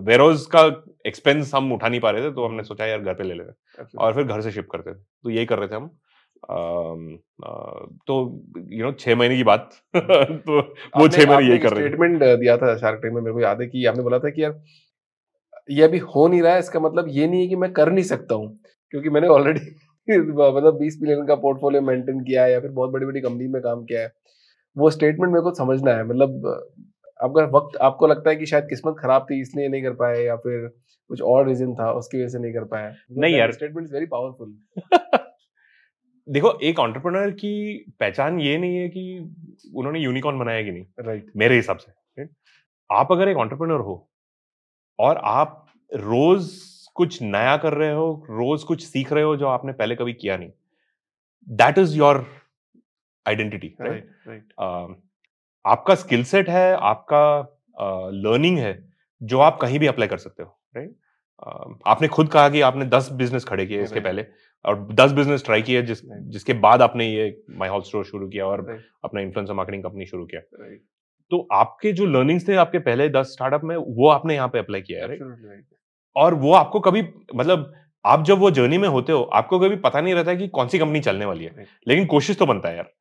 वेरोज 0.08 0.46
का 0.56 0.62
एक्सपेंस 1.08 1.54
हम 1.56 1.72
उठा 1.74 1.88
नहीं 1.88 2.00
पा 2.00 2.12
रहे 2.12 2.24
थे 2.24 2.32
तो 2.34 2.46
हमने 2.46 2.64
सोचा 2.64 2.86
यार 2.86 3.02
घर 3.02 3.14
पे 3.14 3.24
ले 3.24 3.34
लेते 3.34 3.84
और 3.98 4.14
फिर 4.14 4.24
घर 4.24 4.42
से 4.42 4.52
शिप 4.52 4.68
करते 4.72 4.92
थे। 4.92 4.96
तो 4.96 5.30
यही 5.30 5.46
कर 5.46 5.60
रहे 5.60 5.68
थे 5.68 5.76
हम। 5.76 5.90
तो 8.08 8.16
यू 8.72 8.86
नो 8.86 8.92
छह 9.00 9.16
महीने 9.16 9.38
की 9.38 9.44
बात। 9.44 9.70
तो 9.96 10.60
वो 10.98 11.08
छह 11.08 11.26
महीने 11.30 11.50
यही 11.50 11.58
कर 11.60 11.74
रहे 11.74 11.84
थे। 11.84 11.88
स्टेटमेंट 11.88 12.24
दिया 12.40 12.58
था 12.58 12.76
शार्क 12.78 13.00
टैंक 13.02 13.14
में 13.14 13.22
मेरे 13.22 13.34
को 13.34 13.42
याद 13.42 13.62
है 13.62 13.68
कि 13.68 13.86
आपने 13.86 14.04
बोला 14.04 14.20
था 14.20 14.30
कि 14.30 14.44
यार 14.44 14.62
ये 15.70 15.84
अभी 15.84 15.98
हो 16.14 16.28
नहीं 16.28 16.42
रहा 16.42 16.54
है 16.54 16.60
इसका 16.60 16.80
मतलब 16.80 17.08
ये 17.10 17.28
नहीं 17.28 17.42
है 17.42 17.48
कि 17.48 17.56
मैं 17.56 17.72
कर 17.74 17.92
नहीं 17.92 18.04
सकता 18.06 18.36
हूँ। 18.36 18.48
क्योंकि 18.94 19.10
मैंने 19.10 19.28
ऑलरेडी 19.28 19.60
मतलब 20.10 20.78
बीस 20.80 20.98
मिलियन 21.02 21.26
का 21.26 21.36
पोर्टफोलियो 21.42 21.82
मेंटेन 21.82 22.20
किया 22.22 22.44
है 22.44 22.52
या 22.52 22.60
फिर 22.60 22.72
बहुत 22.72 22.92
बड़ी 22.92 23.06
बड़ी 23.06 23.22
कंपनी 23.22 23.48
में 23.48 23.62
काम 23.62 23.84
किया 23.84 24.02
है। 24.02 24.12
वो 24.78 24.90
स्टेटमेंट 24.90 25.34
मेरे 25.34 25.42
को 25.42 25.54
समझना 25.54 25.92
है 25.92 26.04
मतलब 26.04 26.46
आपका 27.24 27.44
वक्त 27.58 27.78
आपको 27.78 28.08
लगता 28.08 28.30
है 28.30 28.36
कि 28.36 28.46
शायद 28.46 28.64
किस्मत 28.64 28.96
खराब 29.00 29.26
थी 29.32 29.42
इसलिए 29.42 29.68
नहीं 29.68 29.84
कर 29.84 29.94
पाए 29.94 30.24
या 30.24 30.36
फिर 30.36 30.68
कुछ 31.10 31.22
और 31.22 31.48
रीजन 31.48 31.74
था 31.74 31.92
उसकी 31.92 32.18
वजह 32.18 32.28
से 32.28 32.40
नहीं 32.40 32.54
कर 32.54 32.64
पाया 32.64 32.94
नहीं 33.12 33.36
यार। 33.36 33.52
स्टेटमेंट 33.52 33.88
इज़ 33.88 33.94
वेरी 33.94 34.06
पावरफुल 34.06 34.58
देखो 36.30 36.60
एक 36.60 36.80
ऑन्टरप्रनर 36.80 37.32
की 37.32 37.86
पहचान 38.00 38.40
ये 38.40 38.58
नहीं 38.58 38.78
है 38.78 38.90
कि 38.90 39.36
उन्होंने 39.76 40.00
यूनिकॉर्न 40.00 40.40
बनाया 40.40 40.64
कि 40.64 40.72
नहीं 40.72 40.86
राइट 41.00 41.22
right. 41.22 41.36
मेरे 41.36 41.56
हिसाब 41.56 41.78
से 41.78 41.92
right? 41.92 42.36
आप 42.92 43.12
अगर 43.12 43.30
एक 43.30 43.38
ऑन्टरप्रनर 43.38 43.80
हो 43.80 44.10
और 45.00 45.18
आप 45.18 45.66
रोज 45.94 46.50
कुछ 46.96 47.22
नया 47.22 47.58
कर 47.58 47.74
रहे 47.74 47.94
हो 47.94 48.26
रोज 48.30 48.64
कुछ 48.64 48.86
सीख 48.86 49.14
रहे 49.14 49.24
हो 49.24 49.36
जो 49.38 49.48
आपने 49.48 49.74
पहले 49.74 49.96
कभी 49.96 50.14
किया 50.14 50.38
नहीं 50.38 50.52
that 51.48 51.78
is 51.78 51.98
your 51.98 52.26
identity 53.26 53.76
right 53.82 54.10
right 54.28 54.54
आपका 55.66 55.96
स्किल 55.96 56.24
सेट 56.24 56.50
है 56.50 56.74
आपका 56.74 57.24
लर्निंग 58.24 58.58
uh, 58.58 58.64
है 58.64 58.74
जो 59.22 59.40
आप 59.40 59.58
कहीं 59.62 59.80
भी 59.80 59.88
अप्लाई 59.88 60.08
कर 60.08 60.18
सकते 60.18 60.44
हो। 60.44 60.50
Right 60.76 60.90
right? 60.90 61.00
uh, 61.48 61.80
आपने 61.88 62.08
खुद 62.08 62.30
कहा 62.30 62.50
कि 62.50 62.62
आपने 62.62 62.86
दस 62.86 63.10
बिज़नेस 63.12 63.46
खड़े 63.46 63.66
किए 63.66 63.84
इसके 63.84 63.96
Right. 63.96 64.08
पहले 64.08 64.26
और 64.66 64.88
दस 64.94 65.12
बिज़नेस 65.12 65.46
ट्राई 65.46 65.62
किए 65.62 65.82
जिस 65.82 66.02
Right. 66.02 66.22
जिसके 66.32 66.54
बाद 66.54 66.82
आपने 66.82 67.08
ये 67.08 67.26
माई 67.58 67.70
हाउस 67.70 67.88
स्टोर 67.88 68.06
शुरू 68.06 68.28
किया 68.30 68.46
और 68.46 68.66
अपना 69.04 69.22
इन्फ्लुएंसर 69.22 69.54
मार्केटिंग 69.54 69.84
कंपनी 69.84 70.06
शुरू 70.06 70.26
किया। 70.26 70.42
तो 71.32 71.48
आपके 71.54 71.92
जो 71.92 72.06
लर्निंग्स 72.06 72.48
थे 72.48 72.56
आपके 72.56 72.80
पहले 72.80 73.10
दस 73.10 73.34
स्टार्टअप 73.34 73.64
में 73.64 73.76
वो 73.78 74.10
आपने 74.10 74.36
यहाँ 74.36 74.48
पे 74.48 74.60
अप्लाई 74.60 74.82
किया 74.82 75.02
है 75.02 75.08
राइट 75.08 75.66
और 76.16 76.34
वो 76.34 76.54
आपको 76.54 76.80
कभी 76.80 77.04
मतलब 77.36 77.72
आप 78.06 78.24
जब 78.24 78.40
वो 78.40 78.52
जर्नी 78.52 78.78
में 78.78 78.88
होते 78.90 79.12
हो 79.12 79.22
आपको 79.24 79.60
कभी 79.60 79.76
पता 79.76 80.02
नहीं 80.02 80.14
रहता 80.14 80.32
है 80.32 80.38
कि 80.38 80.48
कौन 80.48 80.68
सी 80.68 80.80
कंपनी 80.80 81.00
चलने 81.00 81.26
वाली 81.26 81.44
है। 81.46 81.66
लेकिन 81.88 82.06
कोशिश 82.06 82.38
तो 82.38 82.46
बनता 82.46 82.70
है 82.70 82.78
यार। 82.78 82.92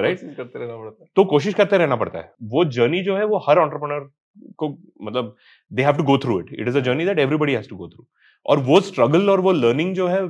राइट 0.00 0.20
करते 0.36 0.58
रहना 0.58 0.76
पड़ता 0.76 1.02
है। 1.02 1.08
तो 1.16 1.24
कोशिश 1.24 1.54
करते 1.54 1.78
रहना 1.78 1.96
पड़ता 1.96 2.18
है। 2.18 2.32
वो 2.42 2.64
जर्नी 2.64 3.02
जो 3.02 3.16
है 3.16 3.24
वो 3.24 3.38
हर 3.48 3.58
ऑन्टरप्रनर 3.58 4.10
को 4.56 4.68
मतलब 5.02 5.36
they 5.72 5.82
have 5.82 5.96
to 5.96 6.02
go 6.02 6.18
through 6.18 6.40
it 6.40 6.46
it 6.60 6.68
is 6.68 6.78
a 6.78 6.80
journey 6.80 7.04
that 7.04 7.18
everybody 7.18 7.52
has 7.52 7.68
to 7.68 7.76
go 7.76 7.88
through 7.88 8.06
और 8.46 8.58
वो 8.58 8.80
स्ट्रगल 8.80 9.30
और 9.30 9.40
वो 9.40 9.52
लर्निंग 9.52 9.94
जो 9.94 10.08
है 10.08 10.22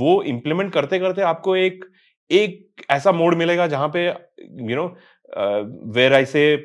वो 0.00 0.22
इम्प्लीमेंट 0.22 0.72
करते 0.72 0.98
करते 0.98 1.22
आपको 1.22 1.56
एक 1.56 1.84
एक 2.30 2.84
ऐसा 2.90 3.12
मोड 3.12 3.34
मिलेगा 3.34 3.66
जहाँ 3.66 3.88
पे 3.88 4.06
you 4.70 4.76
know 4.76 4.86
where 5.92 6.14
I 6.14 6.24
say 6.24 6.56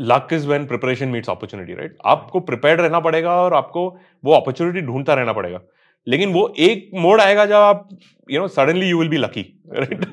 luck 0.00 0.28
is 0.32 0.48
when 0.48 0.66
preparation 0.66 1.08
meets 1.08 1.30
opportunity 1.30 1.74
right 1.74 1.96
आपको 2.06 2.40
प्रिपेयर्ड 2.42 2.80
रहना 2.80 3.00
पड़ेगा 3.00 3.40
और 3.42 3.54
आपको 3.54 3.88
वो 4.24 4.32
अपॉर्चुनिटी 4.34 4.80
ढूंढता 4.82 5.14
रहना 5.14 5.32
पड़ेगा। 5.32 5.60
लेकिन 6.06 6.32
वो 6.32 6.52
एक 6.60 6.90
मोड 6.96 7.20
आएगा 7.20 7.44
जब 7.46 7.54
आप 7.54 7.88
you 8.28 8.40
know 8.40 8.48
suddenly 8.50 8.88
you 8.88 8.98
will 8.98 9.08
be 9.08 9.16
lucky 9.16 9.42
right 9.70 10.04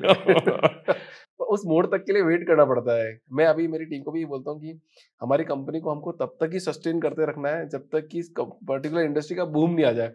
उस 1.40 1.62
मोड 1.66 1.86
तक 1.90 2.04
के 2.04 2.12
लिए 2.12 2.22
वेट 2.22 2.46
करना 2.46 2.64
पड़ता 2.64 2.96
है। 2.96 3.18
मैं 3.32 3.46
अभी 3.46 3.66
मेरी 3.68 3.84
टीम 3.84 4.02
को 4.02 4.10
भी 4.12 4.20
ये 4.20 4.26
बोलता 4.26 4.50
हूँ 4.50 4.60
कि 4.60 4.80
हमारी 5.22 5.44
कंपनी 5.44 5.80
को 5.80 5.90
हमको 5.90 6.12
तब 6.14 6.36
तक 6.40 6.50
ही 6.52 6.60
सस्टेन 6.60 7.00
करते 7.00 7.26
रखना 7.26 7.48
है 7.48 7.68
जब 7.68 7.86
तक 7.92 8.08
कि 8.12 8.22
पर्टिकुलर 8.38 9.02
इंडस्ट्री 9.02 9.36
का 9.36 9.44
बूम 9.46 9.70
नहीं 9.70 9.84
आ 9.86 9.92
जाए। 9.92 10.12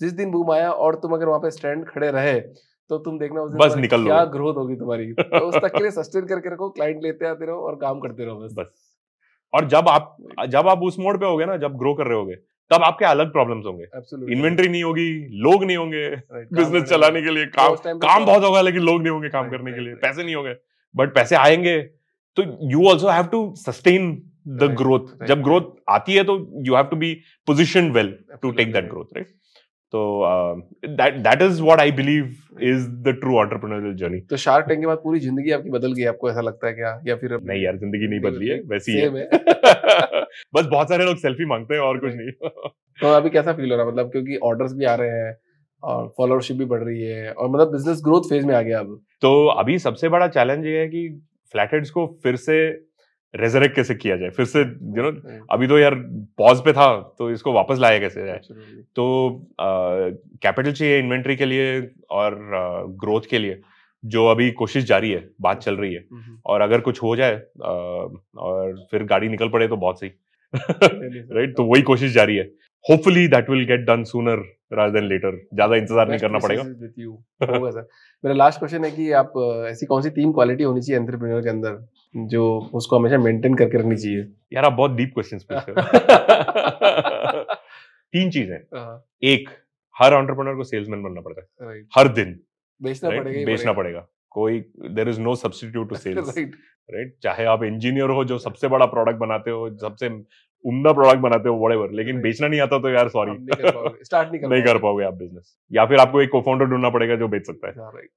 जिस 0.00 0.12
दिन 0.14 0.30
बूम 0.30 0.50
आया 0.52 0.70
और 0.72 0.94
तुम 0.96 1.12
अगर 1.12 1.26
वहाँ 1.26 1.40
पे 1.40 1.50
स्टैंड 1.50 1.84
खड़े 1.86 2.10
रहे 2.10 2.40
तो 2.40 2.98
तुम 2.98 3.18
देखना 3.18 3.40
उस 3.42 3.50
दिन 3.50 3.58
बस 3.58 3.76
निकल 3.76 4.04
क्या 4.04 4.24
ग्रोथ 4.26 4.54
होगी 4.56 4.76
तुम्हारी। 4.76 5.12
तो 5.12 5.38
उस 5.38 5.54
तक 5.56 5.72
के 5.72 5.82
लिए 5.82 5.90
सस्टेन 5.92 6.26
करके 6.26 6.52
रखो 6.52 6.68
क्लाइंट 6.70 7.02
लेते 7.02 7.26
आते 7.26 7.46
रहो 7.46 7.66
और 7.66 7.74
काम 7.76 8.00
करते 8.00 8.24
रहो 8.24 8.36
बस। 8.36 8.54
बस। 8.58 8.87
और 9.54 9.68
जब 9.68 9.88
आप 9.88 10.16
जब 10.48 10.68
आप 10.68 10.82
उस 10.82 10.98
मोड 10.98 11.20
पे 11.20 11.26
होगे 11.26 11.46
ना 11.46 11.56
जब 11.56 11.76
ग्रो 11.76 11.94
कर 11.94 12.06
रहे 12.06 12.18
होगे 12.18 12.34
तब 12.70 12.82
आपके 12.82 13.04
अलग 13.04 13.32
प्रॉब्लम्स 13.32 13.66
होंगे। 13.66 13.84
इन्वेंट्री 14.32 14.68
नहीं 14.68 14.82
होगी 14.84 15.26
लोग 15.40 15.64
नहीं 15.64 15.76
होंगे। 15.76 16.08
बिज़नेस 16.32 16.82
चलाने 16.90 17.22
के 17.22 17.30
लिए 17.30 17.46
काम 17.46 17.74
काम 17.98 18.26
बहुत 18.26 18.44
होगा 18.44 18.60
लेकिन 18.60 18.82
लोग 18.82 19.02
नहीं 19.02 19.10
होंगे 19.10 19.28
काम 19.28 19.50
करने 19.50 19.72
के 19.72 19.80
लिए। 19.80 19.94
पैसे 19.94 20.24
नहीं 20.24 20.34
होंगे। 20.34 20.54
बट 20.96 21.14
पैसे 21.14 21.36
आएँगे। 21.36 21.82
तो 22.36 22.68
you 22.70 22.88
also 22.88 23.08
have 23.08 23.24
to 23.24 23.54
sustain 23.56 24.22
the 24.48 24.62
growth 24.62 25.26
जब 25.26 25.42
ग्रोथ 25.42 25.62
आती 25.88 26.14
है 26.14 26.24
तो 26.24 26.62
you 26.66 26.74
have 26.74 26.84
to 26.84 26.96
be 26.96 27.14
position 27.46 27.90
well 27.90 28.18
to 28.42 28.50
take 28.50 28.72
that 28.72 28.88
growth 28.88 29.04
right 29.16 29.28
तो 29.92 30.00
that 30.86 31.42
is 31.42 31.62
what 31.62 31.80
I 31.80 31.92
believe 31.92 32.24
is 32.62 32.88
the 33.04 33.14
true 33.20 33.40
entrepreneurial 33.42 33.94
journey 33.96 34.20
तो 34.20 34.36
शार्क 34.36 34.66
टैंक 34.68 34.80
के 34.80 34.86
बाद 34.86 34.98
पूरी 34.98 35.20
ज़िंदगी 35.20 35.50
आपकी 35.50 35.70
बदल 35.70 35.92
गई 35.92 36.04
आपको 36.04 36.30
ऐसा 36.30 36.40
लगता 36.40 36.66
है 36.66 36.72
क्या? 36.72 37.00
या 37.06 37.16
फिर 37.16 37.38
नहीं 37.42 37.62
यार 37.62 37.76
ज़िंदगी 37.76 38.08
नहीं 38.08 38.20
बदली 38.20 38.48
है 38.48 38.60
वैसी 38.66 38.98
है। 38.98 39.08
बस 40.54 40.66
बहुत 40.66 40.88
सारे 40.88 41.04
लोग 41.04 41.16
सेल्फी 41.16 41.44
मांगते 41.44 41.74
हैं 41.74 41.80
और 41.80 41.98
कुछ 41.98 42.14
नहीं। 42.14 42.50
तो 43.00 43.12
अभी 43.12 43.30
कैसा 43.30 43.52
फील 43.52 43.70
हो 43.70 43.76
रहा 43.76 43.86
है? 43.86 43.92
मतलब 43.92 44.10
क्योंकि 44.12 44.36
ऑर्डर्स 44.42 44.72
भी 44.72 44.84
आ 44.84 44.94
रहे 44.94 45.10
हैं 45.10 45.36
और 45.82 46.08
फॉलोअरशिप 46.18 46.56
भी 46.56 46.64
बढ़ 46.64 46.82
रही 46.82 47.02
है 47.02 47.32
और 47.32 47.48
मतलब 47.50 47.72
बिज़नेस 47.72 48.00
ग्रोथ 48.04 48.28
फ़ेज़ 48.30 48.46
में 48.46 48.54
आ 48.54 48.60
गया 48.62 48.80
अब। 48.80 49.00
तो 49.22 49.46
अभी 49.46 49.78
सबसे 49.78 50.08
बड़ा 50.08 50.28
चैलेंज 50.28 50.66
ये 50.66 50.78
है 50.78 50.88
कि 50.88 51.08
फ्लैटेड्स 51.54 51.90
को 51.90 52.06
फिर 52.22 52.36
से 52.36 52.58
रेजरेक्ट 53.34 53.74
कैसे 53.76 53.94
किया 53.94 54.16
जाए? 54.16 54.30
फिर 54.30 54.46
से 54.46 54.60
यू 54.60 55.02
नो 55.02 55.10
अभी 55.50 55.66
तो 55.68 55.78
यार 55.78 55.94
पॉज 56.38 56.60
पे 56.60 56.72
था 56.72 56.86
तो 57.18 57.30
इसको 57.30 57.52
वापस 57.52 57.78
लाया 57.78 57.98
कैसे 57.98 58.26
जाए? 58.26 58.40
तो 58.96 59.46
कैपिटल 59.60 60.72
चाहिए 60.72 60.98
इन्वेंट्री 60.98 61.36
के 61.36 61.46
लिए 61.46 61.80
और 62.10 62.38
ग्रोथ 63.00 63.28
के 63.30 63.38
लिए 63.38 63.60
जो 64.04 64.26
अभी 64.26 64.50
कोशिश 64.52 64.84
जारी 64.84 65.10
है 65.10 65.24
बात 65.40 65.62
चल 65.62 65.76
रही 65.76 65.94
है। 65.94 66.04
और 66.46 66.60
अगर 66.60 66.80
कुछ 66.80 67.02
हो 67.02 67.14
जाए 67.16 67.40
और 67.62 68.86
फिर 68.90 69.04
गाड़ी 69.04 69.28
निकल 69.28 69.48
पड़े 69.48 69.68
तो 69.68 69.76
बहुत 69.76 70.00
सही। 70.00 70.10
राइट 70.54 71.56
तो 71.56 71.64
वही 71.64 71.82
कोशिश 71.82 72.12
जारी 72.12 72.36
है। 72.36 72.50
Hopefully 72.88 73.26
that 73.28 73.50
will 73.50 73.64
get 73.66 73.80
done 73.86 74.04
sooner 74.04 74.44
rather 74.72 74.92
than 74.92 75.08
later 75.08 75.36
ज़्यादा 75.54 75.76
इंतज़ार 75.76 76.08
नहीं 76.08 76.18
करना 76.18 76.38
पड़ेगा। 76.38 76.62
होगा 77.52 77.70
सर। 77.70 77.88
मेरा 78.24 78.34
लास्ट 78.36 78.58
क्वेश्चन 78.58 78.84
है 78.84 78.90
कि 78.90 79.10
आप 79.12 79.32
ऐसी 79.68 79.86
कौन 79.86 80.02
सी 80.02 80.10
तीन 80.10 80.32
क्वालिटी 80.32 80.64
होनी 80.64 80.80
चाहिए 80.80 81.00
एंटरप्रेन्योर 81.00 81.42
के 81.42 81.48
अंदर 81.48 81.78
जो 82.14 82.70
उसको 82.74 82.98
हमेशा 82.98 83.18
मेंटेन 83.18 83.54
करके 83.54 83.78
रखनी 83.78 83.96
चाहिए? 83.96 84.26
यार 84.52 84.64
आप 84.64 84.72
बहुत 84.72 84.90
डीप 84.90 85.10
क्वेश्चंस 85.14 85.46
पूछ 85.52 85.64
रहे 85.68 85.72
हो। 85.72 87.44
तीन 88.14 88.30
चीज़ें 88.30 88.56
हाँ। 88.74 89.04
एक 89.22 89.48
हर 89.96 90.14
एंटरप्रेन्योर 90.14 90.56
को 90.56 90.64
सेल्समैन 90.64 91.02
बनना 91.02 91.20
पड़ता 91.20 91.40
है। 91.40 91.80
हर 91.96 92.08
दिन। 92.08 92.38
बेचना 92.80 93.10
पड़ेगा 93.10 93.44
बेचना 93.46 93.72
पड़ेगा। 93.72 94.06
कोई 94.30 94.60
there 94.90 95.08
is 95.08 95.20
no 95.20 95.34
substitute 95.34 95.88
to 95.88 95.96
sales 95.96 96.38
right 96.38 97.16
चाहे 97.22 97.44
आप 97.44 97.62
इंजीनियर 97.64 98.10
हो 98.10 98.24
जो 98.24 98.38
सबसे 98.38 98.68
बड़ा 98.68 98.86
प्रोडक्ट 98.86 99.18
बनाते 99.18 99.50
हो 99.50 99.68
सबसे 99.78 100.08
उमदा 100.64 100.92
प्रोडक्ट 100.92 101.20
बनाते 101.20 101.48
हो 101.48 101.82
वट 101.82 101.92
लेकिन 101.94 102.20
बेचना 102.20 102.48
नहीं 102.48 102.60
आता 102.60 102.78
तो 102.78 102.88
यार 102.90 103.08
सॉरी 103.08 103.32
स्टार्ट 104.04 104.32
नहीं, 104.32 104.40
नहीं 104.42 104.62
कर 104.62 104.78
पाओगे. 104.78 105.04
आप 105.10 105.14
बिज़नेस 105.14 105.56
या 105.72 105.86
फिर 105.86 105.98
आपको 105.98 106.20
एक 106.22 106.30
को 106.30 106.40
फाउंडर 106.40 106.66
ढूंढना 106.66 106.90
पड़ेगा 106.90 107.16
जो 107.16 107.28
बेच 107.28 107.46
सकता 107.46 107.68
है. 107.68 107.74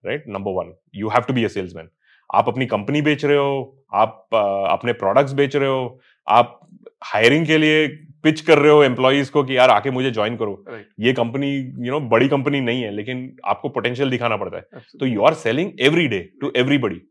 Right 0.07 0.23
number 0.27 0.51
one 0.51 0.73
you 0.95 1.09
have 1.09 1.23
to 1.27 1.33
be 1.33 1.43
a 1.43 1.47
salesman 1.47 1.89
आप 2.29 2.47
अपनी 2.47 2.65
कंपनी 2.65 3.01
बेच 3.01 3.25
रहे 3.25 3.37
हो 3.37 3.83
आप 3.93 4.27
अपने 4.35 4.93
प्रोडक्ट्स 4.93 5.33
बेच 5.33 5.55
रहे 5.55 5.69
हो 5.69 5.99
आप 6.27 6.59
हायरिंग 7.03 7.45
के 7.45 7.57
लिए 7.57 7.87
पिच 8.23 8.41
कर 8.41 8.59
रहे 8.59 8.71
हो 8.71 8.83
एम्प्लॉयज़ 8.83 9.31
को 9.31 9.43
कि 9.43 9.57
यार 9.57 9.69
आके 9.69 9.91
मुझे 9.91 10.11
ज्वाइन 10.11 10.35
करो. 10.37 10.63
ये 10.99 11.13
कंपनी 11.13 11.49
यू 11.85 11.91
नो 11.91 11.99
बड़ी 12.09 12.27
कंपनी 12.27 12.61
नहीं 12.61 12.83
है 12.83 12.91
लेकिन 12.91 13.35
आपको 13.45 13.69
पोटेंशियल 13.69 14.09
दिखाना 14.09 14.37
पड़ता 14.37 14.57
है. 14.57 14.81
तो 14.99 15.05
you 15.05 15.21
are 15.21 15.33
selling 15.33 15.71
every 15.79 16.07
day 16.07 16.19
to 16.41 16.51
everybody 16.55 17.01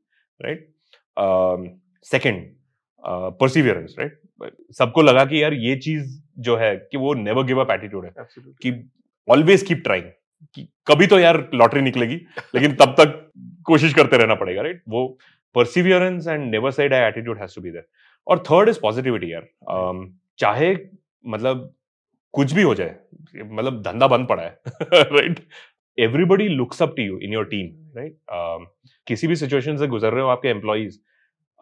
right 0.40 0.68
second 2.04 2.44
perseverance 3.40 3.94
right 3.98 4.20
सबको 4.72 5.02
लगा 5.02 5.24
कि 5.24 5.42
यार 5.42 5.54
ये 5.56 5.76
चीज़ 5.78 6.18
जो 6.38 6.56
है 6.56 6.76
कि 6.82 6.98
वो 6.98 7.14
नेवर 7.16 7.44
गिव 7.46 7.60
अप 7.60 7.70
एटीट्यूड 7.70 8.04
है 8.04 8.10
Absolutely. 8.12 8.60
कि 8.62 8.90
ऑलवेज 9.28 9.62
कीप 9.62 9.82
ट्राइंग 9.84 10.04
कि 10.56 10.66
कभी 10.86 11.06
तो 11.06 11.18
यार 11.18 11.38
लॉटरी 11.54 11.80
निकलेगी 11.80 12.14
लेकिन 12.54 12.74
तब 12.76 12.94
तक 13.00 13.16
कोशिश 13.66 13.94
करते 13.94 14.16
रहना 14.16 14.34
पड़ेगा 14.34 14.62
राइट 14.62 14.82
वो 14.88 15.06
perseverance 15.54 16.26
and 16.28 16.50
never 16.50 16.70
say 16.72 16.94
die 16.94 17.08
attitude 17.08 17.38
has 17.38 17.54
to 17.54 17.62
be 17.62 17.70
there 17.70 17.86
और 18.26 18.38
थर्ड 18.50 18.68
इज़ 18.68 18.80
पॉजिटिविटी 18.80 19.32
यार 19.32 19.48
um, 19.72 20.06
चाहे 20.38 20.74
मतलब 21.24 21.72
कुछ 22.34 22.52
भी 22.52 22.62
हो 22.62 22.74
जाए 22.74 22.96
मतलब 23.36 23.82
धंधा 23.82 24.06
बंद 24.06 24.28
पड़ा 24.28 24.42
है 24.42 24.60
right 24.92 25.40
everybody 25.98 26.48
looks 26.48 26.82
up 26.82 26.94
to 26.96 27.02
you 27.02 27.18
in 27.18 27.32
your 27.32 27.44
team 27.44 27.98
right 27.98 28.16
किसी 29.06 29.26
भी 29.26 29.36
सिचुएशन 29.36 29.76
से 29.76 29.86
गुजर 29.86 30.12
रहे 30.12 30.22
हो 30.22 30.28
आपके 30.28 30.48
एम्प्लॉयज़ 30.48 30.98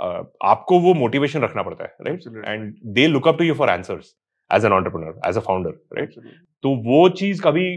uh, 0.04 0.24
आपको 0.42 0.80
वो 0.80 0.94
मोटिवेशन 0.94 1.40
रखना 1.40 1.62
पड़ता 1.62 1.84
है 1.84 1.96
right 2.00 2.20
and 2.46 2.74
they 2.86 3.06
look 3.06 3.28
up 3.28 3.38
to 3.38 3.44
you 3.44 3.54
for 3.54 3.70
answers 3.70 4.16
as 4.54 4.64
an 4.64 4.72
entrepreneur 4.72 5.20
as 5.28 5.36
a 5.36 5.40
founder 5.40 5.70
right 5.70 6.14
तो 6.62 6.76
वो 6.90 7.08
चीज़ 7.08 7.42
कभी 7.42 7.76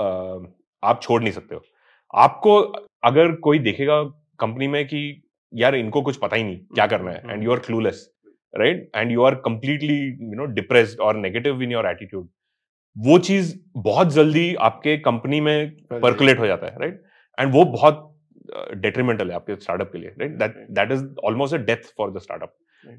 uh, 0.00 0.46
आप 0.84 1.00
छोड़ 1.02 1.22
नहीं 1.22 1.32
सकते 1.32 1.54
हो। 1.54 1.62
आपको 2.14 2.60
अगर 3.04 3.32
कोई 3.32 3.58
देखेगा 3.58 4.02
कंपनी 4.38 4.66
में 4.66 4.86
कि 4.86 5.22
यार 5.54 5.74
इनको 5.74 6.02
कुछ 6.02 6.16
पता 6.16 6.36
ही 6.36 6.44
नहीं 6.44 6.58
क्या 6.58 6.86
करना 6.86 7.10
है 7.10 7.22
and 7.30 7.44
you 7.44 7.52
are 7.52 7.58
clueless 7.58 8.10
right 8.56 8.90
and 8.96 9.12
you 9.12 9.22
are 9.22 9.34
completely 9.34 9.98
you 10.04 10.34
know 10.34 10.44
depressed 10.44 11.00
और 11.00 11.16
नेगेटिव 11.16 11.62
इन 11.62 11.72
योर 11.72 11.86
एटीट्यूड 11.86 12.28
वो 12.98 13.18
चीज़ 13.18 13.58
बहुत 13.76 14.12
जल्दी 14.12 14.54
आपके 14.54 14.96
कंपनी 14.96 15.40
में 15.40 15.70
परकुलेट 15.92 16.38
हो 16.38 16.46
जाता 16.46 16.66
है 16.66 16.78
राइट 16.80 16.94
right? 16.94 17.40
एंड 17.40 17.52
वो 17.52 17.64
बहुत 17.64 18.17
डेट्रीमेंटल 18.76 19.30
है 19.30 19.36
आपके 19.36 19.56
स्टार्टअप 19.56 19.92
के 19.92 19.98
लिए 19.98 20.14
right 20.20 20.38
that 20.38 20.56
that 20.70 20.92
is 20.92 21.04
almost 21.24 21.54
a 21.54 21.58
death 21.64 21.92
for 21.98 22.12
the 22.12 22.18
startup 22.18 22.54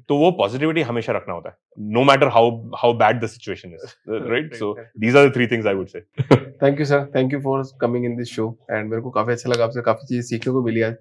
तो 0.08 0.16
वो 0.16 0.30
पॉजिटिविटी 0.38 0.82
हमेशा 0.82 1.12
रखना 1.12 1.34
होता 1.34 1.50
है 1.50 1.56
no 1.92 2.02
matter 2.04 2.28
how 2.28 2.50
how 2.76 2.92
bad 2.94 3.20
the 3.24 3.26
situation 3.26 3.72
is 3.74 3.94
right 4.30 4.54
so 4.54 4.74
these 4.98 5.16
are 5.16 5.28
the 5.28 5.34
three 5.34 5.46
things 5.46 5.66
I 5.66 5.74
would 5.74 5.88
say 5.88 6.00
thank 6.62 6.80
you 6.80 6.86
sir 6.86 7.04
thank 7.16 7.32
you 7.32 7.40
for 7.40 7.62
coming 7.80 8.04
in 8.04 8.16
this 8.16 8.32
show 8.32 8.48
and 8.70 8.90
मेरे 8.90 9.02
को 9.02 9.10
काफ़ी 9.10 9.32
अच्छा 9.32 9.50
लगा 9.50 9.64
आपसे 9.64 9.82
काफ़ी 9.82 10.06
चीज़ 10.06 10.26
सीखने 10.26 10.52
को 10.52 10.62
मिली 10.64 10.82
आज 10.82 10.96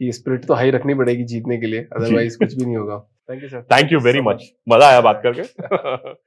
कि 0.00 0.12
स्पिरिट 0.12 0.44
तो 0.46 0.54
हाई 0.54 0.70
रखनी 0.70 0.94
पड़ेगी 0.94 1.24
जीतने 1.24 1.58
के 1.58 1.66
लिए 1.66 1.80
अदरवाइज़ 1.96 2.38
कुछ 2.38 2.54
भी 2.54 2.64
नहीं 2.64 2.76
होगा। 2.76 2.98
Thank 3.30 3.42
you 3.42 3.48
sir 3.48 3.62
thank 3.72 3.92
you 3.92 4.00
very 4.00 4.20
much 4.20 4.44
मज़ा 4.68 4.88
आया 4.88 5.00
बात 5.00 5.20
करके। 5.26 5.42